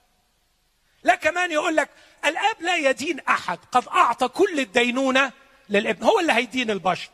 لا 1.03 1.15
كمان 1.15 1.53
يقول 1.53 1.77
لك 1.77 1.91
الآب 2.25 2.57
لا 2.61 2.77
يدين 2.77 3.21
أحد 3.21 3.59
قد 3.73 3.89
أعطى 3.89 4.29
كل 4.29 4.61
الدينونة 4.61 5.33
للابن. 5.69 6.05
هو 6.05 6.21
اللي 6.21 6.33
هيدين 6.33 6.71
البشر. 6.71 7.11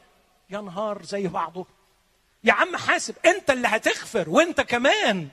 يا 0.51 0.59
نهار 0.61 1.03
زي 1.03 1.29
بعضه. 1.29 1.67
يا 2.45 2.53
عم 2.53 2.77
حاسب 2.77 3.15
أنت 3.27 3.51
اللي 3.51 3.69
هتغفر 3.69 4.31
وأنت 4.31 4.61
كمان. 4.61 5.29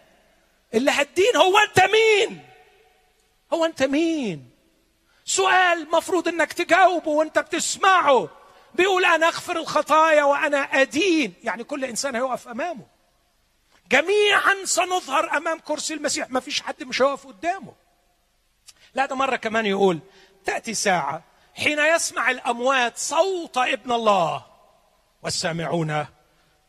اللي 0.74 0.92
هتدين 0.92 1.36
هو 1.36 1.58
أنت 1.58 1.80
مين؟ 1.80 2.46
هو 3.54 3.66
أنت 3.66 3.84
مين؟ 3.84 4.52
سؤال 5.32 5.88
مفروض 5.92 6.28
إنك 6.28 6.54
تجاوبه 6.54 7.10
وأنت 7.10 7.40
بتسمعه. 7.40 8.30
بيقول 8.76 9.06
أنا 9.06 9.28
أغفر 9.28 9.58
الخطايا 9.58 10.24
وأنا 10.24 10.58
أدين. 10.58 11.34
يعني 11.44 11.64
كل 11.64 11.86
إنسان 11.86 12.16
هيقف 12.16 12.48
أمامه. 12.48 12.86
جميعا 13.92 14.56
سنظهر 14.66 15.38
أمام 15.38 15.60
كرسي 15.60 15.94
المسيح. 15.94 16.30
ما 16.30 16.40
فيش 16.40 16.62
حد 16.62 16.84
مش 16.84 17.02
هيقف 17.02 17.28
قدامه. 17.28 17.74
لا 18.94 19.06
ده 19.06 19.16
مرة 19.16 19.36
كمان 19.36 19.66
يقول 19.66 20.00
تأتي 20.46 20.74
ساعة 20.74 21.24
حين 21.56 21.80
يسمع 21.80 22.32
الأموات 22.32 22.98
صوت 22.98 23.58
ابن 23.58 23.92
الله. 23.92 24.46
والسامعون 25.24 26.06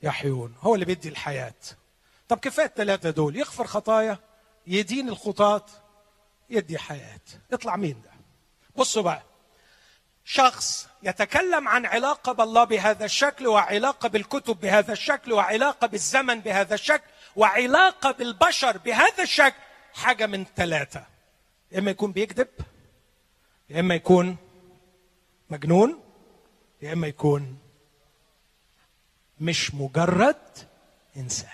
يحيون. 0.02 0.54
هو 0.60 0.74
اللي 0.74 0.84
بيدي 0.84 1.08
الحياة. 1.08 1.54
طب 2.28 2.38
كفاية 2.38 2.66
الثلاثه 2.66 3.10
دول. 3.10 3.36
يغفر 3.36 3.66
خطايا 3.66 4.18
يدين 4.66 5.08
الخطاة 5.08 5.66
يدي 6.50 6.78
حياة. 6.78 7.20
يطلع 7.52 7.76
مين 7.76 8.02
ده؟ 8.04 8.11
بصوا 8.76 9.02
بقى 9.02 9.22
شخص 10.24 10.88
يتكلم 11.02 11.68
عن 11.68 11.86
علاقة 11.86 12.32
بالله 12.32 12.64
بهذا 12.64 13.04
الشكل 13.04 13.46
وعلاقة 13.46 14.08
بالكتب 14.08 14.60
بهذا 14.60 14.92
الشكل 14.92 15.32
وعلاقة 15.32 15.86
بالزمن 15.86 16.40
بهذا 16.40 16.74
الشكل 16.74 17.04
وعلاقة 17.36 18.10
بالبشر 18.10 18.78
بهذا 18.78 19.22
الشكل 19.22 19.58
حاجة 19.94 20.26
من 20.26 20.44
ثلاثة. 20.56 21.06
يا 21.72 21.78
إما 21.78 21.90
يكون 21.90 22.12
بيكذب 22.12 22.48
يا 23.70 23.80
إما 23.80 23.94
يكون 23.94 24.36
مجنون 25.50 26.02
يا 26.82 26.92
إما 26.92 27.06
يكون 27.06 27.58
مش 29.40 29.74
مجرد 29.74 30.58
إنسان. 31.16 31.50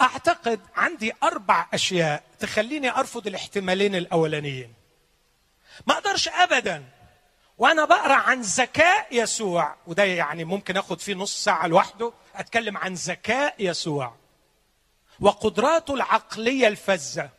أعتقد 0.00 0.60
عندي 0.76 1.12
أربع 1.22 1.66
أشياء 1.74 2.22
تخليني 2.38 2.90
أرفض 2.90 3.26
الاحتمالين 3.26 3.94
الأولانيين. 3.94 4.74
ما 5.86 5.94
أقدرش 5.94 6.28
ابدا. 6.28 6.84
وأنا 7.58 7.84
بقرأ 7.84 8.14
عن 8.14 8.40
ذكاء 8.40 9.06
يسوع. 9.10 9.76
وده 9.86 10.04
يعني 10.04 10.44
ممكن 10.44 10.76
آخد 10.76 11.00
فيه 11.00 11.14
نص 11.14 11.44
ساعة 11.44 11.66
لوحده. 11.66 12.12
أتكلم 12.34 12.76
عن 12.76 12.94
ذكاء 12.94 13.54
يسوع. 13.58 14.14
وقدراته 15.20 15.94
العقلية 15.94 16.68
الفذة. 16.68 17.30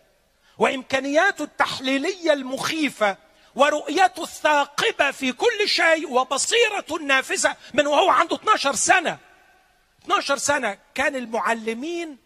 وإمكانياته 0.58 1.44
التحليلية 1.44 2.34
المخيفة. 2.34 3.18
ورؤيته 3.56 4.24
الثاقبة 4.24 5.12
في 5.12 5.32
كل 5.32 5.68
شيء. 5.68 6.12
وبصيرته 6.12 6.98
النافذة 6.98 7.56
من 7.74 7.88
وهو 7.88 8.10
عنده 8.10 8.36
12 8.36 8.76
سنة. 8.76 9.18
12 10.04 10.38
سنة 10.38 10.78
كان 10.96 11.16
المعلمين 11.16 12.18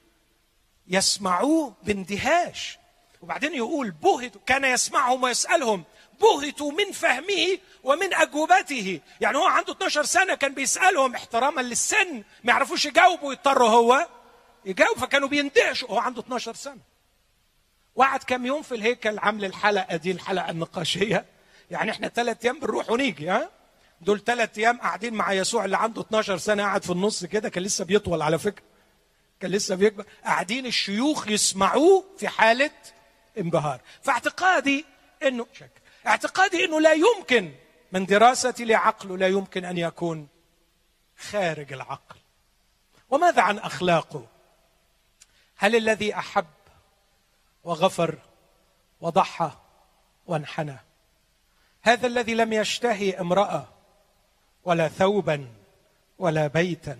يسمعوه 0.87 1.73
باندهاش. 1.83 2.77
وبعدين 3.21 3.53
يقول 3.53 3.91
بهتوا 3.91 4.41
كان 4.45 4.65
يسمعهم 4.65 5.23
ويسألهم 5.23 5.83
بهتوا 6.21 6.71
من 6.71 6.91
فهمه 6.91 7.57
ومن 7.83 8.13
أجوبته. 8.13 8.99
يعني 9.21 9.37
هو 9.37 9.45
عنده 9.45 9.73
12 9.73 10.03
سنة 10.03 10.35
كان 10.35 10.53
بيسألهم 10.53 11.15
احتراما 11.15 11.61
للسن 11.61 12.13
ما 12.43 12.53
يعرفوش 12.53 12.85
يجاوبوا 12.85 13.33
يضطروا 13.33 13.69
هو 13.69 14.07
يجاوب 14.65 14.97
فكانوا 14.97 15.27
بيندهشوا 15.27 15.89
هو 15.89 15.97
عنده 15.99 16.21
12 16.21 16.53
سنة. 16.53 16.81
وقعد 17.95 18.23
كام 18.23 18.45
يوم 18.45 18.61
في 18.61 18.75
الهيكل 18.75 19.19
عامل 19.19 19.45
الحلقة 19.45 19.95
دي 19.95 20.11
الحلقة 20.11 20.49
النقاشية. 20.49 21.25
يعني 21.71 21.91
إحنا 21.91 22.07
ثلاث 22.07 22.45
أيام 22.45 22.59
بنروح 22.59 22.89
ونيجي 22.89 23.29
ها؟ 23.29 23.49
دول 24.01 24.23
ثلاث 24.23 24.57
أيام 24.57 24.77
قاعدين 24.77 25.13
مع 25.13 25.33
يسوع 25.33 25.65
اللي 25.65 25.77
عنده 25.77 26.01
12 26.01 26.37
سنة 26.37 26.63
قاعد 26.63 26.83
في 26.83 26.89
النص 26.89 27.25
كده 27.25 27.49
كان 27.49 27.63
لسه 27.63 27.85
بيطول 27.85 28.21
على 28.21 28.39
فكرة. 28.39 28.63
كان 29.39 29.51
لسه 29.51 29.75
بيكبر. 29.75 30.05
قاعدين 30.23 30.65
الشيوخ 30.65 31.27
يسمعوه 31.27 32.05
في 32.17 32.27
حالة 32.27 32.71
انبهار. 33.37 33.81
فاعتقادي 34.01 34.85
انه 35.23 35.47
شك 35.53 35.71
اعتقادي 36.07 36.65
إنه 36.65 36.81
لا 36.81 36.93
يمكن. 36.93 37.53
من 37.91 38.05
دراستي 38.05 38.65
لعقله 38.65 39.17
لا 39.17 39.27
يمكن 39.27 39.65
أن 39.65 39.77
يكون 39.77 40.27
خارج 41.17 41.73
العقل. 41.73 42.15
وماذا 43.09 43.41
عن 43.41 43.57
أخلاقه؟ 43.57 44.27
هل 45.55 45.75
الذي 45.75 46.15
أحب 46.15 46.45
وغفر 47.63 48.17
وضحى 49.01 49.51
وانحنى؟ 50.25 50.77
هذا 51.81 52.07
الذي 52.07 52.33
لم 52.33 52.53
يشتهي 52.53 53.19
امرأة 53.19 53.67
ولا 54.63 54.87
ثوبا 54.87 55.47
ولا 56.19 56.47
بيتا. 56.47 56.97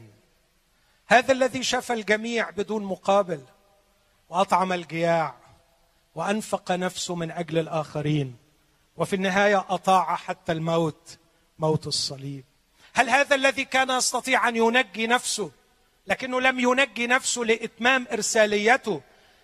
هذا 1.08 1.32
الذي 1.32 1.64
شفى 1.64 1.94
الجميع 1.94 2.50
بدون 2.50 2.84
مقابل 2.84 3.44
وأطعم 4.30 4.74
الجياع 4.74 5.36
وأنفق 6.16 6.72
نفسه 6.72 7.16
من 7.16 7.32
أجل 7.32 7.58
الآخرين. 7.58 8.43
وفي 8.98 9.16
النهاية 9.16 9.66
أطاع 9.70 10.16
حتى 10.16 10.52
الموت 10.52 11.18
موت 11.60 11.88
الصليب. 11.88 12.44
هل 12.94 13.10
هذا 13.10 13.36
الذي 13.36 13.66
كان 13.66 13.90
يستطيع 13.90 14.50
أن 14.50 14.56
ينجي 14.56 15.08
نفسه 15.08 15.52
لكنه 16.08 16.42
لم 16.42 16.60
ينجي 16.60 17.08
نفسه 17.08 17.42
لإتمام 17.42 18.08
إرساليته 18.12 19.02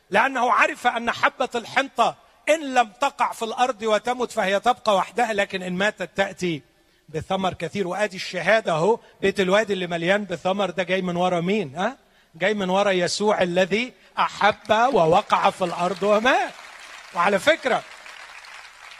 لأنه 0.09 0.51
عرف 0.51 0.87
أن 0.87 1.11
حبة 1.11 1.49
الحنطة 1.55 2.15
إن 2.49 2.73
لم 2.73 2.91
تقع 3.01 3.31
في 3.31 3.45
الأرض 3.45 3.81
وتمت 3.83 4.31
فهي 4.31 4.59
تبقى 4.59 4.95
وحدها 4.95 5.33
لكن 5.33 5.63
إن 5.63 5.73
ماتت 5.73 6.09
تأتي 6.15 6.61
بثمر 7.09 7.53
كثير. 7.53 7.87
وآدي 7.87 8.15
الشهادة 8.15 8.71
أهو 8.71 8.99
بيت 9.21 9.39
الوادي 9.39 9.73
اللي 9.73 9.87
مليان 9.87 10.25
بثمر 10.25 10.69
ده 10.69 10.83
جاي 10.83 11.01
من 11.01 11.15
ورا 11.15 11.39
مين؟ 11.39 11.75
ها؟ 11.75 11.97
جاي 12.35 12.53
من 12.53 12.69
ورا 12.69 12.91
يسوع 12.91 13.41
الذي 13.41 13.93
أحب 14.19 14.71
ووقع 14.93 15.49
في 15.49 15.63
الأرض 15.65 16.03
ومات. 16.03 16.53
وعلى 17.15 17.39
فكرة 17.39 17.83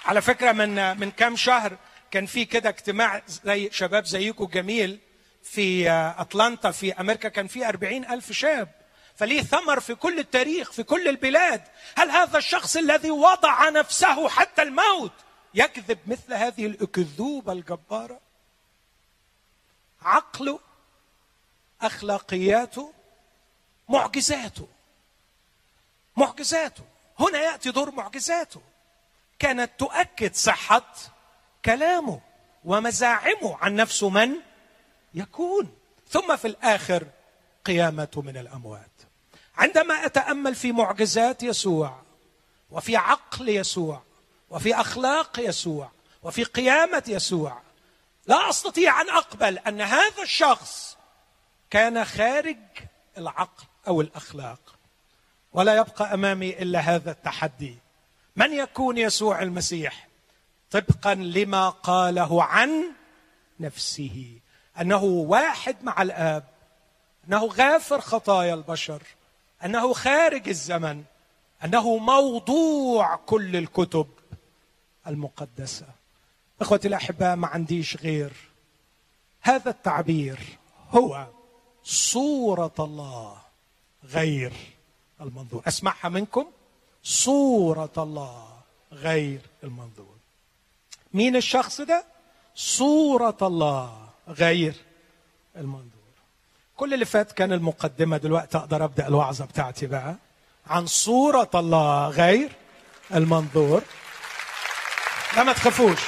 على 0.10 0.22
فكرة 0.22 0.52
من 0.52 1.00
من 1.00 1.12
كام 1.12 1.36
شهر 1.36 1.78
كان 2.12 2.26
في 2.26 2.46
كده 2.46 2.70
اجتماع 2.70 3.22
زي 3.28 3.70
شباب 3.72 4.06
زيكم 4.06 4.46
جميل 4.46 5.00
في 5.44 5.90
أطلانتا 6.18 6.72
في 6.72 6.94
أمريكا 6.94 7.30
كان 7.30 7.48
في 7.48 7.70
أربعين 7.70 8.06
ألف 8.06 8.32
شاب. 8.32 8.72
فليه 9.16 9.42
ثمر 9.42 9.80
في 9.80 9.96
كل 9.96 10.20
التاريخ 10.20 10.72
في 10.72 10.84
كل 10.84 11.08
البلاد؟ 11.08 11.62
هل 11.98 12.12
هذا 12.12 12.38
الشخص 12.38 12.78
الذي 12.78 13.12
وضع 13.12 13.70
نفسه 13.70 14.30
حتى 14.30 14.62
الموت 14.62 15.12
يكذب 15.54 16.00
مثل 16.08 16.34
هذه 16.34 16.66
الأكذوبة 16.66 17.54
الجبارة؟ 17.54 18.20
عقله 20.02 20.60
أخلاقياته 21.82 22.94
معجزاته. 23.90 24.68
معجزاته. 26.18 26.84
هنا 27.20 27.40
يأتي 27.40 27.72
دور 27.72 27.92
معجزاته. 27.92 28.62
كانت 29.40 29.72
تؤكد 29.78 30.36
صحة 30.36 30.94
كلامه 31.66 32.22
ومزاعمه 32.66 33.58
عن 33.62 33.76
نفسه 33.76 34.10
من 34.10 34.32
يكون. 35.14 35.76
ثم 36.10 36.36
في 36.36 36.48
الآخر 36.48 37.08
قيامته 37.66 38.22
من 38.22 38.38
الأموات. 38.38 38.92
عندما 39.58 40.06
أتأمل 40.06 40.56
في 40.56 40.72
معجزات 40.72 41.44
يسوع 41.44 42.02
وفي 42.72 42.96
عقل 42.98 43.50
يسوع 43.50 44.02
وفي 44.50 44.76
أخلاق 44.76 45.40
يسوع 45.40 45.92
وفي 46.24 46.44
قيامة 46.44 47.04
يسوع 47.08 47.62
لا 48.28 48.50
أستطيع 48.50 49.02
أن 49.02 49.10
أقبل 49.10 49.58
أن 49.58 49.82
هذا 49.82 50.24
الشخص 50.24 50.98
كان 51.70 52.06
خارج 52.06 52.58
العقل 53.18 53.64
أو 53.88 54.02
الأخلاق 54.02 54.60
ولا 55.54 55.76
يبقى 55.78 56.14
أمامي 56.14 56.50
إلا 56.50 56.80
هذا 56.80 57.12
التحدي. 57.12 57.78
من 58.40 58.54
يكون 58.54 58.98
يسوع 58.98 59.42
المسيح؟ 59.42 60.08
طبقا 60.72 61.16
لما 61.16 61.70
قاله 61.70 62.44
عن 62.44 62.84
نفسه. 63.60 64.40
أنه 64.82 65.04
واحد 65.04 65.76
مع 65.84 66.02
الآب. 66.02 66.44
أنه 67.28 67.46
غافر 67.46 68.02
خطايا 68.02 68.54
البشر. 68.54 69.04
أنه 69.66 69.94
خارج 69.94 70.50
الزمن. 70.50 71.04
أنه 71.66 71.98
موضوع 71.98 73.16
كل 73.16 73.56
الكتب 73.56 74.08
المقدسة. 75.08 75.86
إخوتي 76.62 76.88
الأحباء 76.88 77.36
ما 77.36 77.48
عنديش 77.48 77.98
غير 77.98 78.34
هذا 79.42 79.70
التعبير. 79.70 80.40
هو 80.90 81.28
صورة 81.84 82.76
الله 82.80 83.38
غير 84.04 84.54
المنظور. 85.22 85.64
أسمعها 85.68 86.10
منكم. 86.10 86.46
صورة 87.04 87.92
الله 87.98 88.48
غير 88.94 89.40
المنظور. 89.64 90.16
مين 91.14 91.36
الشخص 91.36 91.82
ده؟ 91.82 92.04
صورة 92.56 93.38
الله 93.42 94.08
غير 94.28 94.76
المنظور. 95.56 95.90
كل 96.78 96.94
اللي 96.94 97.06
فات 97.06 97.32
كان 97.32 97.54
المقدمة 97.54 98.18
دلوقتي 98.18 98.58
أقدر 98.58 98.84
أبدأ 98.84 99.08
الوعظة 99.08 99.46
بتاعتي 99.46 99.88
بقى. 99.88 100.16
عن 100.68 100.88
صورة 100.88 101.50
الله 101.56 102.10
غير 102.10 102.52
المنظور. 103.14 103.82
لا 105.36 105.44
ما 105.44 105.54
تخافوش. 105.54 106.00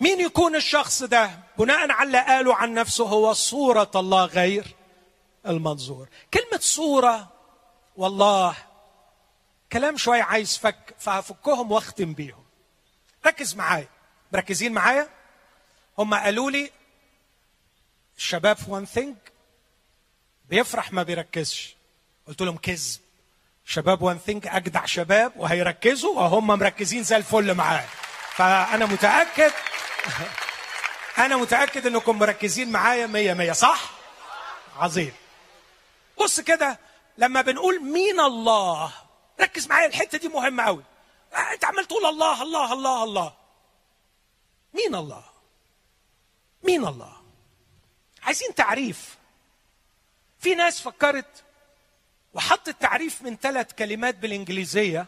مين 0.00 0.20
يكون 0.20 0.56
الشخص 0.56 1.02
ده؟ 1.02 1.30
بناء 1.58 1.90
على 1.90 2.06
اللي 2.06 2.18
قاله 2.20 2.54
عن 2.54 2.74
نفسه 2.74 3.04
هو 3.04 3.32
صورة 3.32 3.90
الله 3.96 4.24
غير 4.24 4.66
المنظور. 5.46 6.08
كلمة 6.34 6.58
صورة 6.60 7.28
والله 7.96 8.56
كلام 9.72 9.96
شوية 9.96 10.22
عايز 10.22 10.56
فك 10.58 10.94
فهفكهم 10.98 11.72
وأختم 11.72 12.12
بيهم. 12.12 12.44
ركز 13.26 13.54
معايا. 13.54 13.88
مركزين 14.32 14.72
معايا؟ 14.72 15.08
هم 15.98 16.14
قالوا 16.14 16.50
لي 16.50 16.70
الشباب 18.16 18.56
في 18.56 18.70
One 18.70 18.86
Thing 18.86 19.16
بيفرح 20.48 20.92
ما 20.92 21.02
بيركزش. 21.02 21.76
قلت 22.26 22.42
لهم 22.42 22.56
كذب. 22.56 23.00
شباب 23.64 24.02
One 24.02 24.18
Thing 24.18 24.46
أجدع 24.46 24.84
شباب 24.84 25.32
وهيركزوا 25.36 26.16
وهم 26.16 26.46
مركزين 26.46 27.02
زي 27.02 27.16
الفل 27.16 27.54
معايا. 27.54 27.88
فأنا 28.34 28.86
متأكد 28.86 29.52
أنا 31.24 31.36
متأكد 31.36 31.86
إنكم 31.86 32.18
مركزين 32.18 32.72
معايا 32.72 33.06
مية 33.06 33.34
مية 33.34 33.52
صح؟ 33.52 33.90
عظيم. 34.76 35.12
بص 36.20 36.40
كده 36.40 36.78
لما 37.18 37.42
بنقول 37.42 37.82
مين 37.82 38.20
الله 38.20 38.92
ركز 39.40 39.66
معايا 39.66 39.86
الحتة 39.86 40.18
دي 40.18 40.28
مهمة 40.28 40.62
قوي 40.62 40.84
انت 41.52 41.64
عمال 41.64 41.84
تقول 41.84 42.06
الله 42.06 42.42
الله 42.42 42.72
الله 42.72 43.04
الله. 43.04 43.34
مين 44.74 44.94
الله؟ 44.94 45.24
مين 46.62 46.86
الله؟ 46.86 47.12
عايزين 48.22 48.54
تعريف. 48.54 49.16
في 50.38 50.54
ناس 50.54 50.80
فكرت 50.80 51.44
وحطت 52.34 52.70
تعريف 52.80 53.22
من 53.22 53.36
ثلاث 53.36 53.72
كلمات 53.72 54.14
بالإنجليزية 54.14 55.06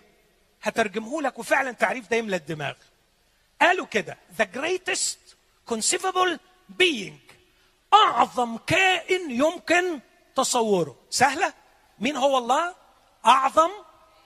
هترجمه 0.63 1.23
لك 1.23 1.39
وفعلا 1.39 1.73
تعريف 1.73 2.09
ده 2.11 2.17
يملى 2.17 2.37
الدماغ 2.37 2.75
قالوا 3.61 3.87
كده 3.87 4.19
the 4.39 4.45
greatest 4.57 5.17
conceivable 5.73 6.39
being 6.83 7.13
أعظم 7.95 8.57
كائن 8.57 9.31
يمكن 9.31 10.01
تصوره. 10.39 10.97
سهلة؟ 11.11 11.55
مين 11.99 12.17
هو 12.17 12.39
الله؟ 12.39 12.75
أعظم 13.27 13.71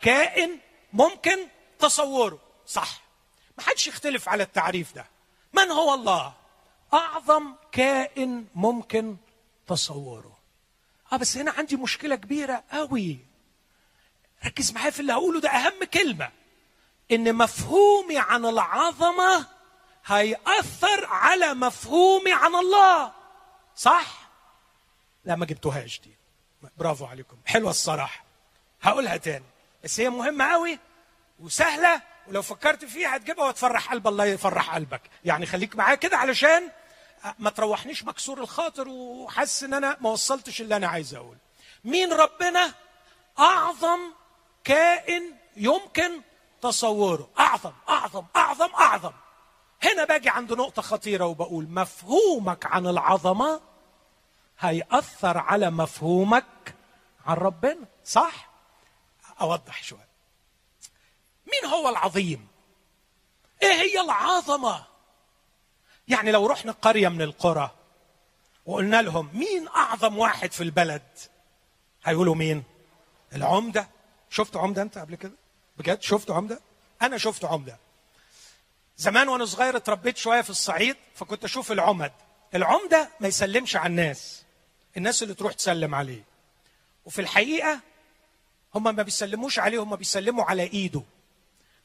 كائن 0.02 0.58
ممكن 0.92 1.38
تصوره. 1.78 2.38
صح. 2.66 3.00
ما 3.58 3.64
حدش 3.64 3.86
يختلف 3.86 4.28
على 4.28 4.42
التعريف 4.42 4.94
ده. 4.94 5.06
من 5.52 5.70
هو 5.70 5.94
الله؟ 5.94 6.32
أعظم 6.94 7.54
كائن 7.72 8.46
ممكن 8.54 9.16
تصوره. 9.66 10.38
آه 11.12 11.16
بس 11.16 11.36
هنا 11.36 11.50
عندي 11.50 11.76
مشكلة 11.76 12.14
كبيرة 12.16 12.64
قوي 12.72 13.18
ركز 14.44 14.72
معايا 14.72 14.90
في 14.90 15.00
اللي 15.00 15.12
هقوله 15.12 15.40
ده. 15.40 15.48
أهم 15.50 15.84
كلمة. 15.84 16.30
إن 17.10 17.34
مفهومي 17.34 18.18
عن 18.18 18.46
العظمة 18.46 19.46
هيأثر 20.06 21.06
على 21.06 21.54
مفهومي 21.54 22.32
عن 22.32 22.54
الله. 22.54 23.12
صح؟ 23.76 24.21
لا 25.24 25.36
ما 25.36 25.46
جبتوهاش 25.46 26.00
دي. 26.00 26.16
برافو 26.76 27.04
عليكم. 27.06 27.36
حلوة 27.46 27.70
الصراحة. 27.70 28.24
هقولها 28.82 29.16
تاني. 29.16 29.44
بس 29.84 30.00
هي 30.00 30.10
مهمة 30.10 30.52
قوي 30.52 30.78
وسهلة 31.40 32.02
ولو 32.28 32.42
فكرت 32.42 32.84
فيها 32.84 33.16
هتجيبها 33.16 33.48
وتفرح 33.48 33.90
قلب. 33.90 34.08
الله 34.08 34.24
يفرح 34.24 34.74
قلبك. 34.74 35.02
يعني 35.24 35.46
خليك 35.46 35.76
معايا 35.76 35.94
كده 35.94 36.16
علشان 36.16 36.70
ما 37.38 37.50
تروحنيش 37.50 38.04
مكسور 38.04 38.40
الخاطر 38.40 38.88
وحاسس 38.88 39.62
إن 39.62 39.74
أنا 39.74 39.96
ما 40.00 40.10
وصلتش 40.10 40.60
اللي 40.60 40.76
أنا 40.76 40.86
عايز 40.88 41.14
أقول. 41.14 41.36
مين 41.84 42.12
ربنا 42.12 42.74
أعظم 43.38 43.98
كائن 44.64 45.22
يمكن 45.56 46.10
تصوره؟ 46.62 47.28
أعظم 47.38 47.72
أعظم 47.88 48.24
أعظم 48.36 48.74
أعظم. 48.74 49.12
هنا 49.82 50.04
باجي 50.04 50.28
عند 50.28 50.52
نقطة 50.52 50.82
خطيرة 50.82 51.26
وبقول 51.26 51.68
مفهومك 51.68 52.66
عن 52.66 52.86
العظمة 52.86 53.60
هيأثر 54.62 55.38
على 55.38 55.70
مفهومك 55.70 56.74
عن 57.26 57.36
ربنا 57.36 57.86
صح؟ 58.04 58.50
أوضح 59.40 59.82
شوية 59.82 60.08
مين 61.46 61.70
هو 61.72 61.88
العظيم؟ 61.88 62.48
إيه 63.62 63.72
هي 63.72 64.00
العظمة؟ 64.00 64.84
يعني 66.08 66.32
لو 66.32 66.46
رحنا 66.46 66.72
قرية 66.72 67.08
من 67.08 67.22
القرى 67.22 67.70
وقلنا 68.66 69.02
لهم 69.02 69.30
مين 69.32 69.68
أعظم 69.68 70.18
واحد 70.18 70.52
في 70.52 70.62
البلد؟ 70.62 71.02
هيقولوا 72.04 72.34
مين؟ 72.34 72.64
العمدة 73.34 73.88
شفت 74.30 74.56
عمدة 74.56 74.82
أنت 74.82 74.98
قبل 74.98 75.14
كده؟ 75.14 75.32
بجد 75.76 76.02
شفت 76.02 76.30
عمدة؟ 76.30 76.60
أنا 77.02 77.18
شفت 77.18 77.44
عمدة 77.44 77.78
زمان 78.96 79.28
وأنا 79.28 79.44
صغير 79.44 79.76
اتربيت 79.76 80.16
شوية 80.16 80.40
في 80.40 80.50
الصعيد 80.50 80.96
فكنت 81.14 81.44
أشوف 81.44 81.72
العمد 81.72 82.12
العمدة 82.54 83.08
ما 83.20 83.28
يسلمش 83.28 83.76
على 83.76 83.86
الناس 83.86 84.41
الناس 84.96 85.22
اللي 85.22 85.34
تروح 85.34 85.52
تسلم 85.52 85.94
عليه. 85.94 86.22
وفي 87.04 87.20
الحقيقة 87.20 87.80
هم 88.74 88.84
ما 88.84 89.02
بيسلموش 89.02 89.58
عليه 89.58 89.82
هم 89.82 89.96
بيسلموا 89.96 90.44
على 90.44 90.62
إيده. 90.62 91.02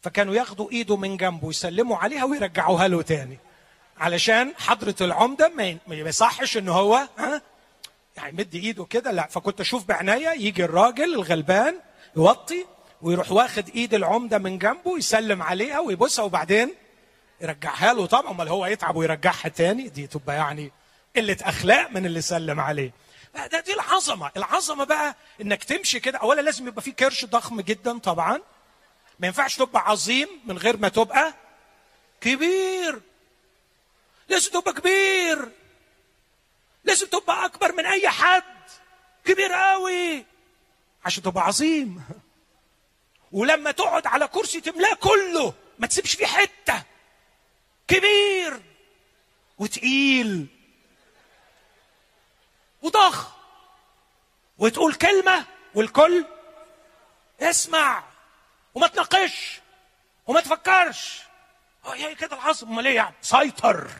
فكانوا 0.01 0.36
ياخدوا 0.36 0.72
إيده 0.72 0.97
من 0.97 1.18
جنبه 1.18 1.49
يسلموا 1.49 1.97
عليها 1.97 2.24
ويرجعوها 2.24 2.88
له 2.88 3.01
تاني. 3.01 3.38
علشان 3.97 4.53
حضرة 4.58 4.95
العمدة 5.01 5.49
ما 5.88 5.95
يصحش 5.95 6.58
إن 6.58 6.70
هو 6.70 7.08
ها 7.18 7.41
يعني 8.18 8.38
مد 8.38 8.55
إيده 8.55 8.86
كده 8.86 9.12
لا. 9.12 9.28
فكنت 9.28 9.62
أشوف 9.62 9.86
بعناية 9.86 10.30
يجي 10.30 10.66
الراجل 10.66 11.14
الغلبان 11.14 11.76
يوطي 12.16 12.66
ويروح 13.01 13.32
واخد 13.32 13.70
إيد 13.70 13.93
العمدة 13.93 14.38
من 14.38 14.58
جنبه 14.58 14.97
يسلم 14.97 15.41
عليها 15.41 15.80
ويبوسها 15.80 16.26
وبعدين 16.26 16.74
يرجعها 17.41 17.93
له. 17.93 18.05
طبعا 18.05 18.32
أمال 18.32 18.47
هو 18.47 18.66
يتعب 18.66 18.95
ويرجعها 18.95 19.49
تاني. 19.49 19.89
دي 19.89 20.08
تبقى 20.08 20.36
يعني 20.36 20.72
قلة 21.18 21.38
أخلاق 21.41 21.91
من 21.91 22.05
اللي 22.05 22.22
سلم 22.22 22.59
عليه. 22.59 22.91
ده 23.51 23.59
دي 23.59 23.74
العظمة. 23.74 24.32
العظمة 24.38 24.84
بقى 24.84 25.15
إنك 25.41 25.63
تمشي 25.63 25.99
كده. 25.99 26.18
أولا 26.18 26.41
لازم 26.41 26.68
يبقى 26.68 26.82
في 26.82 26.91
كرش 26.91 27.26
ضخم 27.26 27.61
جدا 27.61 27.97
طبعا. 27.99 28.39
ما 29.20 29.28
ينفعش 29.28 29.55
تبقى 29.55 29.82
عظيم 29.89 30.28
من 30.45 30.57
غير 30.57 30.78
ما 30.78 30.89
تبقى 30.89 31.34
كبير. 32.22 33.01
لازم 34.30 34.51
تبقى 34.51 34.74
كبير. 34.74 35.51
لازم 36.84 37.07
تبقى 37.07 37.45
أكبر 37.45 37.72
من 37.72 37.86
أي 37.86 38.09
حد. 38.09 38.43
كبير 39.26 39.53
قوي 39.53 40.26
عشان 41.05 41.24
تبقى 41.24 41.43
عظيم. 41.43 42.03
ولما 43.32 43.72
تقعد 43.72 44.07
على 44.07 44.28
كرسي 44.28 44.61
تملاه 44.61 44.93
كله 44.93 45.53
ما 45.80 45.88
تسيبش 45.88 46.15
فيه 46.15 46.26
حتة. 46.26 46.84
كبير 47.88 48.61
وتقيل. 49.57 50.47
وضخ 52.82 53.28
وتقول 54.57 54.93
كلمة 54.93 55.45
والكل 55.75 56.25
اسمع 57.41 58.03
وما 58.73 58.88
تناقش. 58.88 59.61
وما 60.28 60.41
تفكرش. 60.41 61.21
هي 61.86 62.15
كده 62.15 62.36
العصر 62.36 62.65
أمال 62.67 62.88
إيه 62.88 62.95
يعني؟ 62.95 63.15
سيطر. 63.21 63.91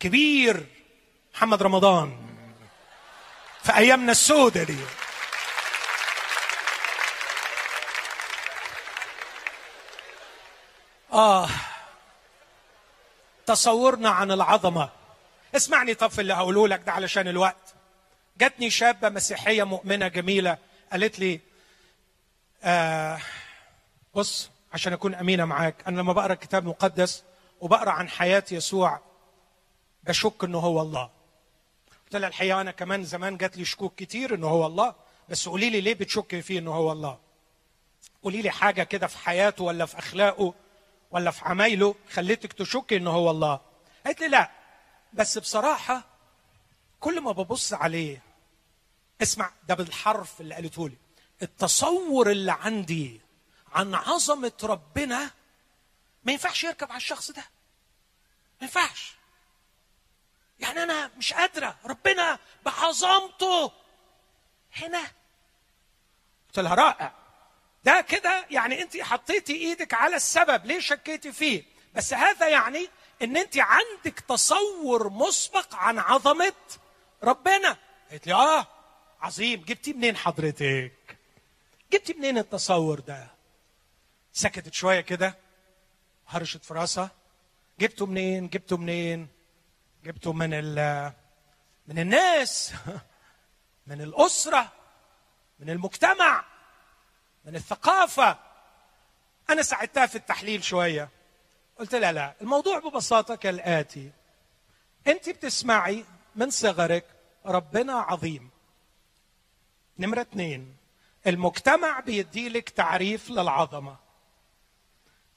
كبير 0.00 0.66
محمد 1.34 1.62
رمضان. 1.62 2.36
في 3.62 3.76
أيامنا 3.76 4.12
السوداء 4.12 4.64
دي. 4.64 4.78
آه. 11.12 11.48
تصورنا 13.46 14.10
عن 14.10 14.32
العظمة. 14.32 14.99
اسمعني 15.56 15.94
طب 15.94 16.10
في 16.10 16.20
اللي 16.20 16.34
هقوله 16.34 16.68
لك 16.68 16.80
ده 16.86 16.92
علشان 16.92 17.28
الوقت. 17.28 17.74
جاتني 18.38 18.70
شابة 18.70 19.08
مسيحية 19.08 19.62
مؤمنة 19.64 20.08
جميلة 20.08 20.58
قالت 20.92 21.18
لي 21.18 21.40
آه 22.62 23.18
بص 24.14 24.50
عشان 24.72 24.92
أكون 24.92 25.14
أمينة 25.14 25.44
معاك 25.44 25.74
أنا 25.88 26.00
لما 26.00 26.12
بقرأ 26.12 26.34
كتاب 26.34 26.64
مقدس 26.66 27.22
وبقرأ 27.60 27.90
عن 27.90 28.08
حياة 28.08 28.44
يسوع 28.50 29.00
بشك 30.04 30.44
إنه 30.44 30.58
هو 30.58 30.82
الله. 30.82 31.10
قلت 32.04 32.16
لها 32.16 32.28
الحقيقة 32.28 32.60
أنا 32.60 32.70
كمان 32.70 33.04
زمان 33.04 33.36
جات 33.36 33.56
لي 33.56 33.64
شكوك 33.64 33.94
كتير 33.94 34.34
إنه 34.34 34.46
هو 34.48 34.66
الله 34.66 34.94
بس 35.28 35.48
قولي 35.48 35.70
لي 35.70 35.80
ليه 35.80 35.94
بتشك 35.94 36.40
فيه 36.40 36.58
إنه 36.58 36.74
هو 36.74 36.92
الله؟ 36.92 37.18
قولي 38.22 38.42
لي 38.42 38.50
حاجة 38.50 38.82
كده 38.82 39.06
في 39.06 39.18
حياته 39.18 39.64
ولا 39.64 39.86
في 39.86 39.98
أخلاقه 39.98 40.54
ولا 41.10 41.30
في 41.30 41.44
عمايله 41.44 41.94
خليتك 42.12 42.52
تشك 42.52 42.92
إنه 42.92 43.10
هو 43.10 43.30
الله؟ 43.30 43.60
قالت 44.06 44.20
لي 44.20 44.28
لا 44.28 44.50
بس 45.12 45.38
بصراحة 45.38 46.02
كل 47.00 47.20
ما 47.20 47.32
ببص 47.32 47.72
عليه 47.72 48.22
اسمع 49.22 49.52
ده 49.68 49.74
بالحرف 49.74 50.40
اللي 50.40 50.54
قالته 50.54 50.88
لي 50.88 50.96
التصور 51.42 52.30
اللي 52.30 52.52
عندي 52.52 53.20
عن 53.72 53.94
عظمة 53.94 54.52
ربنا 54.62 55.30
ما 56.24 56.32
ينفعش 56.32 56.64
يركب 56.64 56.88
على 56.90 56.96
الشخص 56.96 57.30
ده. 57.30 57.42
ما 58.60 58.66
ينفعش. 58.66 59.14
يعني 60.58 60.82
أنا 60.82 61.10
مش 61.16 61.32
قادرة 61.32 61.76
ربنا 61.84 62.38
بعظمته. 62.64 63.72
هنا. 64.76 65.02
قلت 66.48 66.58
لها 66.58 66.74
رائع. 66.74 67.12
ده 67.84 68.00
كده 68.00 68.46
يعني 68.50 68.82
أنت 68.82 68.96
حطيتي 68.96 69.52
إيدك 69.52 69.94
على 69.94 70.16
السبب 70.16 70.66
ليه 70.66 70.80
شكيتي 70.80 71.32
فيه؟ 71.32 71.64
بس 71.94 72.14
هذا 72.14 72.48
يعني 72.48 72.88
إن 73.22 73.36
أنت 73.36 73.58
عندك 73.58 74.20
تصور 74.20 75.08
مسبق 75.08 75.74
عن 75.74 75.98
عظمة 75.98 76.52
ربنا. 77.22 77.76
قالت 78.10 78.26
لي 78.26 78.34
آه 78.34 78.66
عظيم. 79.20 79.60
جبتي 79.62 79.92
منين 79.92 80.16
حضرتك؟ 80.16 81.18
جبتي 81.92 82.12
منين 82.14 82.38
التصور 82.38 83.00
ده؟ 83.00 83.26
سكتت 84.32 84.74
شوية 84.74 85.00
كده 85.00 85.38
هرشت 86.28 86.64
في 86.64 86.74
راسها 86.74 87.10
جبته 87.80 88.06
منين؟ 88.06 88.48
جبته 88.48 88.76
منين؟ 88.76 89.28
جبته 90.04 90.32
من 90.32 90.50
ال 90.54 91.12
من 91.86 91.98
الناس 91.98 92.72
من 93.86 94.00
الأسرة 94.00 94.72
من 95.58 95.70
المجتمع 95.70 96.44
من 97.44 97.56
الثقافة. 97.56 98.38
أنا 99.50 99.62
ساعدتها 99.62 100.06
في 100.06 100.16
التحليل 100.16 100.64
شوية. 100.64 101.08
قلت 101.80 101.94
لها 101.94 102.12
لا. 102.12 102.34
الموضوع 102.40 102.78
ببساطة 102.78 103.34
كالآتي. 103.34 104.10
أنت 105.06 105.28
بتسمعي 105.28 106.04
من 106.36 106.50
صغرك 106.50 107.04
ربنا 107.46 107.92
عظيم. 107.92 108.50
نمرة 109.98 110.20
اثنين 110.20 110.76
المجتمع 111.26 112.00
بيدي 112.00 112.48
لك 112.48 112.68
تعريف 112.68 113.30
للعظمة. 113.30 113.96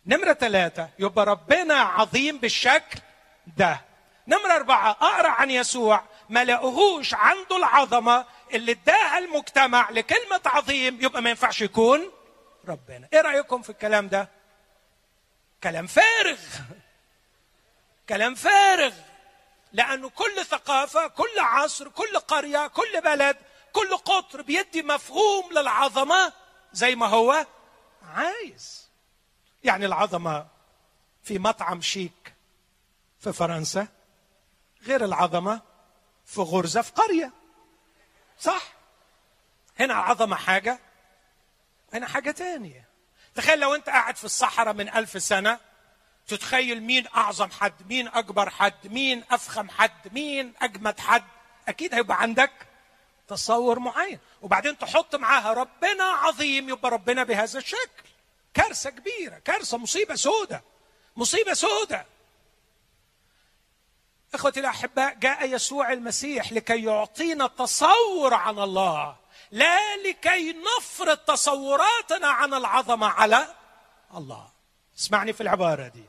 نمرة 0.06 0.34
ثلاثة 0.34 0.90
يبقى 1.00 1.26
ربنا 1.26 1.74
عظيم 1.74 2.38
بالشكل 2.38 3.00
ده. 3.58 3.82
نمرة 4.28 4.52
أربعة. 4.56 4.92
أقرأ 4.92 5.30
عن 5.30 5.52
يسوع. 5.52 6.04
ما 6.30 6.44
لقوهوش 6.46 7.14
عنده 7.14 7.58
العظمة 7.58 8.26
اللي 8.54 8.72
اداها 8.72 9.18
المجتمع 9.18 9.90
لكلمة 9.90 10.42
عظيم. 10.46 10.98
يبقى 11.02 11.22
ما 11.22 11.30
ينفعش 11.30 11.62
يكون 11.62 12.12
ربنا. 12.68 13.08
إيه 13.14 13.22
رأيكم 13.22 13.62
في 13.62 13.70
الكلام 13.70 14.08
ده؟ 14.08 14.43
كلام 15.64 15.88
فارغ. 15.88 16.40
كلام 18.10 18.36
فارغ. 18.36 18.94
لأنه 19.74 20.10
كل 20.10 20.46
ثقافة 20.46 21.08
كل 21.08 21.40
عصر 21.40 21.90
كل 21.90 22.20
قرية 22.20 22.68
كل 22.68 23.02
بلد 23.02 23.38
كل 23.74 23.98
قطر 23.98 24.42
بيدي 24.42 24.84
مفهوم 24.84 25.52
للعظمة 25.52 26.34
زي 26.74 26.96
ما 26.96 27.06
هو 27.06 27.46
عايز. 28.02 28.90
يعني 29.64 29.86
العظمة 29.86 30.48
في 31.24 31.40
مطعم 31.40 31.82
شيك 31.82 32.34
في 33.20 33.34
فرنسا 33.34 33.88
غير 34.84 35.06
العظمة 35.06 35.62
في 36.26 36.42
غرزة 36.42 36.82
في 36.82 36.92
قرية. 36.92 37.32
صح؟ 38.40 38.74
هنا 39.80 39.94
العظمة 39.94 40.36
حاجة 40.36 40.80
هنا 41.94 42.08
حاجة 42.08 42.32
تانية. 42.32 42.83
تخيل 43.36 43.60
لو 43.60 43.76
أنت 43.76 43.90
قاعد 43.90 44.16
في 44.16 44.24
الصحراء 44.24 44.74
من 44.74 44.90
ألف 44.90 45.22
سنة 45.24 45.60
تتخيل 46.28 46.84
مين 46.84 47.08
أعظم 47.16 47.52
حد 47.52 47.74
مين 47.90 48.08
أكبر 48.08 48.50
حد 48.50 48.88
مين 48.88 49.24
أفخم 49.32 49.70
حد 49.70 50.14
مين 50.14 50.54
أجمد 50.62 51.00
حد؟ 51.00 51.24
أكيد 51.68 51.94
هيبقى 51.94 52.22
عندك 52.22 52.52
تصور 53.28 53.80
معين. 53.80 54.20
وبعدين 54.42 54.78
تحط 54.78 55.16
معاها 55.16 55.54
ربنا 55.54 56.04
عظيم 56.04 56.70
يبقى 56.70 56.92
ربنا 56.92 57.24
بهذا 57.24 57.60
الشكل. 57.60 58.04
كارثة 58.54 58.90
كبيرة 58.90 59.40
كارثة 59.40 59.78
مصيبة 59.78 60.16
سودة 60.16 60.64
مصيبة 61.16 61.54
سودة. 61.54 62.06
إخوتي 64.34 64.60
الأحباء 64.60 65.14
جاء 65.14 65.50
يسوع 65.50 65.94
المسيح 65.94 66.54
لكي 66.54 66.84
يعطينا 66.84 67.48
تصور 67.48 68.34
عن 68.34 68.60
الله. 68.60 69.16
لا 69.54 69.96
لكي 69.96 70.56
نفرض 70.78 71.18
تصوراتنا 71.18 72.28
عن 72.28 72.54
العظمة 72.54 73.08
على 73.08 73.48
الله. 74.16 74.48
اسمعني 74.98 75.34
في 75.34 75.42
العبارة 75.42 75.88
دي. 75.88 76.04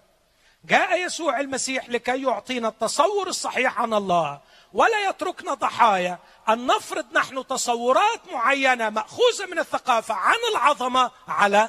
جاء 0.64 1.06
يسوع 1.06 1.40
المسيح 1.40 1.88
لكي 1.88 2.22
يعطينا 2.22 2.68
التصور 2.68 3.28
الصحيح 3.28 3.80
عن 3.80 3.94
الله 3.94 4.40
ولا 4.72 5.08
يتركنا 5.08 5.54
ضحايا 5.54 6.18
أن 6.48 6.66
نفرض 6.66 7.06
نحن 7.12 7.46
تصورات 7.46 8.20
معينة 8.32 8.90
مأخوذة 8.90 9.46
من 9.46 9.58
الثقافة 9.58 10.14
عن 10.14 10.38
العظمة 10.52 11.10
على 11.28 11.68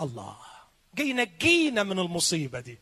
الله. 0.00 0.36
جاي 0.94 1.08
ينجينا 1.08 1.82
من 1.82 1.98
المصيبة 1.98 2.60
دي. 2.60 2.78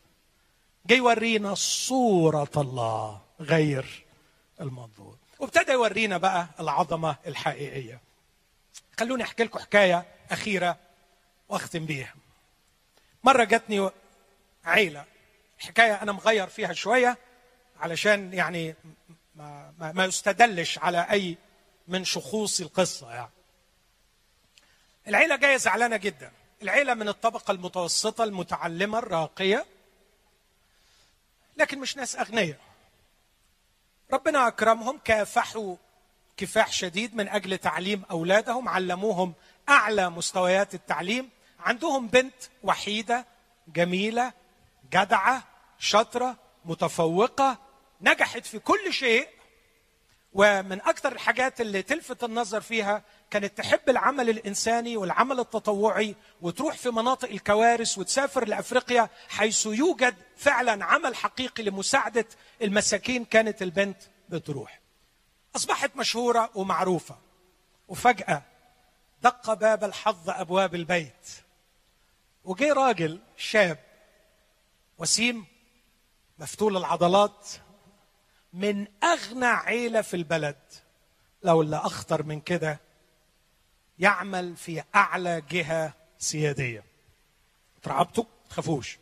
جاي 0.86 0.98
يورينا 0.98 1.54
صورة 1.54 2.50
الله 2.56 3.20
غير 3.40 4.04
المنظور. 4.60 5.21
وابتدى 5.42 5.72
يورينا 5.72 6.18
بقى 6.18 6.46
العظمة 6.60 7.16
الحقيقية. 7.26 8.00
خلوني 9.00 9.22
أحكي 9.22 9.44
لكم 9.44 9.58
حكاية 9.58 10.06
أخيرة 10.30 10.78
وأختم 11.48 11.86
بيها. 11.86 12.14
مرة 13.24 13.44
جاتني 13.44 13.90
عيلة 14.64 15.04
حكاية 15.58 16.02
أنا 16.02 16.12
مغير 16.12 16.46
فيها 16.46 16.72
شوية 16.72 17.18
علشان 17.80 18.32
يعني 18.32 18.74
ما, 19.36 19.74
ما, 19.94 20.04
يستدلش 20.04 20.78
على 20.78 21.06
أي 21.10 21.36
من 21.88 22.04
شخوص 22.04 22.60
القصة 22.60 23.12
يعني. 23.12 23.30
العيلة 25.08 25.36
جاية 25.36 25.56
زعلانة 25.56 25.96
جدا. 25.96 26.32
العيلة 26.62 26.94
من 26.94 27.08
الطبقة 27.08 27.52
المتوسطة 27.52 28.24
المتعلمة 28.24 28.98
الراقية 28.98 29.66
لكن 31.56 31.78
مش 31.78 31.96
ناس 31.96 32.16
أغنياء. 32.16 32.71
ربنا 34.12 34.48
أكرمهم 34.48 34.98
كافحوا 35.04 35.76
كفاح 36.36 36.72
شديد 36.72 37.16
من 37.16 37.28
أجل 37.28 37.58
تعليم 37.58 38.02
أولادهم 38.10 38.68
علموهم 38.68 39.34
أعلى 39.68 40.10
مستويات 40.10 40.74
التعليم. 40.74 41.30
عندهم 41.60 42.06
بنت 42.06 42.34
وحيدة 42.62 43.26
جميلة 43.68 44.32
جدعة 44.92 45.42
شاطرة 45.78 46.36
متفوقة 46.64 47.58
نجحت 48.00 48.46
في 48.46 48.58
كل 48.58 48.92
شيء. 48.92 49.28
ومن 50.32 50.80
أكثر 50.80 51.12
الحاجات 51.12 51.60
اللي 51.60 51.82
تلفت 51.82 52.24
النظر 52.24 52.60
فيها 52.60 53.02
كانت 53.32 53.58
تحب 53.58 53.88
العمل 53.88 54.30
الإنساني 54.30 54.96
والعمل 54.96 55.40
التطوعي 55.40 56.16
وتروح 56.42 56.76
في 56.76 56.90
مناطق 56.90 57.28
الكوارث 57.28 57.98
وتسافر 57.98 58.48
لأفريقيا 58.48 59.08
حيث 59.28 59.66
يوجد 59.66 60.14
فعلا 60.36 60.84
عمل 60.84 61.14
حقيقي 61.14 61.62
لمساعدة 61.62 62.26
المساكين 62.62 63.24
كانت 63.24 63.62
البنت 63.62 63.96
بتروح. 64.28 64.80
أصبحت 65.56 65.96
مشهورة 65.96 66.50
ومعروفة. 66.54 67.18
وفجأة 67.88 68.42
دق 69.22 69.52
باب 69.54 69.84
الحظ 69.84 70.30
أبواب 70.30 70.74
البيت. 70.74 71.28
وجي 72.44 72.72
راجل 72.72 73.20
شاب 73.36 73.78
وسيم 74.98 75.46
مفتول 76.38 76.76
العضلات 76.76 77.48
من 78.52 78.86
أغنى 79.04 79.46
عيلة 79.46 80.00
في 80.00 80.16
البلد. 80.16 80.58
لو 81.42 81.62
اللي 81.62 81.76
أخطر 81.76 82.22
من 82.22 82.40
كده 82.40 82.91
يعمل 84.02 84.56
في 84.56 84.82
أعلى 84.94 85.40
جهة 85.50 85.92
سيادية. 86.18 86.84
ترعبتوا؟ 87.82 88.24
تخافوش. 88.50 88.98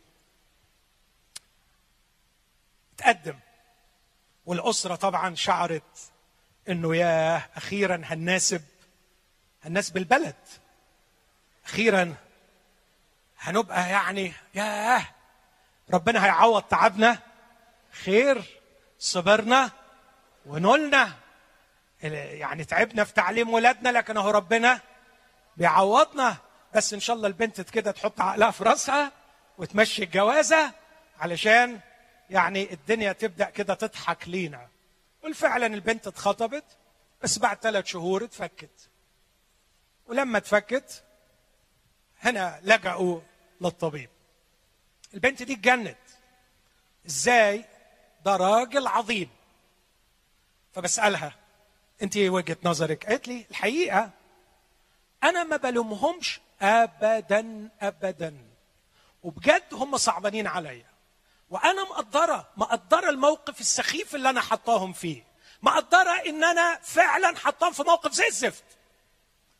تقدم. 2.97 3.39
والأسرة 4.45 4.95
طبعا 4.95 5.35
شعرت 5.35 6.11
إنه 6.69 6.95
ياه 6.95 7.49
أخيرا 7.55 8.01
هنناسب 8.05 8.61
هنناسب 9.63 9.97
البلد. 9.97 10.35
أخيرا 11.65 12.15
هنبقى 13.39 13.89
يعني 13.89 14.33
ياه 14.55 15.05
ربنا 15.93 16.25
هيعوض 16.25 16.63
تعبنا 16.63 17.19
خير 17.91 18.59
صبرنا 18.99 19.71
ونلنا. 20.45 21.13
يعني 22.03 22.63
تعبنا 22.65 23.03
في 23.03 23.13
تعليم 23.13 23.49
ولادنا 23.49 23.89
لكن 23.89 24.17
أهو 24.17 24.29
ربنا 24.29 24.81
بيعوضنا 25.57 26.37
بس 26.75 26.93
إن 26.93 26.99
شاء 26.99 27.15
الله 27.15 27.27
البنت 27.27 27.61
كده 27.61 27.91
تحط 27.91 28.21
عقلها 28.21 28.51
في 28.51 28.63
راسها 28.63 29.11
وتمشي 29.57 30.03
الجوازة 30.03 30.73
علشان 31.19 31.79
يعني 32.29 32.73
الدنيا 32.73 33.11
تبدأ 33.13 33.49
كده 33.49 33.73
تضحك 33.73 34.27
لينا. 34.27 34.67
وفعلا 35.23 35.65
البنت 35.65 36.07
اتخطبت 36.07 36.63
بس 37.21 37.39
بعد 37.39 37.57
ثلاث 37.57 37.85
شهور 37.85 38.23
اتفكت. 38.23 38.89
ولما 40.07 40.37
اتفكت 40.37 41.03
هنا 42.21 42.59
لجأوا 42.63 43.21
للطبيب. 43.61 44.09
البنت 45.13 45.43
دي 45.43 45.53
اتجنت 45.53 45.97
إزاي؟ 47.07 47.65
ده 48.25 48.35
راجل 48.35 48.87
عظيم. 48.87 49.29
فبسألها 50.73 51.35
انت 52.01 52.17
وجهة 52.17 52.57
نظرك؟ 52.63 53.05
قالت 53.05 53.27
لي 53.27 53.45
الحقيقة 53.51 54.09
أنا 55.23 55.43
ما 55.43 55.57
بلومهمش 55.57 56.39
ابدا 56.61 57.69
ابدا. 57.81 58.37
وبجد 59.23 59.63
هم 59.73 59.97
صعبانين 59.97 60.47
عليا. 60.47 60.85
وأنا 61.49 61.83
مقدرة 61.83 62.49
مقدرة 62.57 63.09
الموقف 63.09 63.61
السخيف 63.61 64.15
اللي 64.15 64.29
أنا 64.29 64.41
حطاهم 64.41 64.93
فيه. 64.93 65.23
مقدرة 65.61 66.11
إن 66.11 66.43
أنا 66.43 66.79
فعلا 66.83 67.37
حطاهم 67.37 67.73
في 67.73 67.83
موقف 67.83 68.11
زي 68.13 68.27
الزفت. 68.27 68.63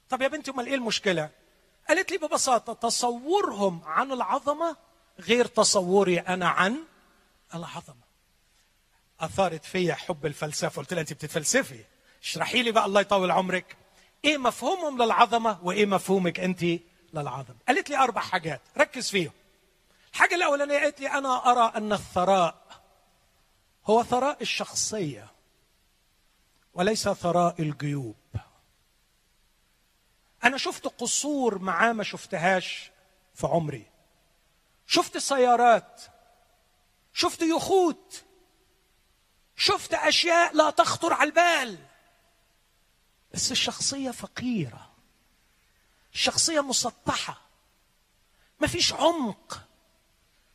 طب 0.09 0.21
يا 0.21 0.27
بنتي 0.27 0.51
أمال 0.51 0.67
إيه 0.67 0.75
المشكلة؟ 0.75 1.29
قالت 1.89 2.11
لي 2.11 2.17
ببساطة 2.17 2.73
تصورهم 2.73 3.81
عن 3.85 4.11
العظمة 4.11 4.77
غير 5.19 5.45
تصوري 5.45 6.19
أنا 6.19 6.49
عن 6.49 6.77
العظمة. 7.55 8.11
أثارت 9.19 9.65
فيا 9.65 9.93
حب 9.93 10.25
الفلسفة 10.25 10.81
قلت 10.81 10.93
لها 10.93 11.01
أنت 11.01 11.13
بتتفلسفي. 11.13 11.85
اشرحي 12.23 12.63
لي 12.63 12.71
بقى 12.71 12.85
الله 12.85 13.01
يطول 13.01 13.31
عمرك. 13.31 13.77
إيه 14.25 14.37
مفهومهم 14.37 15.01
للعظمة 15.01 15.59
وإيه 15.63 15.85
مفهومك 15.85 16.39
أنت 16.39 16.63
للعظمة. 17.13 17.57
قالت 17.67 17.89
لي 17.89 17.97
أربع 17.97 18.21
حاجات 18.21 18.61
ركز 18.77 19.09
فيهم. 19.09 19.31
الحاجة 20.13 20.35
الأولانية 20.35 20.79
قالت 20.79 20.99
لي 20.99 21.09
أنا 21.09 21.51
أرى 21.51 21.71
أن 21.75 21.93
الثراء 21.93 22.81
هو 23.85 24.03
ثراء 24.03 24.41
الشخصية 24.41 25.27
وليس 26.73 27.09
ثراء 27.09 27.61
الجيوب. 27.61 28.15
أنا 30.43 30.57
شفت 30.57 30.87
قصور 30.87 31.59
معاه 31.59 31.93
ما 31.93 32.03
شفتهاش 32.03 32.91
في 33.33 33.47
عمري. 33.47 33.85
شفت 34.87 35.17
سيارات 35.17 36.01
شفت 37.13 37.41
يخوت 37.41 38.23
شفت 39.55 39.93
أشياء 39.93 40.55
لا 40.55 40.69
تخطر 40.69 41.13
على 41.13 41.29
البال. 41.29 41.77
بس 43.33 43.51
الشخصية 43.51 44.11
فقيرة. 44.11 44.89
الشخصيه 46.13 46.61
مسطحة. 46.61 47.41
ما 48.59 48.67
فيش 48.67 48.93
عمق. 48.93 49.61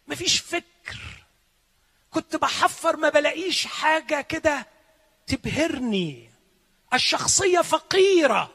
مفيش 0.08 0.38
فكر. 0.40 1.24
كنت 2.10 2.36
بحفر 2.36 2.96
ما 2.96 3.08
بلاقيش 3.08 3.66
حاجة 3.66 4.20
كده 4.20 4.66
تبهرني. 5.26 6.30
الشخصية 6.94 7.60
فقيرة. 7.60 8.50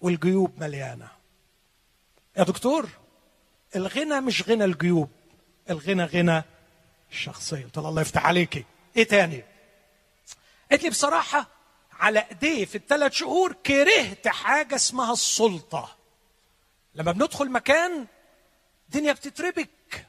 والجيوب 0.00 0.62
مليانة. 0.62 1.08
يا 2.36 2.42
دكتور 2.42 2.88
الغنى 3.76 4.20
مش 4.20 4.48
غنى 4.48 4.64
الجيوب. 4.64 5.10
الغنى 5.70 6.04
غنى 6.04 6.42
الشخصية. 7.12 7.64
قلت 7.64 7.78
الله 7.78 8.00
يفتح 8.02 8.26
عليكي. 8.26 8.64
إيه 8.96 9.04
تاني؟ 9.04 9.44
قالت 10.70 10.82
لي 10.82 10.90
بصراحة 10.90 11.55
على 11.98 12.26
إيديه 12.30 12.64
في 12.64 12.74
الثلاث 12.74 13.12
شهور 13.12 13.52
كرهت 13.52 14.28
حاجة 14.28 14.74
اسمها 14.74 15.12
السلطة. 15.12 15.96
لما 16.94 17.12
بندخل 17.12 17.50
مكان 17.50 18.06
الدنيا 18.88 19.12
بتتربك. 19.12 20.06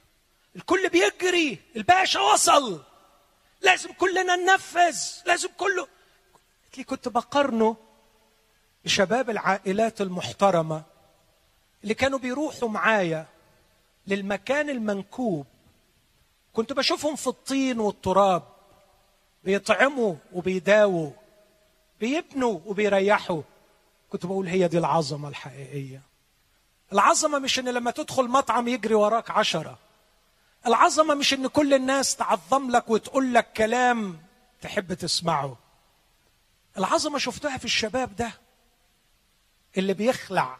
الكل 0.56 0.90
بيجري. 0.90 1.60
الباشا 1.76 2.20
وصل. 2.20 2.84
لازم 3.62 3.92
كلنا 3.92 4.36
ننفذ. 4.36 4.98
لازم 5.26 5.50
كله. 5.58 5.88
لي 6.78 6.84
كنت 6.84 7.08
بقارنه 7.08 7.76
بشباب 8.86 9.30
العائلات 9.30 10.02
المحترمة 10.02 10.84
اللي 11.84 11.94
كانوا 11.94 12.20
بيروحوا 12.20 12.70
معايا 12.70 13.26
للمكان 14.08 14.70
المنكوب. 14.70 15.46
كنت 16.54 16.74
بشوفهم 16.74 17.16
في 17.16 17.28
الطين 17.28 17.80
والتراب. 17.80 18.44
بيطعموا 19.44 20.16
وبيداووا. 20.34 21.12
بيبنوا 22.00 22.60
وبيريحوا. 22.66 23.42
كنت 24.10 24.26
بقول 24.26 24.48
هي 24.48 24.68
دي 24.68 24.78
العظمة 24.78 25.30
الحقيقية. 25.30 26.02
العظمة 26.94 27.40
مش 27.40 27.60
إن 27.60 27.70
لما 27.70 27.92
تدخل 27.92 28.28
مطعم 28.28 28.68
يجري 28.68 28.94
وراك 28.94 29.32
عشرة. 29.32 29.78
العظمة 30.68 31.16
مش 31.16 31.34
إن 31.34 31.48
كل 31.48 31.74
الناس 31.74 32.16
تعظم 32.16 32.72
لك 32.72 32.90
وتقول 32.90 33.34
لك 33.34 33.54
كلام 33.54 34.20
تحب 34.62 34.94
تسمعه. 34.94 35.58
العظمة 36.78 37.18
شفتها 37.18 37.58
في 37.58 37.66
الشباب 37.66 38.16
ده 38.16 38.32
اللي 39.78 39.94
بيخلع 39.94 40.58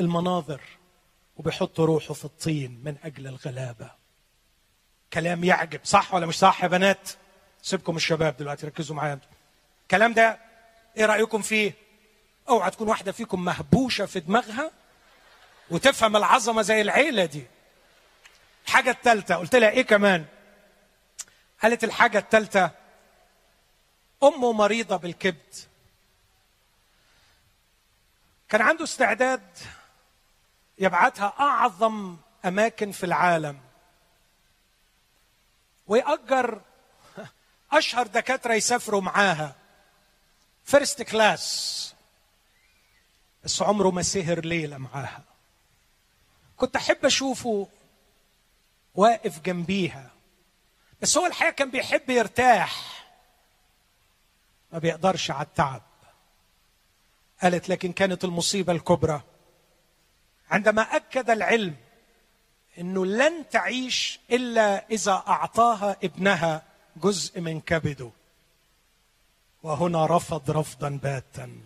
المناظر 0.00 0.60
وبيحط 1.36 1.80
روحه 1.80 2.14
في 2.14 2.24
الطين 2.24 2.80
من 2.84 2.96
أجل 3.04 3.26
الغلابة. 3.26 3.90
كلام 5.12 5.44
يعجب 5.44 5.80
صح 5.84 6.14
ولا 6.14 6.26
مش 6.26 6.38
صح 6.38 6.62
يا 6.62 6.68
بنات؟ 6.68 7.10
سيبكم 7.62 7.96
الشباب 7.96 8.36
دلوقتي 8.36 8.66
ركزوا 8.66 8.96
معايا 8.96 9.12
أنتوا. 9.12 9.35
الكلام 9.86 10.12
ده 10.12 10.38
إيه 10.96 11.06
رأيكم 11.06 11.42
فيه؟ 11.42 11.72
أوعى 12.48 12.70
تكون 12.70 12.88
واحدة 12.88 13.12
فيكم 13.12 13.44
مهبوشة 13.44 14.06
في 14.06 14.20
دماغها 14.20 14.70
وتفهم 15.70 16.16
العظمة 16.16 16.62
زي 16.62 16.80
العيلة 16.80 17.24
دي. 17.24 17.46
الحاجة 18.66 18.90
الثالثه 18.90 19.34
قلت 19.34 19.56
لها 19.56 19.70
إيه 19.70 19.82
كمان؟ 19.82 20.26
قالت 21.62 21.84
الحاجة 21.84 22.18
الثالثه 22.18 22.70
أمه 24.22 24.52
مريضة 24.52 24.96
بالكبد. 24.96 25.54
كان 28.48 28.62
عنده 28.62 28.84
استعداد 28.84 29.58
يبعتها 30.78 31.34
أعظم 31.40 32.16
أماكن 32.44 32.92
في 32.92 33.06
العالم. 33.06 33.60
ويأجر 35.86 36.60
أشهر 37.72 38.06
دكاترة 38.06 38.54
يسافروا 38.54 39.00
معاها. 39.00 39.54
first 40.66 41.02
class 41.02 41.94
بس 43.44 43.62
عمره 43.62 43.90
ما 43.90 44.02
سهر 44.02 44.44
ليلة 44.44 44.78
معاها. 44.78 45.24
كنت 46.56 46.76
أحب 46.76 47.04
أشوفه 47.04 47.68
واقف 48.94 49.40
جنبيها. 49.40 50.10
بس 51.02 51.18
هو 51.18 51.26
الحقيقة 51.26 51.52
كان 51.52 51.70
بيحب 51.70 52.10
يرتاح. 52.10 53.04
ما 54.72 54.78
بيقدرش 54.78 55.30
على 55.30 55.46
التعب. 55.46 55.82
قالت 57.42 57.68
لكن 57.68 57.92
كانت 57.92 58.24
المصيبة 58.24 58.72
الكبرى. 58.72 59.22
عندما 60.50 60.82
أكد 60.82 61.30
العلم 61.30 61.76
إنه 62.78 63.06
لن 63.06 63.48
تعيش 63.48 64.20
إلا 64.30 64.88
إذا 64.90 65.12
أعطاها 65.12 65.96
ابنها 66.04 66.62
جزء 66.96 67.40
من 67.40 67.60
كبده. 67.60 68.10
وهنا 69.66 70.06
رفض 70.06 70.50
رفضا 70.50 70.88
باتا. 70.88 71.60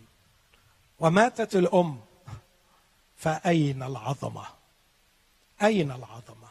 وماتت 0.98 1.56
الأم. 1.56 2.00
فأين 3.16 3.82
العظمة؟ 3.82 4.46
أين 5.62 5.90
العظمة؟ 5.90 6.50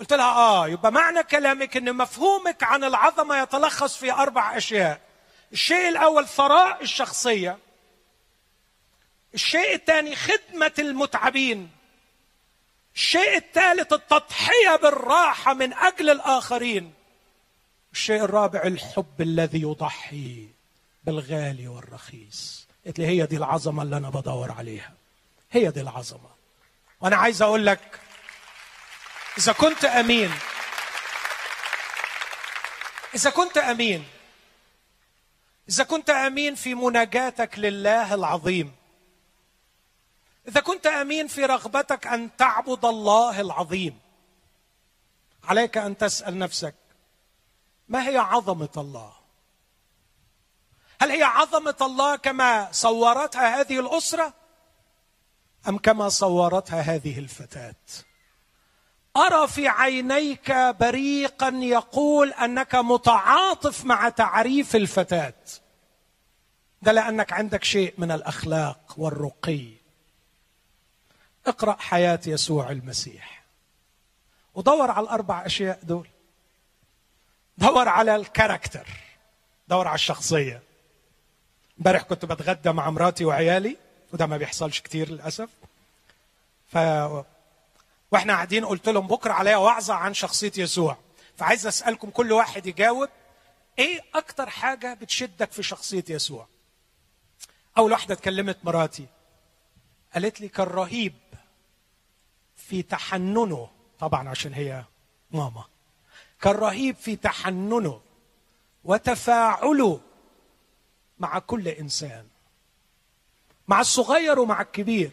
قلت 0.00 0.12
لها 0.12 0.32
آه 0.32 0.68
يبقى 0.68 0.92
معنى 0.92 1.22
كلامك 1.22 1.76
إن 1.76 1.96
مفهومك 1.96 2.62
عن 2.62 2.84
العظمة 2.84 3.42
يتلخص 3.42 3.96
في 3.96 4.12
أربع 4.12 4.56
أشياء. 4.56 5.00
الشيء 5.52 5.88
الأول 5.88 6.28
ثراء 6.28 6.82
الشخصية. 6.82 7.58
الشيء 9.34 9.74
الثاني 9.74 10.16
خدمة 10.16 10.72
المتعبين. 10.78 11.70
الشيء 12.94 13.36
الثالث 13.36 13.92
التضحية 13.92 14.76
بالراحة 14.82 15.54
من 15.54 15.72
أجل 15.72 16.10
الآخرين. 16.10 16.94
الشيء 17.92 18.24
الرابع 18.24 18.62
الحب 18.62 19.20
الذي 19.20 19.62
يضحي. 19.62 20.51
بالغالي 21.04 21.68
والرخيص. 21.68 22.66
قلت 22.86 22.98
لي 22.98 23.06
هي 23.06 23.26
دي 23.26 23.36
العظمة 23.36 23.82
اللي 23.82 23.96
أنا 23.96 24.10
بدور 24.10 24.52
عليها. 24.52 24.92
هي 25.50 25.70
دي 25.70 25.80
العظمة. 25.80 26.30
وأنا 27.00 27.16
عايز 27.16 27.42
أقول 27.42 27.66
لك 27.66 28.00
إذا 29.38 29.52
كنت 29.52 29.84
أمين 29.84 30.30
إذا 33.14 33.30
كنت 33.30 33.58
أمين 33.58 34.04
إذا 35.68 35.84
كنت 35.84 36.10
أمين 36.10 36.54
في 36.54 36.74
مناجاتك 36.74 37.58
لله 37.58 38.14
العظيم 38.14 38.72
إذا 40.48 40.60
كنت 40.60 40.86
أمين 40.86 41.28
في 41.28 41.44
رغبتك 41.44 42.06
أن 42.06 42.36
تعبد 42.36 42.84
الله 42.84 43.40
العظيم 43.40 43.98
عليك 45.44 45.78
أن 45.78 45.98
تسأل 45.98 46.38
نفسك 46.38 46.74
ما 47.88 48.08
هي 48.08 48.16
عظمة 48.16 48.72
الله؟ 48.76 49.12
هل 51.02 51.10
هي 51.10 51.22
عظمة 51.22 51.76
الله 51.80 52.16
كما 52.16 52.72
صورتها 52.72 53.60
هذه 53.60 53.80
الأسرة؟ 53.80 54.34
أم 55.68 55.78
كما 55.78 56.08
صورتها 56.08 56.80
هذه 56.80 57.18
الفتاة؟ 57.18 57.74
أرى 59.16 59.48
في 59.48 59.68
عينيك 59.68 60.52
بريقا 60.80 61.48
يقول 61.48 62.32
أنك 62.32 62.74
متعاطف 62.74 63.84
مع 63.84 64.08
تعريف 64.08 64.76
الفتاة. 64.76 65.34
ده 66.82 66.92
لأنك 66.92 67.32
عندك 67.32 67.64
شيء 67.64 67.94
من 67.98 68.10
الأخلاق 68.10 68.94
والرقي. 68.96 69.68
اقرأ 71.46 71.76
حياة 71.80 72.20
يسوع 72.26 72.70
المسيح. 72.70 73.44
ودور 74.54 74.90
على 74.90 75.04
الأربع 75.04 75.46
أشياء 75.46 75.80
دول. 75.82 76.08
دور 77.58 77.88
على 77.88 78.16
الكاركتر. 78.16 78.86
دور 79.68 79.88
على 79.88 79.94
الشخصية. 79.94 80.71
امبارح 81.82 82.02
كنت 82.02 82.24
بتغدى 82.24 82.72
مع 82.72 82.90
مراتي 82.90 83.24
وعيالي 83.24 83.76
وده 84.12 84.26
ما 84.26 84.36
بيحصلش 84.36 84.80
كتير 84.80 85.10
للأسف. 85.10 85.48
ف 86.72 86.76
وإحنا 88.12 88.32
قاعدين 88.32 88.64
قلت 88.64 88.88
لهم 88.88 89.06
بكرة 89.06 89.32
عليا 89.32 89.56
وعظة 89.56 89.94
عن 89.94 90.14
شخصية 90.14 90.52
يسوع. 90.56 90.96
فعايز 91.36 91.66
أسألكم 91.66 92.10
كل 92.10 92.32
واحد 92.32 92.66
يجاوب 92.66 93.08
إيه 93.78 94.00
أكتر 94.14 94.50
حاجة 94.50 94.94
بتشدك 94.94 95.52
في 95.52 95.62
شخصية 95.62 96.04
يسوع؟ 96.08 96.46
أول 97.78 97.92
واحدة 97.92 98.14
اتكلمت 98.14 98.58
مراتي. 98.64 99.06
قالت 100.14 100.40
لي 100.40 100.48
كان 100.48 100.66
رهيب 100.66 101.14
في 102.56 102.82
تحننه 102.82 103.68
طبعا 104.00 104.28
عشان 104.28 104.54
هي 104.54 104.84
ماما. 105.30 105.64
كان 106.40 106.54
رهيب 106.54 106.96
في 106.96 107.16
تحننه 107.16 108.00
وتفاعله 108.84 110.00
مع 111.22 111.38
كل 111.38 111.68
إنسان. 111.68 112.26
مع 113.68 113.80
الصغير 113.80 114.38
ومع 114.38 114.60
الكبير. 114.60 115.10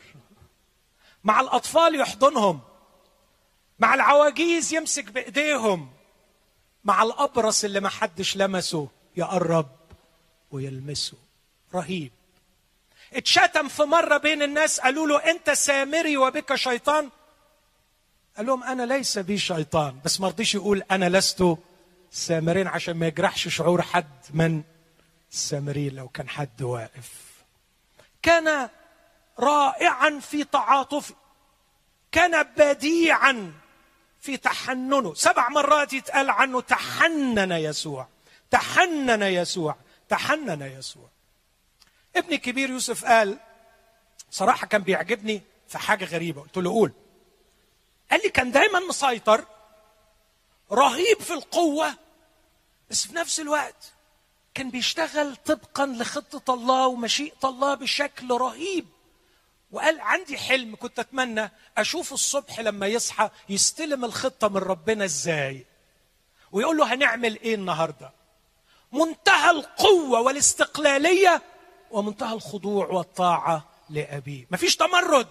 مع 1.23 1.41
الأطفال 1.41 1.99
يحضنهم. 1.99 2.59
مع 3.79 3.93
العواجيز 3.93 4.73
يمسك 4.73 5.05
بإيديهم. 5.11 5.91
مع 6.83 7.03
الأبرص 7.03 7.63
اللي 7.63 7.79
ما 7.79 7.89
حدش 7.89 8.37
لمسه. 8.37 8.87
يقرب 9.15 9.67
ويلمسه. 10.51 11.17
رهيب. 11.73 12.11
اتشتم 13.13 13.67
في 13.67 13.83
مرة 13.83 14.17
بين 14.17 14.43
الناس 14.43 14.79
قالوا 14.79 15.07
له 15.07 15.17
أنت 15.31 15.49
سامري 15.49 16.17
وبك 16.17 16.55
شيطان. 16.55 17.09
قال 18.37 18.45
لهم 18.45 18.63
أنا 18.63 18.83
ليس 18.83 19.17
بي 19.17 19.37
شيطان. 19.37 19.99
بس 20.05 20.21
ما 20.21 20.27
رضيش 20.27 20.55
يقول 20.55 20.83
أنا 20.91 21.09
لست 21.09 21.43
سامرين 22.11 22.67
عشان 22.67 22.97
ما 22.97 23.07
يجرحش 23.07 23.47
شعور 23.47 23.81
حد 23.81 24.25
من 24.33 24.63
السامرين 25.31 25.95
لو 25.95 26.07
كان 26.07 26.29
حد 26.29 26.61
واقف. 26.61 27.11
كان 28.21 28.69
رائعا 29.39 30.19
في 30.19 30.43
تعاطفه. 30.43 31.15
كان 32.11 32.43
بديعا 32.43 33.53
في 34.19 34.37
تحننه. 34.37 35.13
سبع 35.13 35.49
مرات 35.49 35.93
يتقال 35.93 36.29
عنه 36.29 36.61
تحنن 36.61 37.51
يسوع. 37.51 38.07
تحنن 38.51 39.23
يسوع. 39.23 39.75
تحنن 40.09 40.61
يسوع. 40.61 41.09
ابني 42.15 42.35
الكبير 42.35 42.69
يوسف 42.69 43.05
قال 43.05 43.39
صراحة 44.31 44.67
كان 44.67 44.81
بيعجبني 44.81 45.41
في 45.67 45.77
حاجة 45.77 46.05
غريبة. 46.05 46.41
قلت 46.41 46.57
له 46.57 46.69
قول. 46.69 46.91
قال 48.11 48.21
لي 48.23 48.29
كان 48.29 48.51
دايما 48.51 48.79
مسيطر 48.79 49.45
رهيب 50.71 51.19
في 51.19 51.33
القوة 51.33 51.95
بس 52.89 53.07
في 53.07 53.15
نفس 53.15 53.39
الوقت 53.39 53.93
كان 54.59 54.69
بيشتغل 54.71 55.35
طبقا 55.35 55.85
لخطة 55.85 56.53
الله 56.53 56.87
ومشيئة 56.87 57.39
الله 57.43 57.73
بشكل 57.73 58.31
رهيب. 58.31 58.85
وقال 59.71 60.01
عندي 60.01 60.37
حلم 60.37 60.75
كنت 60.75 60.99
أتمنى 60.99 61.51
أشوف 61.77 62.13
الصبح 62.13 62.59
لما 62.59 62.87
يصحى 62.87 63.29
يستلم 63.49 64.05
الخطة 64.05 64.47
من 64.47 64.57
ربنا 64.57 65.05
إزاي. 65.05 65.65
ويقول 66.51 66.77
له 66.77 66.93
هنعمل 66.93 67.39
إيه 67.39 67.55
النهارده؟ 67.55 68.11
منتهى 68.91 69.51
القوة 69.51 70.21
والاستقلالية 70.21 71.41
ومنتهى 71.91 72.33
الخضوع 72.33 72.87
والطاعة 72.87 73.69
لأبيه. 73.89 74.47
مفيش 74.51 74.75
تمرد 74.75 75.27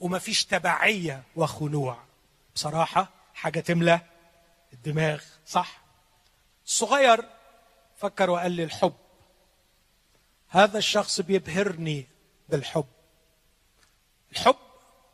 ومفيش 0.00 0.44
تبعية 0.44 1.22
وخنوع. 1.36 1.98
بصراحة 2.54 3.08
حاجة 3.34 3.60
تملى 3.60 4.00
الدماغ 4.72 5.20
صح؟ 5.46 5.82
الصغير 6.66 7.41
فكر 8.02 8.30
وقال 8.30 8.52
لي 8.52 8.64
الحب. 8.64 8.94
هذا 10.48 10.78
الشخص 10.78 11.20
بيبهرني 11.20 12.06
بالحب. 12.48 12.86
الحب؟ 14.32 14.56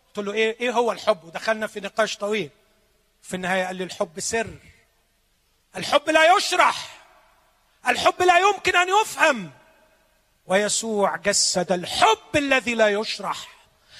قلت 0.06 0.26
له 0.26 0.32
إيه 0.32 0.60
إيه 0.60 0.70
هو 0.70 0.92
الحب؟ 0.92 1.24
ودخلنا 1.24 1.66
في 1.66 1.80
نقاش 1.80 2.16
طويل. 2.16 2.50
في 3.22 3.36
النهاية 3.36 3.66
قال 3.66 3.76
لي 3.76 3.84
الحب 3.84 4.20
سر. 4.20 4.54
الحب 5.76 6.10
لا 6.10 6.36
يشرح. 6.36 7.04
الحب 7.88 8.22
لا 8.22 8.38
يمكن 8.38 8.76
أن 8.76 8.88
يفهم. 9.02 9.50
ويسوع 10.46 11.16
جسد 11.16 11.72
الحب 11.72 12.36
الذي 12.36 12.74
لا 12.74 12.88
يشرح. 12.88 13.48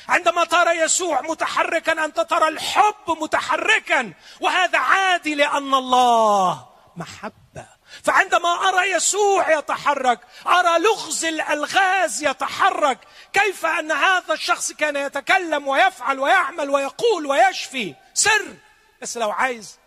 عندما 0.08 0.44
ترى 0.44 0.70
يسوع 0.70 1.20
متحركا 1.20 2.04
أنت 2.04 2.20
ترى 2.20 2.48
الحب 2.48 3.10
متحركا. 3.22 4.12
وهذا 4.40 4.78
عادي 4.78 5.34
لأن 5.34 5.74
الله 5.74 6.68
محبة. 6.96 7.77
فعندما 8.02 8.48
أرى 8.48 8.90
يسوع 8.90 9.58
يتحرك 9.58 10.20
أرى 10.46 10.78
لغز 10.78 11.24
الألغاز 11.24 12.22
يتحرك 12.22 12.98
كيف 13.32 13.66
أن 13.66 13.92
هذا 13.92 14.34
الشخص 14.34 14.72
كان 14.72 14.96
يتكلم 14.96 15.68
ويفعل 15.68 16.18
ويعمل 16.18 16.70
ويقول 16.70 17.26
ويشفي؟ 17.26 17.94
سر! 18.14 18.56
بس 19.02 19.16
لو 19.16 19.30
عايز 19.30 19.78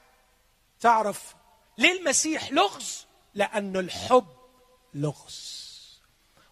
تعرف 0.79 1.35
ليه 1.77 1.99
المسيح 1.99 2.51
لغز؟ 2.51 3.05
لأن 3.33 3.77
الحب 3.77 4.27
لغز. 4.93 5.61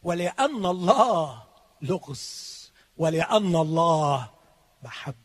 ولأن 0.03 0.65
الله 0.65 1.43
لغز. 1.81 2.71
ولأن 2.97 3.55
الله 3.55 4.29
محبة. 4.83 5.15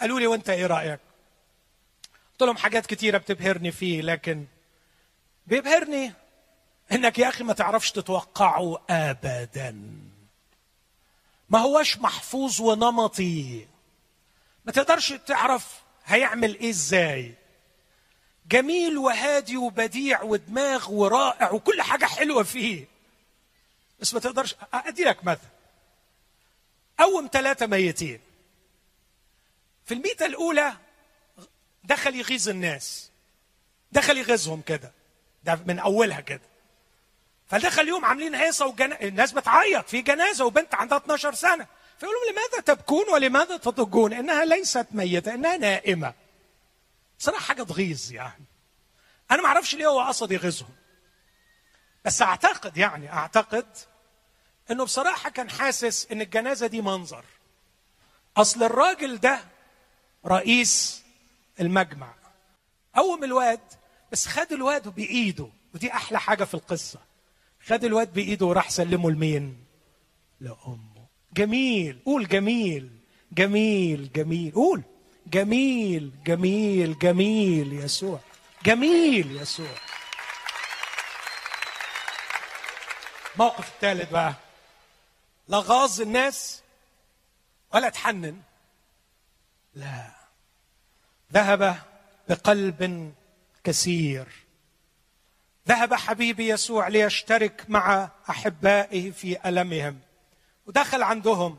قالوا 0.00 0.20
لي 0.20 0.26
وأنت 0.26 0.50
إيه 0.50 0.66
رأيك؟ 0.66 1.00
قلت 2.32 2.42
لهم 2.42 2.56
حاجات 2.56 2.86
كتيرة 2.86 3.18
بتبهرني 3.18 3.72
فيه 3.72 4.00
لكن 4.02 4.46
بيبهرني 5.46 6.12
إنك 6.92 7.18
يا 7.18 7.28
أخي 7.28 7.44
ما 7.44 7.52
تعرفش 7.52 7.92
تتوقعه 7.92 8.82
ابدا. 8.90 9.70
ما 11.48 11.58
هوش 11.58 11.98
محفوظ 11.98 12.60
ونمطي. 12.60 13.66
ما 14.64 14.72
تقدرش 14.72 15.12
تعرف 15.12 15.82
هيعمل 16.04 16.58
إيه 16.58 16.70
إزاي. 16.70 17.34
جميل 18.46 18.98
وهادي 18.98 19.56
وبديع 19.56 20.22
ودماغ 20.22 20.92
ورائع 20.92 21.50
وكل 21.52 21.82
حاجة 21.82 22.04
حلوة 22.04 22.42
فيه. 22.42 22.86
بس 24.00 24.14
ما 24.14 24.20
تقدرش 24.20 24.54
أدي 24.74 25.04
لك 25.04 25.24
مثل. 25.24 25.48
قوم 26.98 27.28
ثلاثة 27.32 27.66
ميتين. 27.66 28.20
في 29.84 29.94
الميتة 29.94 30.26
الأولى 30.26 30.76
دخل 31.84 32.14
يغيظ 32.14 32.48
الناس. 32.48 33.10
دخل 33.92 34.16
يغيظهم 34.18 34.62
كده. 34.62 34.92
ده 35.44 35.60
من 35.66 35.78
أولها 35.78 36.20
كده. 36.20 36.40
فدخل 37.46 37.88
يوم 37.88 38.04
عاملين 38.04 38.34
هيصه 38.34 38.66
وجنا... 38.66 39.02
الناس 39.02 39.32
بتعيط 39.32 39.88
في 39.88 40.02
جنازة 40.02 40.44
وبنت 40.44 40.74
عندها 40.74 40.98
12 40.98 41.34
سنة. 41.34 41.66
فيقول 41.98 42.14
لهم 42.14 42.32
لماذا 42.32 42.62
تبكون 42.74 43.08
ولماذا 43.12 43.56
تضجون؟ 43.56 44.12
إنها 44.12 44.44
ليست 44.44 44.86
ميتة 44.90 45.34
إنها 45.34 45.56
نائمة. 45.56 46.14
صراحة 47.18 47.44
حاجة 47.44 47.62
تغيظ 47.62 48.12
يعني. 48.12 48.44
أنا 49.30 49.42
ما 49.42 49.48
أعرفش 49.48 49.74
ليه 49.74 49.86
هو 49.86 50.00
قصد 50.00 50.32
يغيظهم. 50.32 50.74
بس 52.04 52.22
أعتقد 52.22 52.76
يعني 52.76 53.12
أعتقد 53.12 53.66
إنه 54.70 54.84
بصراحة 54.84 55.30
كان 55.30 55.50
حاسس 55.50 56.06
إن 56.12 56.20
الجنازة 56.20 56.66
دي 56.66 56.80
منظر. 56.80 57.24
أصل 58.36 58.62
الراجل 58.62 59.16
ده 59.18 59.40
رئيس 60.26 61.02
المجمع. 61.60 62.14
قوم 62.94 63.24
الواد 63.24 63.60
بس 64.12 64.26
خد 64.28 64.52
الواد 64.52 64.88
بإيده. 64.88 65.48
ودي 65.74 65.92
أحلى 65.92 66.20
حاجة 66.20 66.44
في 66.44 66.54
القصة. 66.54 66.98
خد 67.66 67.84
الواد 67.84 68.12
بإيده 68.12 68.46
وراح 68.46 68.70
سلمه 68.70 69.10
لمين؟ 69.10 69.64
لأمه. 70.40 71.06
جميل. 71.32 71.98
قول 72.06 72.28
جميل. 72.28 72.90
جميل 73.32 74.12
جميل. 74.12 74.52
قول. 74.54 74.82
جميل 75.26 76.12
جميل 76.26 76.98
جميل 76.98 77.72
يسوع. 77.72 78.20
جميل 78.64 79.36
يسوع. 79.36 79.74
الموقف 83.34 83.68
الثالث 83.68 84.10
بقى. 84.10 84.34
لا 85.48 85.58
غاظ 85.58 86.00
الناس 86.00 86.62
ولا 87.74 87.88
تحنن؟ 87.88 88.40
لا. 89.74 90.10
ذهب 91.32 91.82
بقلب 92.28 93.12
كثير. 93.64 94.26
ذهب 95.68 95.94
حبيبي 95.94 96.48
يسوع 96.48 96.88
ليشترك 96.88 97.64
مع 97.68 98.08
أحبائه 98.30 99.10
في 99.10 99.48
ألمهم 99.48 100.00
ودخل 100.66 101.02
عندهم. 101.02 101.58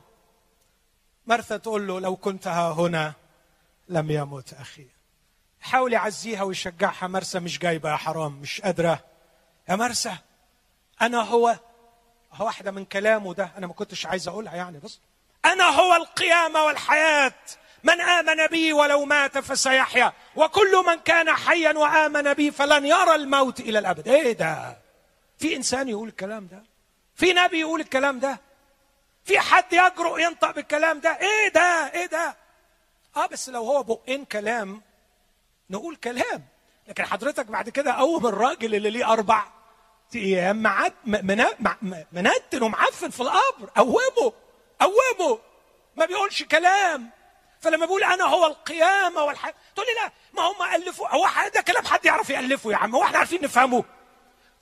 مرثا 1.27 1.57
تقول 1.57 1.87
له 1.87 1.99
لو 1.99 2.15
كنت 2.15 2.47
ها 2.47 2.71
هنا 2.71 3.13
لم 3.89 4.11
يمت 4.11 4.53
أخي. 4.53 4.87
حاول 5.61 5.93
يعزيها 5.93 6.43
ويشجعها 6.43 7.07
مرسى 7.07 7.39
مش 7.39 7.59
جايبة 7.59 7.91
يا 7.91 7.95
حرام 7.95 8.31
مش 8.31 8.61
قادرة. 8.61 9.03
يا 9.69 9.75
مرسى 9.75 10.17
أنا 11.01 11.21
هو 11.21 11.59
هو 12.33 12.45
واحدة 12.45 12.71
من 12.71 12.85
كلامه 12.85 13.33
ده 13.33 13.51
أنا 13.57 13.67
ما 13.67 13.73
كنتش 13.73 14.05
عايز 14.05 14.27
أقولها 14.27 14.55
يعني 14.55 14.79
بس. 14.79 14.99
أنا 15.45 15.63
هو 15.63 15.95
القيامة 15.95 16.63
والحياة. 16.63 17.33
من 17.83 18.01
آمن 18.01 18.47
بي 18.47 18.73
ولو 18.73 19.05
مات 19.05 19.37
فسيحيا. 19.37 20.13
وكل 20.35 20.83
من 20.87 20.95
كان 20.95 21.33
حيا 21.33 21.77
وآمن 21.77 22.33
بي 22.33 22.51
فلن 22.51 22.85
يرى 22.85 23.15
الموت 23.15 23.59
إلى 23.59 23.79
الأبد. 23.79 24.07
إيه 24.07 24.33
ده؟ 24.33 24.77
في 25.37 25.55
إنسان 25.55 25.89
يقول 25.89 26.07
الكلام 26.07 26.47
ده؟ 26.47 26.63
في 27.15 27.33
نبي 27.33 27.59
يقول 27.59 27.81
الكلام 27.81 28.19
ده؟ 28.19 28.39
في 29.25 29.39
حد 29.39 29.73
يجرؤ 29.73 30.17
ينطق 30.17 30.51
بالكلام 30.51 30.99
ده؟ 30.99 31.17
إيه 31.21 31.47
ده؟ 31.53 31.91
إيه 31.93 32.05
ده؟ 32.05 32.35
آه 33.17 33.25
بس 33.25 33.49
لو 33.49 33.63
هو 33.65 33.83
بقين 33.83 34.25
كلام 34.25 34.81
نقول 35.69 35.95
كلام. 35.95 36.43
لكن 36.87 37.05
حضرتك 37.05 37.45
بعد 37.45 37.69
كده 37.69 37.93
قوم 37.93 38.27
الراجل 38.27 38.75
اللي 38.75 38.89
ليه 38.89 39.13
أربع 39.13 39.45
أيام 40.15 40.63
منتن 42.11 42.63
ومعفن 42.63 43.09
في 43.09 43.21
القبر. 43.21 43.69
قومه 43.75 44.33
قومه 44.79 45.39
ما 45.95 46.05
بيقولش 46.05 46.43
كلام. 46.43 47.09
فلما 47.63 47.85
بيقول 47.85 48.03
أنا 48.03 48.23
هو 48.23 48.45
القيامة 48.47 49.23
والحياة 49.23 49.53
تقول 49.75 49.87
لي 49.87 49.93
لا 49.93 50.11
ما 50.33 50.41
هم 50.51 50.75
ألفوا 50.75 51.07
هو 51.07 51.29
ده 51.55 51.61
كلام 51.61 51.85
حد 51.85 52.05
يعرف 52.05 52.29
يألفه 52.29 52.71
يا 52.71 52.77
عم 52.77 52.95
هو 52.95 53.03
إحنا 53.03 53.17
عارفين 53.17 53.41
نفهمه. 53.43 53.83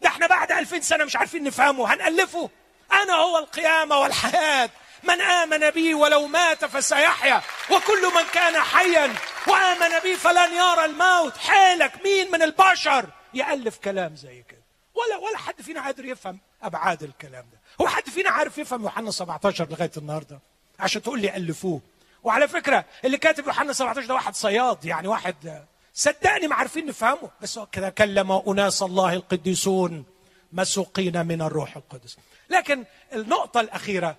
ده 0.01 0.09
إحنا 0.09 0.27
بعد 0.27 0.51
ألفين 0.51 0.81
سنة 0.81 1.05
مش 1.05 1.15
عارفين 1.15 1.43
نفهمه 1.43 1.93
هنألفه. 1.93 2.49
أنا 2.91 3.13
هو 3.13 3.37
القيامة 3.37 3.99
والحياة. 3.99 4.69
من 5.03 5.21
آمن 5.21 5.69
بي 5.69 5.93
ولو 5.93 6.27
مات 6.27 6.65
فسيحيا. 6.65 7.41
وكل 7.71 8.01
من 8.15 8.23
كان 8.33 8.59
حيا 8.61 9.13
وآمن 9.47 9.99
بي 10.03 10.15
فلن 10.15 10.53
يرى 10.53 10.85
الموت. 10.85 11.37
حالك 11.37 11.91
مين 12.03 12.31
من 12.31 12.41
البشر؟ 12.41 13.05
يألف 13.33 13.77
كلام 13.77 14.15
زي 14.15 14.43
كده. 14.49 14.61
ولا 14.95 15.17
ولا 15.17 15.37
حد 15.37 15.61
فينا 15.61 15.85
قادر 15.85 16.05
يفهم 16.05 16.39
أبعاد 16.63 17.03
الكلام 17.03 17.45
ده. 17.51 17.59
هو 17.81 17.87
حد 17.87 18.09
فينا 18.09 18.29
عارف 18.29 18.57
يفهم 18.57 18.83
يوحنا 18.83 19.11
17 19.11 19.67
لغاية 19.69 19.91
النهاردة؟ 19.97 20.39
عشان 20.79 21.01
تقول 21.01 21.21
لي 21.21 21.35
ألفوه. 21.35 21.81
وعلى 22.23 22.47
فكرة 22.47 22.85
اللي 23.05 23.17
كاتب 23.17 23.47
يوحنا 23.47 23.73
17 23.73 24.07
ده 24.07 24.13
واحد 24.13 24.35
صياد 24.35 24.85
يعني 24.85 25.07
واحد 25.07 25.65
صدقني 25.93 26.47
ما 26.47 26.55
عارفين 26.55 26.85
نفهمه. 26.85 27.31
بس 27.41 27.59
كده 27.71 27.89
كلم 27.89 28.31
أناس 28.31 28.83
الله 28.83 29.13
القديسون 29.13 30.05
مسوقين 30.53 31.25
من 31.25 31.41
الروح 31.41 31.75
القدس. 31.75 32.17
لكن 32.49 32.85
النقطة 33.13 33.59
الأخيرة 33.59 34.17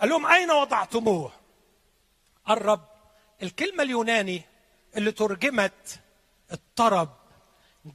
قال 0.00 0.10
لهم 0.10 0.26
أين 0.26 0.50
وضعتموه؟ 0.50 1.32
قرب 2.46 2.80
الكلمة 3.42 3.82
اليوناني 3.82 4.42
اللي 4.96 5.12
ترجمت 5.12 5.98
الطرب 6.52 7.08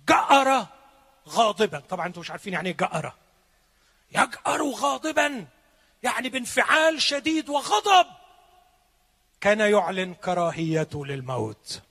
جأر 0.10 0.66
غاضبا. 1.30 1.80
طبعا 1.80 2.08
أنتم 2.08 2.22
مش 2.22 2.32
عارفين 2.32 2.54
يعني 2.54 2.70
إيه 2.70 2.78
جأر. 2.78 3.14
يجأر 4.12 4.64
غاضبا 4.64 5.46
يعني 6.04 6.30
بانفعال 6.30 7.02
شديد 7.02 7.50
وغضب. 7.50 8.08
كان 9.42 9.60
يعلن 9.60 10.14
كراهيته 10.14 11.06
للموت 11.06 11.82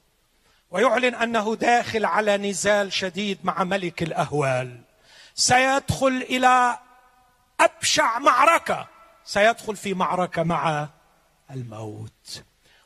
ويعلن 0.71 1.15
أنه 1.15 1.55
داخل 1.55 2.05
على 2.05 2.37
نزال 2.37 2.93
شديد 2.93 3.39
مع 3.45 3.65
ملك 3.65 4.03
الأهوال. 4.03 4.81
سيدخل 5.35 6.27
إلى 6.31 6.79
أبشع 7.61 8.19
معركة 8.19 8.89
سيدخل 9.25 9.77
في 9.77 9.95
معركة 9.95 10.43
مع 10.43 10.89
الموت. 11.51 12.43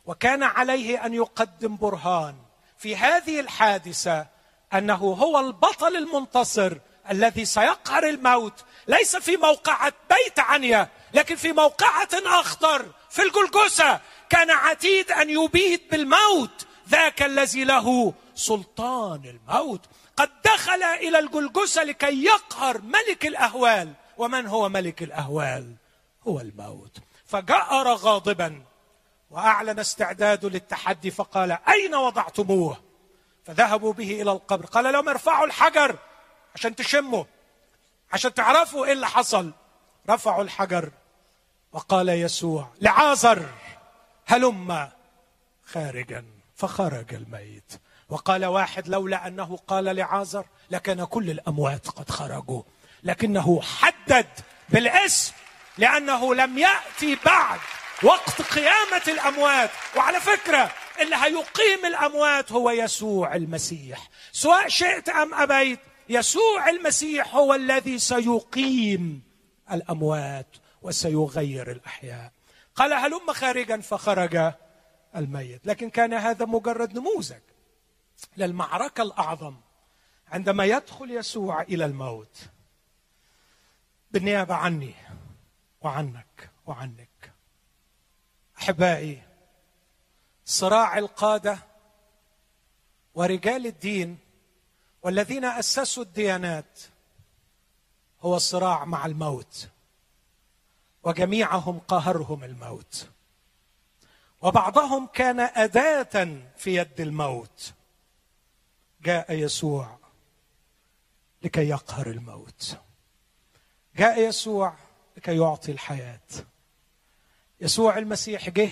وكان 0.06 0.42
عليه 0.42 1.06
أن 1.06 1.14
يقدم 1.14 1.76
برهان 1.76 2.34
في 2.78 2.96
هذه 2.96 3.40
الحادثة 3.40 4.26
أنه 4.74 4.94
هو 4.94 5.40
البطل 5.40 5.96
المنتصر 5.96 6.76
الذي 7.10 7.44
سيقهر 7.44 8.08
الموت 8.08 8.64
ليس 8.88 9.16
في 9.16 9.36
موقعة 9.36 9.92
بيت 10.10 10.38
عنيا 10.38 10.88
لكن 11.14 11.36
في 11.36 11.52
موقعة 11.52 12.08
اخطر 12.14 12.86
في 13.10 13.22
الجلجسه 13.22 14.00
كان 14.30 14.50
عتيد 14.50 15.12
أن 15.12 15.30
يبيد 15.30 15.80
بالموت 15.90 16.66
ذاك 16.88 17.22
الذي 17.22 17.64
له 17.64 18.12
سلطان 18.34 19.24
الموت. 19.24 19.80
قد 20.16 20.30
دخل 20.44 20.82
إلى 20.82 21.18
الجلجسة 21.18 21.82
لكي 21.84 22.24
يقهر 22.24 22.80
ملك 22.80 23.26
الأهوال. 23.26 23.92
ومن 24.16 24.46
هو 24.46 24.68
ملك 24.68 25.02
الأهوال؟ 25.02 25.74
هو 26.28 26.40
الموت. 26.40 26.98
فجأر 27.26 27.88
غاضبا 27.88 28.62
وأعلن 29.30 29.78
استعداده 29.78 30.48
للتحدي 30.48 31.10
فقال 31.10 31.58
أين 31.68 31.94
وضعتموه؟ 31.94 32.76
فذهبوا 33.46 33.92
به 33.92 34.22
إلى 34.22 34.32
القبر. 34.32 34.66
قال 34.66 34.92
لهم 34.92 35.08
ارفعوا 35.08 35.46
الحجر 35.46 35.96
عشان 36.54 36.76
تشموا 36.76 37.24
عشان 38.12 38.34
تعرفوا 38.34 38.86
إيه 38.86 38.92
اللي 38.92 39.06
حصل. 39.06 39.52
رفعوا 40.10 40.42
الحجر 40.42 40.90
وقال 41.72 42.08
يسوع 42.08 42.68
لعازر. 42.80 43.46
هلم 44.30 44.88
خارجا 45.64 46.24
فخرج 46.56 47.14
الميت. 47.14 47.72
وقال 48.08 48.44
واحد 48.44 48.88
لولا 48.88 49.26
أنه 49.26 49.56
قال 49.56 49.84
لعازر 49.84 50.46
لكان 50.70 51.04
كل 51.04 51.30
الأموات 51.30 51.88
قد 51.88 52.10
خرجوا. 52.10 52.62
لكنه 53.02 53.60
حدد 53.62 54.26
بالاسم 54.68 55.34
لأنه 55.78 56.34
لم 56.34 56.58
يأتي 56.58 57.18
بعد 57.26 57.58
وقت 58.02 58.42
قيامة 58.42 59.02
الأموات. 59.08 59.70
وعلى 59.96 60.20
فكرة 60.20 60.72
اللي 61.00 61.16
هيقيم 61.16 61.86
الأموات 61.86 62.52
هو 62.52 62.70
يسوع 62.70 63.34
المسيح. 63.34 64.08
سواء 64.32 64.68
شئت 64.68 65.08
أم 65.08 65.34
أبيت 65.34 65.80
يسوع 66.08 66.68
المسيح 66.68 67.34
هو 67.34 67.54
الذي 67.54 67.98
سيقيم 67.98 69.22
الأموات 69.72 70.56
وسيغير 70.82 71.70
الأحياء. 71.70 72.37
قال 72.78 72.92
هلم 72.92 73.32
خارجا؟ 73.32 73.80
فخرج 73.80 74.52
الميت. 75.16 75.66
لكن 75.66 75.90
كان 75.90 76.14
هذا 76.14 76.44
مجرد 76.44 76.98
نموذج 76.98 77.40
للمعركة 78.36 79.02
الأعظم 79.02 79.56
عندما 80.28 80.64
يدخل 80.64 81.10
يسوع 81.10 81.62
إلى 81.62 81.84
الموت. 81.84 82.38
بالنيابة 84.10 84.54
عني 84.54 84.94
وعنك 85.80 86.50
وعنك. 86.66 87.32
أحبائي 88.58 89.22
صراع 90.44 90.98
القادة 90.98 91.58
ورجال 93.14 93.66
الدين 93.66 94.18
والذين 95.02 95.44
أسسوا 95.44 96.02
الديانات 96.02 96.80
هو 98.20 98.36
الصراع 98.36 98.84
مع 98.84 99.06
الموت. 99.06 99.68
وجميعهم 101.08 101.78
قهرهم 101.78 102.44
الموت. 102.44 103.08
وبعضهم 104.42 105.06
كان 105.06 105.40
اداه 105.40 106.40
في 106.56 106.76
يد 106.76 107.00
الموت. 107.00 107.72
جاء 109.02 109.32
يسوع 109.32 109.98
لكي 111.42 111.68
يقهر 111.68 112.06
الموت. 112.06 112.78
جاء 113.96 114.28
يسوع 114.28 114.74
لكي 115.16 115.36
يعطي 115.36 115.72
الحياة. 115.72 116.20
يسوع 117.60 117.98
المسيح 117.98 118.50
جه 118.50 118.70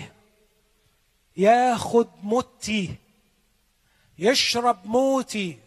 ياخد 1.37 2.07
موتي 2.23 2.95
يشرب 4.19 4.85
موتي 4.85 5.59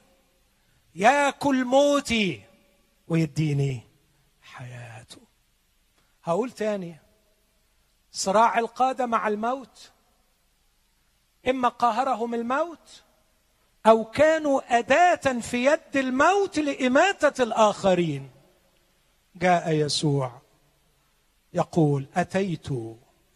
ياكل 0.94 1.64
موتي 1.64 2.42
ويديني 3.08 3.80
حياته 4.42 4.89
هقول 6.30 6.50
تاني 6.50 6.96
صراع 8.12 8.58
القادة 8.58 9.06
مع 9.06 9.28
الموت. 9.28 9.90
إما 11.48 11.68
قاهرهم 11.68 12.34
الموت 12.34 13.02
أو 13.86 14.04
كانوا 14.04 14.78
أداة 14.78 15.40
في 15.40 15.64
يد 15.64 15.96
الموت 15.96 16.58
لإماتة 16.58 17.42
الآخرين. 17.42 18.30
جاء 19.36 19.72
يسوع 19.72 20.40
يقول 21.54 22.06
أتيت 22.14 22.68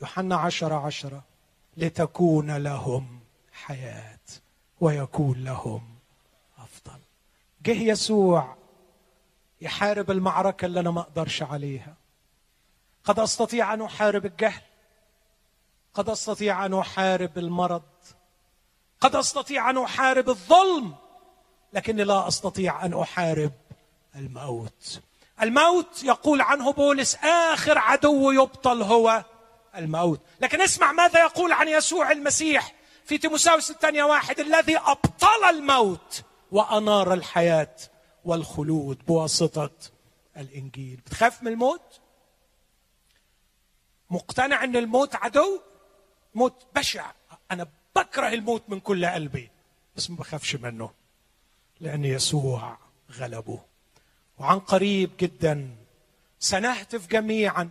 يوحنا 0.00 0.36
عشر 0.36 0.72
عشره 0.72 1.24
لتكون 1.76 2.56
لهم 2.56 3.20
حياة 3.52 4.18
ويكون 4.80 5.44
لهم 5.44 5.82
أفضل. 6.58 7.00
جه 7.62 7.82
يسوع 7.82 8.56
يحارب 9.60 10.10
المعركة 10.10 10.66
اللي 10.66 10.80
أنا 10.80 10.90
ما 10.90 11.00
أقدرش 11.00 11.42
عليها. 11.42 12.03
قد 13.04 13.18
أستطيع 13.18 13.74
أن 13.74 13.82
أحارب 13.82 14.26
الجهل. 14.26 14.62
قد 15.94 16.08
أستطيع 16.08 16.66
أن 16.66 16.74
أحارب 16.74 17.38
المرض. 17.38 17.82
قد 19.00 19.16
أستطيع 19.16 19.70
أن 19.70 19.78
أحارب 19.78 20.28
الظلم. 20.28 20.94
لكني 21.72 22.04
لا 22.04 22.28
أستطيع 22.28 22.84
أن 22.84 22.94
أحارب 22.94 23.52
الموت. 24.16 25.00
الموت 25.42 26.04
يقول 26.04 26.40
عنه 26.40 26.72
بولس 26.72 27.14
آخر 27.24 27.78
عدو 27.78 28.30
يبطل 28.30 28.82
هو 28.82 29.24
الموت. 29.76 30.20
لكن 30.40 30.60
اسمع 30.60 30.92
ماذا 30.92 31.20
يقول 31.20 31.52
عن 31.52 31.68
يسوع 31.68 32.10
المسيح 32.12 32.74
في 33.04 33.18
تيموساوس 33.18 33.70
الثانية 33.70 34.04
واحد. 34.04 34.40
الذي 34.40 34.76
أبطل 34.76 35.44
الموت 35.50 36.22
وأنار 36.52 37.12
الحياة 37.12 37.76
والخلود 38.24 38.98
بواسطة 39.06 39.70
الإنجيل. 40.36 41.00
بتخاف 41.06 41.42
من 41.42 41.52
الموت؟ 41.52 42.00
مقتنع 44.10 44.64
أن 44.64 44.76
الموت 44.76 45.14
عدو؟ 45.14 45.60
موت 46.34 46.66
بشع. 46.76 47.12
أنا 47.50 47.66
بكره 47.96 48.28
الموت 48.28 48.62
من 48.68 48.80
كل 48.80 49.06
قلبي. 49.06 49.50
بس 49.96 50.10
ما 50.10 50.16
بخافش 50.16 50.56
منه 50.56 50.90
لأن 51.80 52.04
يسوع 52.04 52.78
غلبه. 53.12 53.58
وعن 54.38 54.58
قريب 54.58 55.10
جدا 55.20 55.76
سنهتف 56.38 57.06
جميعا. 57.06 57.70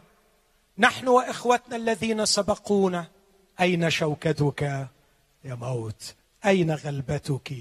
نحن 0.77 1.07
وإخوتنا 1.07 1.75
الذين 1.75 2.25
سبقونا. 2.25 3.07
أين 3.59 3.89
شوكتك 3.89 4.61
يا 5.43 5.55
موت؟ 5.55 6.15
أين 6.45 6.71
غلبتك 6.71 7.51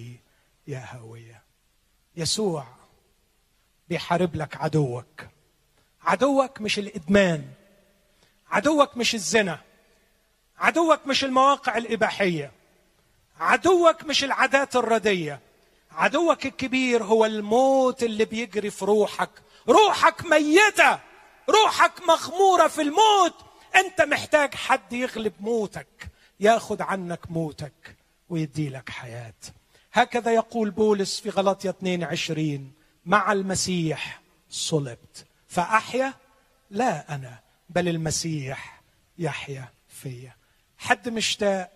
يا 0.66 0.84
هاوية؟ 0.88 1.42
يسوع 2.16 2.66
بيحارب 3.88 4.36
لك 4.36 4.56
عدوك. 4.56 5.26
عدوك 6.02 6.60
مش 6.60 6.78
الإدمان. 6.78 7.52
عدوك 8.52 8.96
مش 8.96 9.14
الزنا 9.14 9.58
عدوك 10.58 11.06
مش 11.06 11.24
المواقع 11.24 11.76
الإباحية 11.76 12.52
عدوك 13.40 14.04
مش 14.04 14.24
العادات 14.24 14.76
الردية 14.76 15.40
عدوك 15.92 16.46
الكبير 16.46 17.04
هو 17.04 17.24
الموت 17.24 18.02
اللي 18.02 18.24
بيجري 18.24 18.70
في 18.70 18.84
روحك. 18.84 19.30
روحك 19.68 20.24
ميتة 20.24 20.98
روحك 21.48 21.92
مغمورة 22.08 22.68
في 22.68 22.82
الموت. 22.82 23.34
أنت 23.76 24.00
محتاج 24.00 24.54
حد 24.54 24.92
يغلب 24.92 25.32
موتك 25.40 26.08
ياخذ 26.40 26.82
عنك 26.82 27.30
موتك 27.30 27.96
ويدي 28.28 28.68
لك 28.68 28.90
حياة. 28.90 29.34
هكذا 29.92 30.30
يقول 30.32 30.70
بولس 30.70 31.20
في 31.20 31.30
غلطية 31.30 31.70
22 31.70 32.72
مع 33.06 33.32
المسيح 33.32 34.20
صلبت 34.50 35.26
فأحيا 35.48 36.14
لا 36.70 37.14
أنا. 37.14 37.38
بل 37.74 37.88
المسيح 37.88 38.82
يحيا 39.18 39.68
فيا. 39.88 40.36
حد 40.78 41.08
مشتاق 41.08 41.70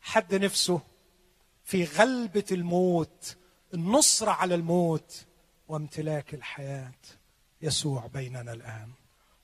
حد 0.00 0.34
نفسه 0.34 0.80
في 1.64 1.84
غلبة 1.84 2.44
الموت 2.52 3.36
النصرة 3.74 4.30
على 4.30 4.54
الموت 4.54 5.24
وامتلاك 5.68 6.34
الحياة 6.34 6.92
يسوع 7.62 8.06
بيننا 8.06 8.52
الآن. 8.52 8.88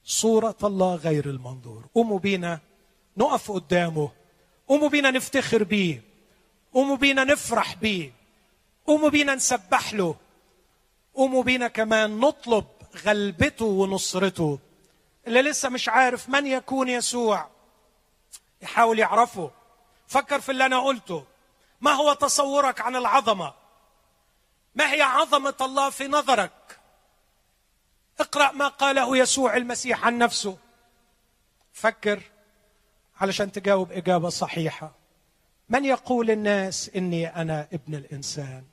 صورة 0.04 0.56
الله 0.64 0.94
غير 0.94 1.30
المنظور. 1.30 1.86
قوموا 1.94 2.18
بينا 2.18 2.60
نقف 3.16 3.50
قدامه. 3.50 4.10
قوموا 4.68 4.88
بينا 4.88 5.10
نفتخر 5.10 5.64
بيه. 5.64 6.02
قوموا 6.74 6.96
بينا 6.96 7.24
نفرح 7.24 7.74
بيه. 7.74 8.12
قوموا 8.86 9.08
بينا 9.08 9.34
نسبح 9.34 9.94
له. 9.94 10.14
قوموا 11.14 11.42
بينا 11.42 11.68
كمان 11.68 12.20
نطلب 12.20 12.64
غلبته 13.04 13.64
ونصرته. 13.64 14.58
اللي 15.28 15.42
لسه 15.42 15.68
مش 15.68 15.88
عارف 15.88 16.28
من 16.28 16.46
يكون 16.46 16.88
يسوع. 16.88 17.48
يحاول 18.62 18.98
يعرفه. 18.98 19.50
فكر 20.06 20.40
في 20.40 20.52
اللي 20.52 20.66
أنا 20.66 20.80
قلته. 20.80 21.24
ما 21.80 21.90
هو 21.92 22.12
تصورك 22.12 22.80
عن 22.80 22.96
العظمة؟ 22.96 23.54
ما 24.74 24.92
هي 24.92 25.02
عظمة 25.02 25.54
الله 25.60 25.90
في 25.90 26.08
نظرك؟ 26.08 26.78
اقرأ 28.20 28.52
ما 28.52 28.68
قاله 28.68 29.16
يسوع 29.16 29.56
المسيح 29.56 30.06
عن 30.06 30.18
نفسه. 30.18 30.58
فكر 31.72 32.22
علشان 33.20 33.52
تجاوب 33.52 33.92
إجابة 33.92 34.28
صحيحة. 34.28 34.92
من 35.68 35.84
يقول 35.84 36.30
الناس 36.30 36.90
إني 36.96 37.36
أنا 37.36 37.68
ابن 37.72 37.94
الإنسان؟ 37.94 38.64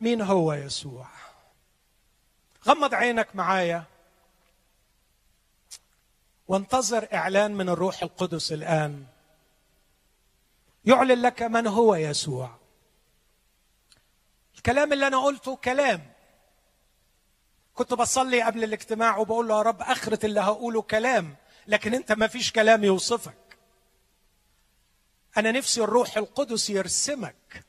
مين 0.00 0.22
هو 0.22 0.52
يسوع؟ 0.52 1.06
غمض 2.66 2.94
عينك 2.94 3.36
معايا. 3.36 3.84
وانتظر 6.50 7.08
إعلان 7.14 7.54
من 7.54 7.68
الروح 7.68 8.02
القدس 8.02 8.52
الآن. 8.52 9.06
يعلن 10.84 11.22
لك 11.22 11.42
من 11.42 11.66
هو 11.66 11.94
يسوع. 11.94 12.58
الكلام 14.56 14.92
اللي 14.92 15.06
أنا 15.06 15.24
قلته 15.24 15.56
كلام. 15.56 16.12
كنت 17.74 17.94
بصلي 17.94 18.42
قبل 18.42 18.64
الاجتماع 18.64 19.16
وبقول 19.16 19.48
له 19.48 19.56
يا 19.56 19.62
رب 19.62 19.82
أخرة 19.82 20.26
اللي 20.26 20.40
هقوله 20.40 20.82
كلام 20.82 21.36
لكن 21.66 21.94
أنت 21.94 22.12
ما 22.12 22.26
فيش 22.26 22.52
كلام 22.52 22.84
يوصفك. 22.84 23.58
أنا 25.36 25.52
نفسي 25.52 25.82
الروح 25.84 26.16
القدس 26.16 26.70
يرسمك 26.70 27.64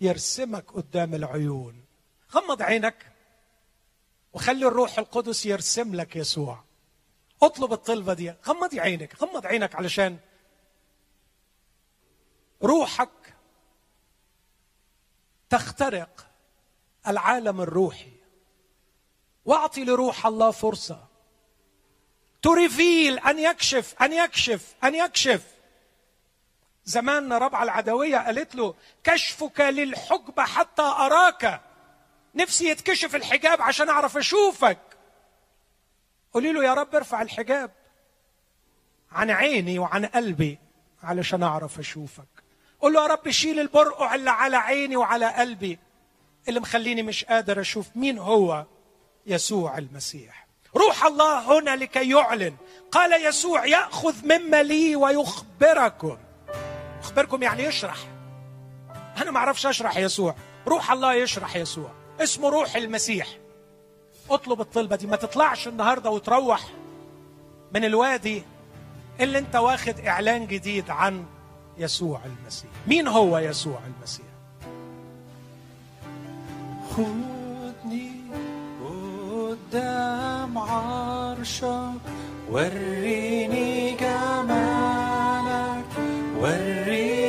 يرسمك 0.00 0.70
قدام 0.70 1.14
العيون. 1.14 1.84
غمض 2.32 2.62
عينك 2.62 3.12
وخلي 4.32 4.66
الروح 4.66 4.98
القدس 4.98 5.46
يرسم 5.46 5.94
لك 5.94 6.16
يسوع. 6.16 6.71
اطلب 7.42 7.72
الطلبة 7.72 8.14
دي. 8.14 8.34
غمضي 8.46 8.80
عينك 8.80 9.22
غمض 9.22 9.46
عينك 9.46 9.74
علشان 9.74 10.18
روحك 12.62 13.34
تخترق 15.50 16.26
العالم 17.08 17.60
الروحي. 17.60 18.12
واعطي 19.44 19.84
لروح 19.84 20.26
الله 20.26 20.50
فرصة. 20.50 21.06
تريفيل 22.42 23.18
أن 23.18 23.38
يكشف 23.38 24.02
أن 24.02 24.12
يكشف 24.12 24.74
أن 24.84 24.94
يكشف. 24.94 25.46
زمان 26.84 27.32
ربعه 27.32 27.62
العدوية 27.62 28.16
قالت 28.16 28.54
له 28.54 28.74
كشفك 29.04 29.60
للحجب 29.60 30.40
حتى 30.40 30.82
أراك. 30.82 31.60
نفسي 32.34 32.68
يتكشف 32.68 33.14
الحجاب 33.14 33.62
عشان 33.62 33.88
أعرف 33.88 34.16
أشوفك. 34.16 34.91
قولي 36.34 36.52
له 36.52 36.64
يا 36.64 36.74
رب 36.74 36.94
ارفع 36.94 37.22
الحجاب 37.22 37.70
عن 39.12 39.30
عيني 39.30 39.78
وعن 39.78 40.06
قلبي 40.06 40.58
علشان 41.02 41.42
أعرف 41.42 41.78
أشوفك. 41.78 42.28
قول 42.80 42.92
له 42.92 43.02
يا 43.02 43.06
رب 43.06 43.30
شيل 43.30 43.60
البرقع 43.60 44.14
اللي 44.14 44.30
على 44.30 44.56
عيني 44.56 44.96
وعلى 44.96 45.26
قلبي 45.26 45.78
اللي 46.48 46.60
مخليني 46.60 47.02
مش 47.02 47.24
قادر 47.24 47.60
أشوف 47.60 47.86
مين 47.94 48.18
هو 48.18 48.66
يسوع 49.26 49.78
المسيح. 49.78 50.46
روح 50.76 51.04
الله 51.04 51.58
هنا 51.58 51.76
لكي 51.76 52.10
يعلن. 52.10 52.56
قال 52.92 53.26
يسوع 53.26 53.66
يأخذ 53.66 54.14
مما 54.24 54.62
لي 54.62 54.96
ويخبركم. 54.96 56.18
يخبركم 57.00 57.42
يعني 57.42 57.64
يشرح. 57.64 57.96
أنا 59.22 59.30
ما 59.30 59.38
أعرفش 59.38 59.66
أشرح 59.66 59.96
يسوع. 59.96 60.34
روح 60.66 60.92
الله 60.92 61.14
يشرح 61.14 61.56
يسوع. 61.56 61.90
اسمه 62.20 62.48
روح 62.48 62.76
المسيح. 62.76 63.28
اطلب 64.34 64.60
الطلبة 64.60 64.96
دي. 64.96 65.06
ما 65.06 65.16
تطلعش 65.16 65.68
النهارده 65.68 66.10
وتروح 66.10 66.66
من 67.74 67.84
الوادي 67.84 68.42
اللي 69.20 69.38
انت 69.38 69.56
واخد 69.56 69.98
اعلان 70.00 70.46
جديد 70.46 70.90
عن 70.90 71.24
يسوع 71.78 72.20
المسيح. 72.24 72.70
مين 72.86 73.08
هو 73.08 73.38
يسوع 73.38 73.78
المسيح؟ 73.96 74.26
خدني 76.90 78.12
قدام 78.84 80.58
عرشك 80.58 82.00
وريني 82.50 83.96
جمالك 83.96 85.84
وريني 86.38 87.21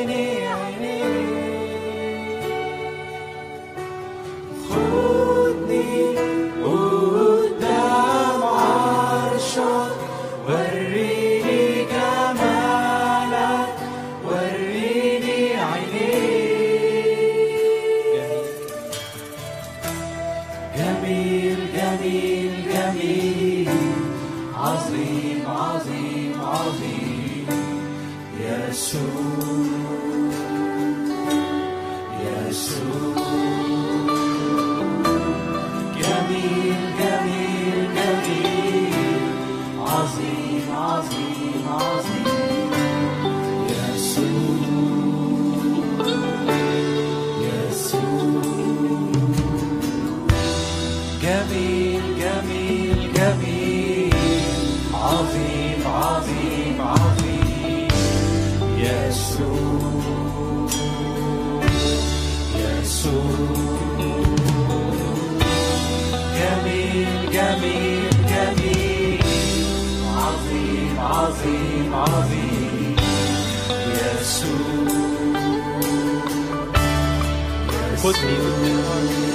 خدني 78.03 79.32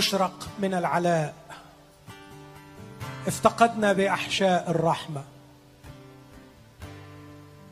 المشرق 0.00 0.48
من 0.58 0.74
العلاء. 0.74 1.34
افتقدنا 3.26 3.92
بأحشاء 3.92 4.70
الرحمة. 4.70 5.22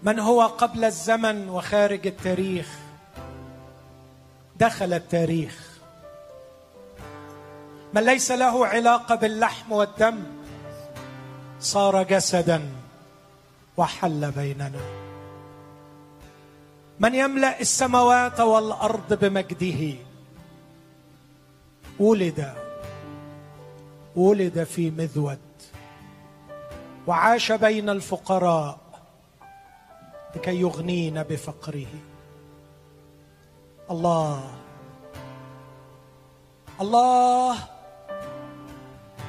من 0.03 0.19
هو 0.19 0.43
قبل 0.43 0.85
الزمن 0.85 1.49
وخارج 1.49 2.07
التاريخ؟ 2.07 2.69
دخل 4.57 4.93
التاريخ. 4.93 5.69
من 7.95 8.03
ليس 8.03 8.31
له 8.31 8.67
علاقة 8.67 9.15
باللحم 9.15 9.73
والدم؟ 9.73 10.19
صار 11.61 12.03
جسدا 12.03 12.69
وحل 13.77 14.31
بيننا. 14.31 14.81
من 17.01 17.15
يملأ 17.15 17.61
السماوات 17.61 18.41
والأرض 18.41 19.15
بمجده؟ 19.15 20.07
ولد 22.01 22.55
ولد 24.16 24.65
في 24.65 24.91
مذود 24.91 25.39
وعاش 27.07 27.53
بين 27.53 27.89
الفقراء 27.89 28.79
لكي 30.37 30.61
يغنينا 30.61 31.23
بفقره. 31.23 31.87
الله 33.91 34.51
الله 36.81 37.57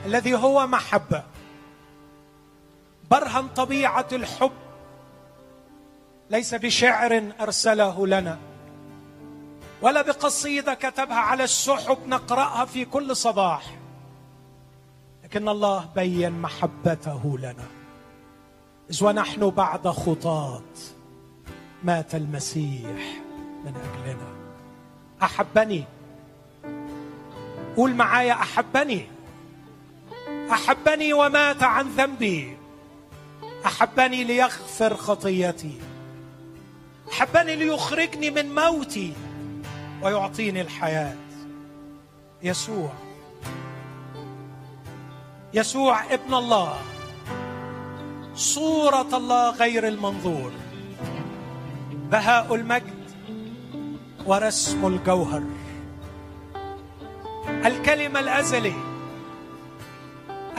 الذي 0.05 0.35
هو 0.35 0.67
محبه 0.67 1.23
برهن 3.11 3.47
طبيعة 3.47 4.07
الحب 4.11 4.51
ليس 6.29 6.55
بشعر 6.55 7.31
أرسله 7.41 8.07
لنا. 8.07 8.48
ولا 9.81 10.01
بقصيده 10.01 10.73
كتبها 10.73 11.17
على 11.17 11.43
السحب 11.43 11.97
نقرأها 12.07 12.65
في 12.65 12.85
كل 12.85 13.15
صباح. 13.15 13.63
لكن 15.23 15.49
الله 15.49 15.89
بين 15.95 16.41
محبته 16.41 17.37
لنا. 17.37 17.67
إذ 18.89 19.03
ونحن 19.03 19.49
بعد 19.49 19.87
خطاة 19.87 20.61
مات 21.83 22.15
المسيح 22.15 23.21
من 23.65 23.73
أجلنا. 23.75 24.29
أحبني. 25.23 25.83
قول 27.77 27.95
معايا 27.95 28.33
أحبني. 28.33 29.07
أحبني 30.51 31.13
ومات 31.13 31.63
عن 31.63 31.87
ذنبي. 31.87 32.57
أحبني 33.65 34.23
ليغفر 34.23 34.95
خطيتي. 34.97 35.77
أحبني 37.11 37.55
ليخرجني 37.55 38.29
من 38.29 38.55
موتي. 38.55 39.13
ويعطيني 40.01 40.61
الحياة. 40.61 41.15
يسوع. 42.43 42.93
يسوع 45.53 46.13
ابن 46.13 46.33
الله. 46.33 46.77
صورة 48.35 49.17
الله 49.17 49.49
غير 49.49 49.87
المنظور. 49.87 50.51
بهاء 51.91 52.55
المجد 52.55 53.11
ورسم 54.25 54.87
الجوهر. 54.87 55.43
الكلمة 57.65 58.19
الأزلي. 58.19 58.73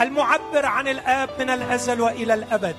المعبر 0.01 0.65
عن 0.65 0.87
الآب 0.87 1.29
من 1.39 1.49
الأزل 1.49 2.01
وإلى 2.01 2.33
الأبد. 2.33 2.75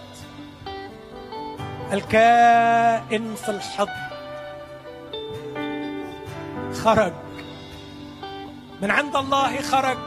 الكائن 1.93 3.35
في 3.35 3.49
الحضن. 3.49 4.12
خرج. 6.85 7.13
من 8.83 8.91
عند 8.91 9.17
الله 9.17 9.61
خرج. 9.61 9.99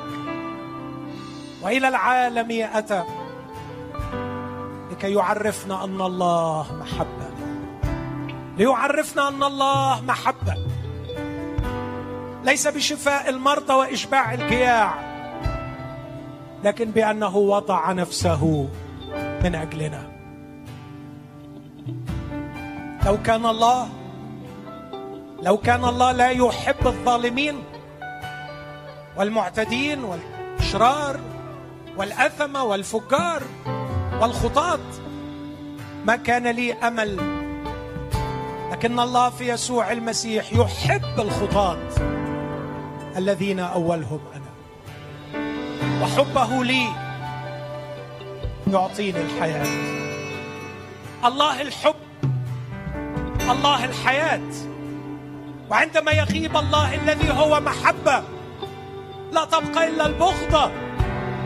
وإلى 1.62 1.88
العالم 1.88 2.68
أتى. 2.74 3.04
لكي 4.92 5.14
يعرفنا 5.14 5.84
أن 5.84 6.02
الله 6.02 6.66
محبة. 6.80 7.30
ليعرفنا 8.58 9.28
أن 9.28 9.44
الله 9.44 10.02
محبة. 10.02 10.56
ليس 12.44 12.68
بشفاء 12.68 13.30
المرضى 13.30 13.74
وإشباع 13.74 14.34
الجياع. 14.34 14.94
لكن 16.64 16.92
بأنه 16.92 17.38
وضع 17.38 17.92
نفسه 17.92 18.70
من 19.44 19.56
أجلنا. 19.56 20.12
لو 23.06 23.18
كان 23.24 23.46
الله 23.46 23.90
لو 25.42 25.58
كان 25.58 25.86
الله 25.86 26.12
لا 26.12 26.30
يحب 26.30 26.88
الظالمين 26.88 27.64
والمعتدين 29.18 30.04
والأشرار 30.04 31.20
والاثمه 31.98 32.64
والفجار 32.64 33.44
والخطاة 34.22 34.80
ما 36.06 36.16
كان 36.16 36.48
لي 36.48 36.74
أمل. 36.74 37.18
لكن 38.72 39.00
الله 39.00 39.30
في 39.30 39.50
يسوع 39.50 39.92
المسيح 39.92 40.54
يحب 40.54 41.20
الخطاة 41.20 41.90
الذين 43.18 43.60
أولهم 43.60 44.20
أنا. 44.36 44.46
وحبه 46.04 46.64
لي 46.64 46.88
يعطيني 48.72 49.22
الحياة. 49.22 49.66
الله 51.26 51.62
الحب 51.62 51.96
الله 53.50 53.86
الحياة. 53.86 54.75
وعندما 55.70 56.12
يغيب 56.12 56.58
الله 56.58 56.96
الذي 56.96 57.32
هو 57.32 57.60
محبة 57.60 58.24
لا 59.32 59.46
تبقى 59.46 59.88
إلا 59.88 60.06
البغضه 60.06 60.72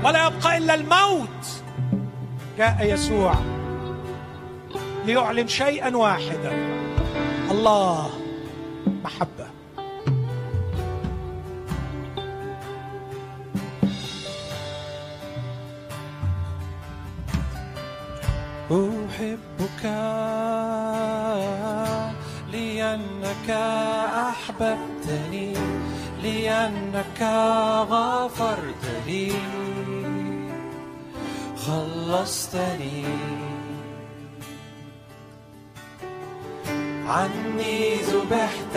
ولا 0.03 0.27
يبقى 0.27 0.57
إلا 0.57 0.73
الموت. 0.75 1.45
جاء 2.57 2.77
يسوع 2.81 3.33
ليعلن 5.05 5.47
شيئا 5.47 5.97
واحدا. 5.97 6.51
الله 7.51 8.09
محبة. 9.03 9.47
أحبك. 18.71 19.83
لأنك 22.79 23.49
أحببتني 24.29 25.53
لأنك 26.23 27.21
غفرت 27.91 28.85
لي 29.07 29.31
خلصتني. 31.57 33.05
عني 37.07 37.95
ذبحت. 37.95 38.75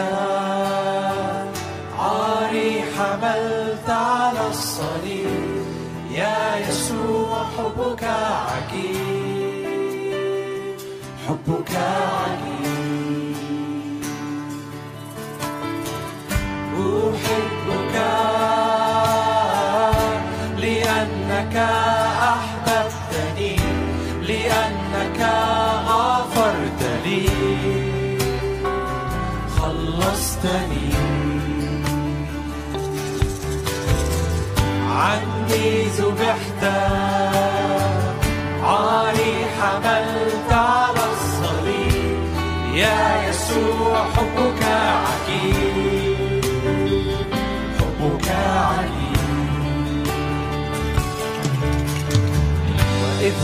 عاري 1.99 2.83
حملت 2.83 3.91
على 3.91 4.49
الصليب. 4.51 5.63
يا 6.11 6.69
يسوع 6.69 7.45
حبك 7.45 8.05
عجيب 8.05 9.23
حبك 11.29 11.77
عجيب 11.77 12.72
أحبك 16.83 17.95
لأنك 20.59 21.57
أحببتني 22.33 23.57
لأنك 24.29 25.21
غفرت 25.89 26.83
لي 27.05 27.27
خلصتني. 29.59 30.89
عني 35.03 35.69
ذبحت 35.99 36.63
عاري 38.65 39.35
حملت 39.57 40.51
على 40.53 41.05
الصليب. 41.13 42.23
يا 42.75 43.01
يسوع 43.29 43.97
حبك 44.17 44.52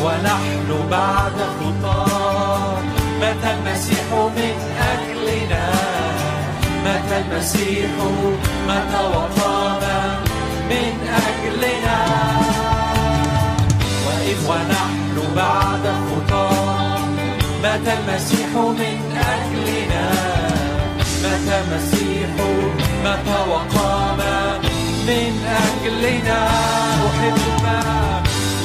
ونحن 0.05 0.89
بعد 0.91 1.39
خطاه. 1.61 2.79
مات 3.21 3.45
المسيح 3.45 4.07
من 4.13 4.57
أجلنا؟ 4.93 5.71
مات 6.85 7.11
المسيح 7.23 7.91
مات 8.69 8.95
وقام 9.15 9.83
من 10.71 10.95
أجلنا؟ 11.27 11.99
وإذ 14.07 14.39
ونحن 14.51 15.35
بعد 15.37 15.85
خطاه. 16.09 16.99
مات 17.63 17.87
المسيح 17.99 18.49
من 18.55 18.99
أجلنا؟ 19.35 20.11
مات 21.23 21.49
المسيح 21.61 22.31
مات 23.05 23.29
وقام 23.49 24.21
من 25.07 25.33
أجلنا؟ 25.65 26.49
أحبك 27.07 27.49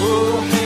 أحبك 0.03 0.62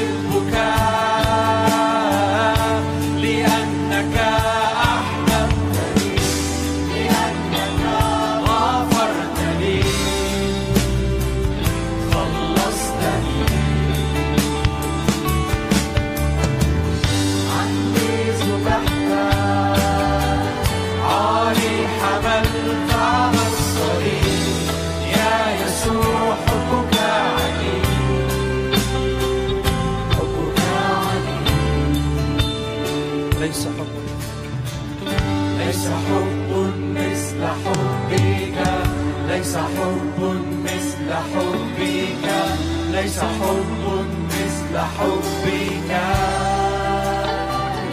ليس 43.18 43.26
حب 43.26 44.06
مثل 44.30 44.78
حبك. 44.78 45.92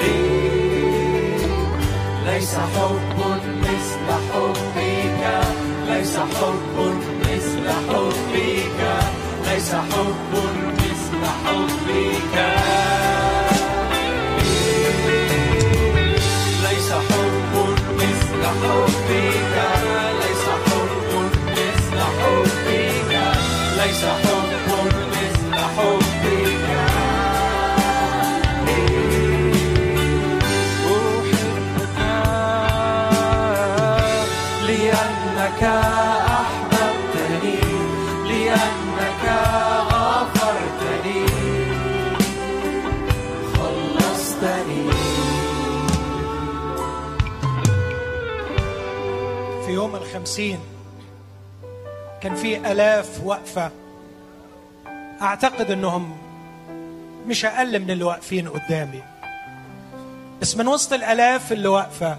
لي 0.00 1.36
ليس 2.26 2.54
حب 2.54 3.18
مثل 3.62 4.08
حبك. 4.32 5.22
ليس 5.88 6.16
حب 6.16 6.76
مثل 7.20 7.68
حبك. 7.88 8.80
ليس 9.50 9.72
حب 9.72 10.32
مثل 10.78 11.22
حبك. 11.44 13.03
كان 52.24 52.34
في 52.34 52.72
آلاف 52.72 53.20
واقفة 53.24 53.70
أعتقد 55.22 55.70
أنهم 55.70 56.16
مش 57.26 57.44
أقل 57.44 57.78
من 57.80 57.90
اللي 57.90 58.04
واقفين 58.04 58.48
قدامي. 58.48 59.02
بس 60.40 60.56
من 60.56 60.68
وسط 60.68 60.92
الآلاف 60.92 61.52
اللي 61.52 61.68
واقفة 61.68 62.16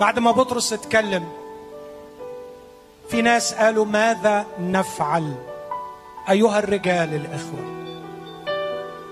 بعد 0.00 0.18
ما 0.18 0.30
بطرس 0.30 0.72
اتكلم 0.72 1.28
في 3.10 3.22
ناس 3.22 3.54
قالوا 3.54 3.84
ماذا 3.84 4.46
نفعل 4.60 5.34
أيها 6.30 6.58
الرجال 6.58 7.14
الإخوة؟ 7.14 7.64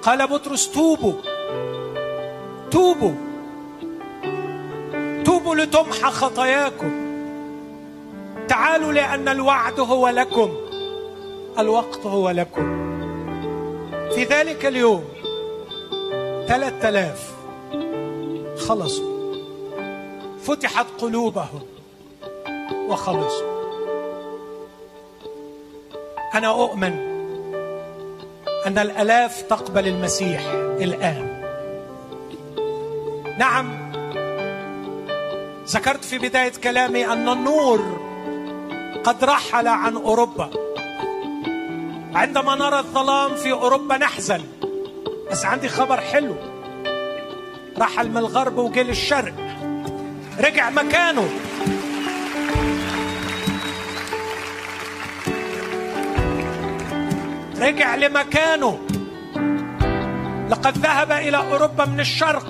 قال 0.02 0.26
بطرس 0.26 0.70
توبوا 0.70 1.14
توبوا 2.70 3.14
توبوا 5.24 5.54
لتمحى 5.54 6.10
خطاياكم. 6.10 6.97
تعالوا 8.48 8.92
لأن 8.92 9.28
الوعد 9.28 9.80
هو 9.80 10.08
لكم. 10.08 10.56
الوقت 11.58 12.06
هو 12.06 12.30
لكم. 12.30 12.88
في 14.14 14.24
ذلك 14.24 14.66
اليوم 14.66 15.04
ثلاثة 16.48 16.88
آلاف 16.88 17.34
خلصوا. 18.68 19.34
فتحت 20.42 20.86
قلوبهم 20.98 21.62
وخلصوا. 22.88 23.58
أنا 26.34 26.48
أؤمن 26.48 27.08
أن 28.66 28.78
الآلاف 28.78 29.42
تقبل 29.42 29.86
المسيح 29.86 30.40
الآن. 30.80 31.38
نعم 33.38 33.92
ذكرت 35.66 36.04
في 36.04 36.18
بداية 36.18 36.52
كلامي 36.64 37.06
أن 37.06 37.28
النور 37.28 38.07
قد 39.08 39.24
رحل 39.24 39.68
عن 39.68 39.96
أوروبا. 39.96 40.50
عندما 42.14 42.54
نرى 42.54 42.78
الظلام 42.78 43.34
في 43.34 43.52
أوروبا 43.52 43.96
نحزن. 43.96 44.40
بس 45.30 45.44
عندي 45.44 45.68
خبر 45.68 46.00
حلو. 46.00 46.34
رحل 47.78 48.10
من 48.10 48.16
الغرب 48.16 48.58
وجه 48.58 48.82
للشرق 48.82 49.34
رجع 50.40 50.70
مكانه. 50.70 51.28
رجع 57.58 57.94
لمكانه. 57.94 58.78
لقد 60.50 60.78
ذهب 60.78 61.12
إلى 61.12 61.36
أوروبا 61.36 61.84
من 61.84 62.00
الشرق. 62.00 62.46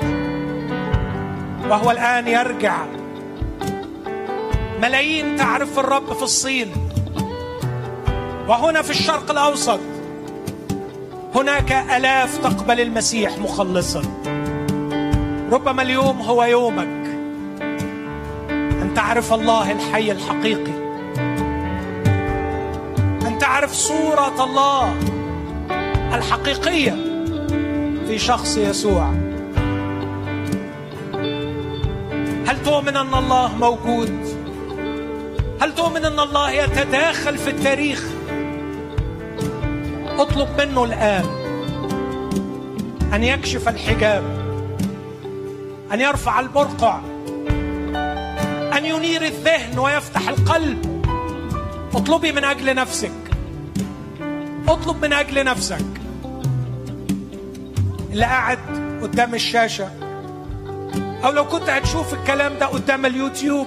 وهو 1.68 1.90
الآن 1.90 2.28
يرجع. 2.28 2.97
ملايين 4.82 5.36
تعرف 5.36 5.78
الرب 5.78 6.12
في 6.12 6.22
الصين. 6.22 6.72
وهنا 8.48 8.82
في 8.82 8.90
الشرق 8.90 9.30
الأوسط 9.30 9.80
هناك 11.34 11.72
آلاف 11.72 12.38
تقبل 12.38 12.80
المسيح 12.80 13.38
مخلصا. 13.38 14.02
ربما 15.52 15.82
اليوم 15.82 16.20
هو 16.20 16.44
يومك 16.44 17.08
أن 18.82 18.92
تعرف 18.94 19.32
الله 19.32 19.72
الحي 19.72 20.12
الحقيقي. 20.12 20.72
أن 23.26 23.38
تعرف 23.40 23.72
صورة 23.72 24.44
الله 24.44 24.94
الحقيقية 26.14 26.96
في 28.06 28.18
شخص 28.18 28.56
يسوع. 28.56 29.12
هل 32.46 32.62
تؤمن 32.64 32.96
أن 32.96 33.14
الله 33.14 33.56
موجود؟ 33.56 34.27
هل 35.60 35.74
تؤمن 35.74 36.04
أن 36.04 36.20
الله 36.20 36.50
يتداخل 36.50 37.38
في 37.38 37.50
التاريخ؟ 37.50 38.04
اطلب 40.18 40.48
منه 40.60 40.84
الآن 40.84 41.24
أن 43.14 43.24
يكشف 43.24 43.68
الحجاب 43.68 44.22
أن 45.92 46.00
يرفع 46.00 46.40
البرقع 46.40 47.00
أن 48.78 48.84
ينير 48.84 49.22
الذهن 49.24 49.78
ويفتح 49.78 50.28
القلب. 50.28 51.04
اطلبي 51.94 52.32
من 52.32 52.44
أجل 52.44 52.74
نفسك. 52.74 53.12
اطلب 54.68 55.04
من 55.04 55.12
أجل 55.12 55.44
نفسك. 55.44 55.84
اللي 58.12 58.24
قاعد 58.24 58.58
قدام 59.02 59.34
الشاشة 59.34 59.90
أو 61.24 61.30
لو 61.30 61.44
كنت 61.44 61.70
هتشوف 61.70 62.14
الكلام 62.14 62.58
ده 62.58 62.66
قدام 62.66 63.06
اليوتيوب 63.06 63.66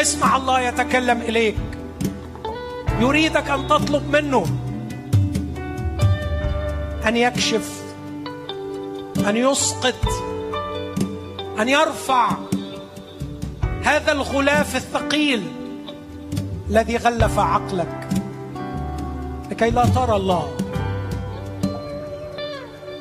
اسمع 0.00 0.36
الله 0.36 0.60
يتكلم 0.60 1.20
إليك. 1.20 1.56
يريدك 3.00 3.50
أن 3.50 3.68
تطلب 3.68 4.16
منه 4.16 4.46
أن 7.06 7.16
يكشف 7.16 7.82
أن 9.28 9.36
يسقط 9.36 10.08
أن 11.60 11.68
يرفع 11.68 12.30
هذا 13.82 14.12
الغلاف 14.12 14.76
الثقيل 14.76 15.42
الذي 16.68 16.96
غلف 16.96 17.38
عقلك. 17.38 18.08
لكي 19.50 19.70
لا 19.70 19.84
ترى 19.84 20.16
الله. 20.16 20.56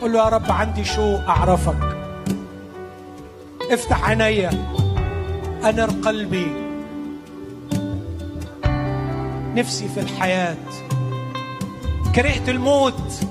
قل 0.02 0.14
له 0.14 0.20
يا 0.20 0.30
رب 0.30 0.52
عندي 0.52 0.86
شوق 0.86 1.30
أعرفك. 1.30 1.98
افتح 3.72 4.10
عيني 4.10 4.50
أنر 5.64 5.90
قلبي. 6.06 6.69
نفسي 9.56 9.88
في 9.88 10.00
الحياة. 10.00 10.58
كرهت 12.16 12.50
الموت. 12.50 13.26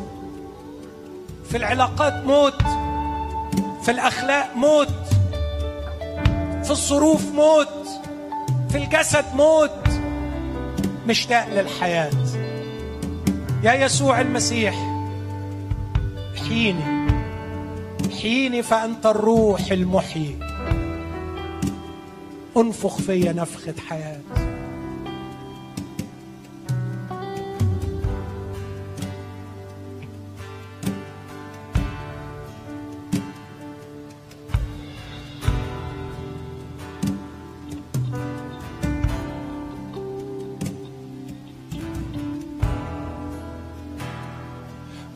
في 1.51 1.57
العلاقات 1.57 2.25
موت. 2.25 2.63
في 3.83 3.91
الأخلاق 3.91 4.57
موت. 4.57 4.95
في 6.65 6.71
الظروف 6.71 7.23
موت. 7.35 7.89
في 8.71 8.79
الجسد 8.79 9.25
موت. 9.35 9.89
مشتاق 11.07 11.49
للحياة. 11.49 12.11
يا 13.63 13.73
يسوع 13.73 14.21
المسيح 14.21 14.75
احييني. 16.37 17.09
احييني 18.13 18.63
فأنت 18.63 19.07
الروح 19.07 19.61
المحيي. 19.71 20.39
انفخ 22.57 22.97
في 22.97 23.33
نفخة 23.33 23.75
حياة. 23.89 24.58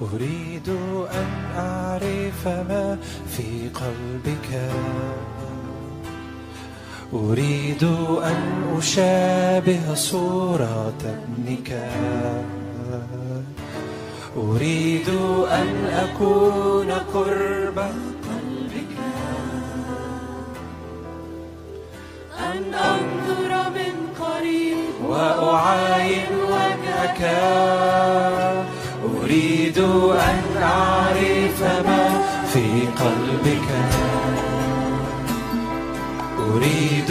أريد 0.02 0.68
أن 1.14 1.30
أعرف 1.56 2.46
ما 2.46 2.98
في 3.36 3.68
قلبك. 3.74 4.50
أريد 7.14 7.84
أن 8.22 8.38
أشابه 8.78 9.94
صورة 9.94 11.02
ابنك. 11.04 11.70
أريد 14.36 15.08
أن 15.50 15.68
أكون 15.86 16.90
قرب 16.90 17.78
قلبك. 18.28 18.94
أن 22.38 22.74
أنظر 22.74 23.70
من 23.70 23.94
قريب 24.20 24.78
وأعاين 25.08 26.32
وجهك. 26.48 27.22
أن 30.30 30.62
أعرف 30.62 31.62
ما 31.86 32.04
في 32.52 32.66
قلبك. 33.00 33.68
أريد 36.54 37.10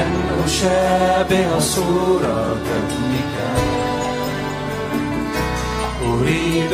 أن 0.00 0.10
أشابه 0.44 1.58
صورة 1.58 2.56
ابنك 2.76 3.34
أريد 6.02 6.72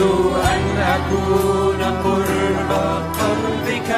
أن 0.53 0.63
أكون 0.95 1.83
قرب 2.05 2.71
قلبك. 3.21 3.91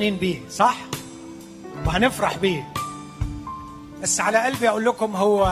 فرحانين 0.00 0.18
بيه 0.18 0.48
صح؟ 0.48 0.76
وهنفرح 1.86 2.36
بيه. 2.36 2.72
بس 4.02 4.20
على 4.20 4.38
قلبي 4.38 4.68
أقول 4.68 4.84
لكم 4.84 5.16
هو 5.16 5.44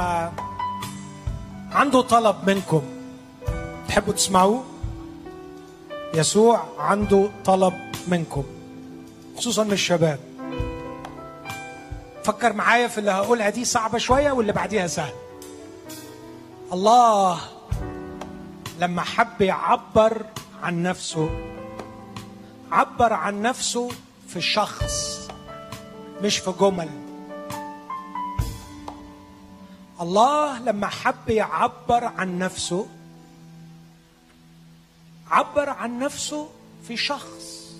عنده 1.72 2.00
طلب 2.00 2.36
منكم. 2.46 2.82
تحبوا 3.88 4.12
تسمعوه؟ 4.12 4.64
يسوع 6.14 6.64
عنده 6.78 7.30
طلب 7.44 7.74
منكم 8.08 8.44
خصوصا 9.36 9.64
من 9.64 9.72
الشباب. 9.72 10.18
فكر 12.24 12.52
معايا 12.52 12.88
في 12.88 12.98
اللي 12.98 13.10
هقولها 13.10 13.50
دي 13.50 13.64
صعبة 13.64 13.98
شوية 13.98 14.32
واللي 14.32 14.52
بعديها 14.52 14.86
سهل. 14.86 15.14
الله 16.72 17.40
لما 18.80 19.02
حب 19.02 19.42
يعبر 19.42 20.26
عن 20.62 20.82
نفسه 20.82 21.30
عبر 22.72 23.12
عن 23.12 23.42
نفسه 23.42 23.88
في 24.28 24.40
شخص 24.40 25.28
مش 26.22 26.38
في 26.38 26.52
جمل. 26.60 26.88
الله 30.00 30.58
لما 30.58 30.86
حب 30.86 31.28
يعبر 31.28 32.04
عن 32.04 32.38
نفسه 32.38 32.86
عبر 35.30 35.68
عن 35.68 35.98
نفسه 35.98 36.48
في 36.88 36.96
شخص. 36.96 37.72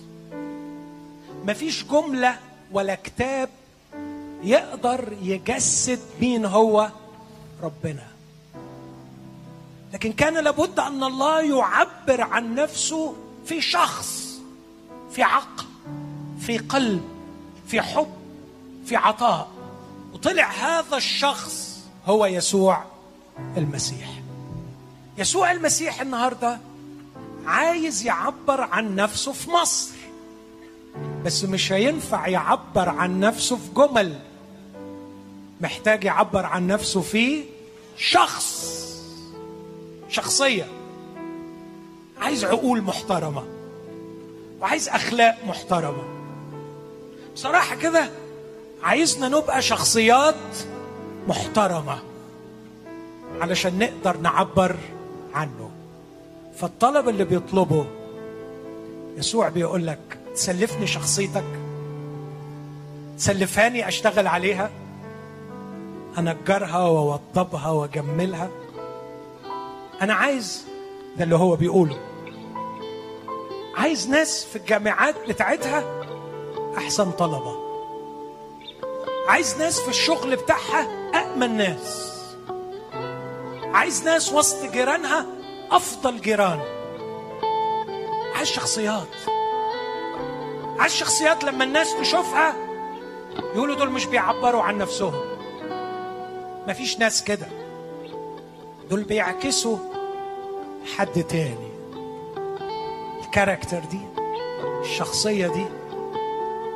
مفيش 1.45 1.83
جملة 1.83 2.39
ولا 2.71 2.95
كتاب 2.95 3.49
يقدر 4.43 5.13
يجسد 5.21 5.99
مين 6.21 6.45
هو؟ 6.45 6.89
ربنا. 7.63 8.07
لكن 9.93 10.13
كان 10.13 10.43
لابد 10.43 10.79
أن 10.79 11.03
الله 11.03 11.41
يعبر 11.41 12.21
عن 12.21 12.55
نفسه 12.55 13.15
في 13.45 13.61
شخص 13.61 14.39
في 15.11 15.23
عقل. 15.23 15.68
في 16.49 16.57
قلب 16.57 17.01
في 17.67 17.81
حب 17.81 18.07
في 18.85 18.95
عطاء. 18.95 19.47
وطلع 20.13 20.51
هذا 20.51 20.97
الشخص 20.97 21.79
هو 22.05 22.25
يسوع 22.25 22.83
المسيح. 23.57 24.21
يسوع 25.17 25.51
المسيح 25.51 26.01
النهارده 26.01 26.59
عايز 27.45 28.05
يعبر 28.05 28.61
عن 28.61 28.95
نفسه 28.95 29.31
في 29.31 29.49
مصر. 29.51 29.93
بس 31.25 31.43
مش 31.43 31.71
هينفع 31.71 32.27
يعبر 32.27 32.89
عن 32.89 33.19
نفسه 33.19 33.55
في 33.55 33.73
جمل. 33.75 34.19
محتاج 35.61 36.03
يعبر 36.03 36.45
عن 36.45 36.67
نفسه 36.67 37.01
في 37.01 37.43
شخص 37.97 38.79
شخصية. 40.09 40.67
عايز 42.21 42.45
عقول 42.45 42.81
محترمة. 42.81 43.43
وعايز 44.59 44.89
أخلاق 44.89 45.37
محترمة. 45.47 46.18
بصراحة 47.39 47.75
كده 47.75 48.09
عايزنا 48.83 49.27
نبقى 49.27 49.61
شخصيات 49.61 50.35
محترمة 51.27 51.99
علشان 53.41 53.79
نقدر 53.79 54.17
نعبر 54.17 54.75
عنه. 55.33 55.71
فالطلب 56.57 57.09
اللي 57.09 57.23
بيطلبه 57.23 57.85
يسوع 59.17 59.49
بيقول 59.49 59.87
لك 59.87 59.99
تسلفني 60.35 60.87
شخصيتك 60.87 61.43
تسلفاني 63.17 63.87
أشتغل 63.87 64.27
عليها 64.27 64.69
أنجرها 66.17 66.79
وأوضبها 66.87 67.69
وأجملها. 67.69 68.49
أنا 70.01 70.13
عايز 70.13 70.65
ده 71.17 71.23
اللي 71.23 71.35
هو 71.35 71.55
بيقوله. 71.55 71.97
عايز 73.77 74.09
ناس 74.09 74.45
في 74.45 74.55
الجامعات 74.55 75.15
بتاعتها 75.27 76.08
أحسن 76.79 77.11
طلبة. 77.11 77.55
عايز 79.27 79.57
ناس 79.57 79.79
في 79.79 79.89
الشغل 79.89 80.35
بتاعها 80.35 80.87
أأمن 81.15 81.57
ناس. 81.57 82.09
عايز 83.73 84.03
ناس 84.03 84.33
وسط 84.33 84.65
جيرانها 84.65 85.25
أفضل 85.71 86.21
جيران. 86.21 86.59
عايز 88.35 88.47
شخصيات. 88.47 89.07
عايز 90.79 90.93
شخصيات 90.93 91.43
لما 91.43 91.63
الناس 91.63 91.95
تشوفها 92.01 92.55
يقولوا 93.55 93.75
دول 93.75 93.89
مش 93.89 94.05
بيعبروا 94.05 94.61
عن 94.61 94.77
نفسهم. 94.77 95.21
مفيش 96.67 96.99
ناس 96.99 97.23
كده. 97.23 97.47
دول 98.89 99.03
بيعكسوا 99.03 99.77
حد 100.97 101.23
تاني. 101.23 101.69
الكاركتر 103.25 103.79
دي 103.79 104.01
الشخصية 104.81 105.47
دي 105.47 105.65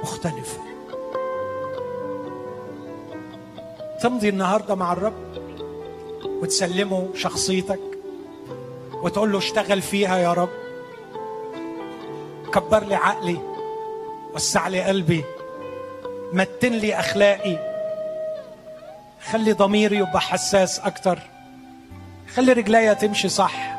مختلفة 0.03 0.59
تمضي 4.01 4.29
النهاردة 4.29 4.75
مع 4.75 4.93
الرب 4.93 5.37
وتسلمه 6.25 7.09
شخصيتك 7.15 7.79
وتقول 8.93 9.31
له 9.31 9.37
اشتغل 9.37 9.81
فيها 9.81 10.17
يا 10.17 10.33
رب. 10.33 10.49
كبر 12.53 12.83
لي 12.83 12.95
عقلي 12.95 13.37
وسع 14.33 14.67
لي 14.67 14.81
قلبي 14.81 15.23
متن 16.33 16.71
لي 16.71 16.99
أخلاقي. 16.99 17.73
خلي 19.31 19.51
ضميري 19.51 19.97
يبقى 19.97 20.21
حساس 20.21 20.79
أكتر. 20.79 21.19
خلي 22.33 22.53
رجليا 22.53 22.93
تمشي 22.93 23.29
صح 23.29 23.75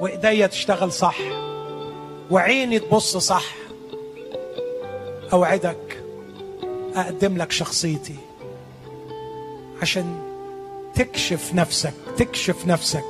وإيديا 0.00 0.46
تشتغل 0.46 0.92
صح 0.92 1.16
وعيني 2.30 2.78
تبص 2.78 3.16
صح. 3.16 3.63
أوعدك 5.32 6.02
أقدم 6.96 7.36
لك 7.36 7.52
شخصيتي 7.52 8.16
عشان 9.82 10.20
تكشف 10.94 11.54
نفسك 11.54 11.94
تكشف 12.16 12.66
نفسك. 12.66 13.04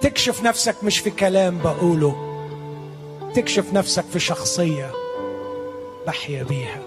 تكشف 0.00 0.42
نفسك 0.42 0.84
مش 0.84 0.98
في 0.98 1.10
كلام 1.10 1.58
بقوله 1.58 2.16
تكشف 3.34 3.72
نفسك 3.72 4.04
في 4.04 4.18
شخصية 4.18 4.90
بحيا 6.06 6.42
بيها 6.42 6.82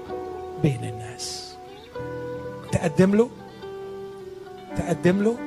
بين 0.63 0.83
الناس. 0.83 1.55
تقدم 2.71 3.15
له؟ 3.15 3.29
تقدم 4.77 5.23
له؟ 5.23 5.37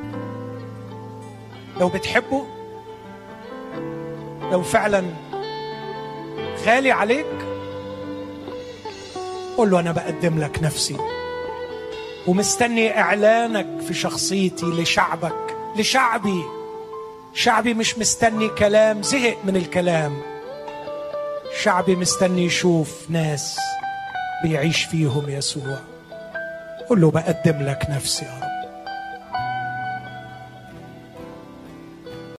لو 1.80 1.88
بتحبه 1.88 2.46
لو 4.52 4.62
فعلا 4.62 5.04
غالي 6.66 6.90
عليك 6.90 7.26
قول 9.56 9.70
له 9.70 9.80
أنا 9.80 9.92
بقدم 9.92 10.38
لك 10.38 10.62
نفسي. 10.62 10.96
ومستني 12.26 13.00
إعلانك 13.00 13.66
في 13.88 13.94
شخصيتي 13.94 14.66
لشعبك. 14.66 15.56
لشعبي. 15.76 16.42
شعبي 17.34 17.74
مش 17.74 17.98
مستني 17.98 18.48
كلام 18.48 19.02
زهق 19.02 19.36
من 19.44 19.56
الكلام. 19.56 20.22
شعبي 21.62 21.96
مستني 21.96 22.44
يشوف 22.44 23.10
ناس 23.10 23.56
بيعيش 24.44 24.84
فيهم 24.84 25.28
يسوع. 25.28 25.78
قل 26.88 27.00
له 27.00 27.10
بقدم 27.10 27.62
لك 27.62 27.86
نفسي 27.90 28.24
يا 28.24 28.40
رب. 28.42 28.51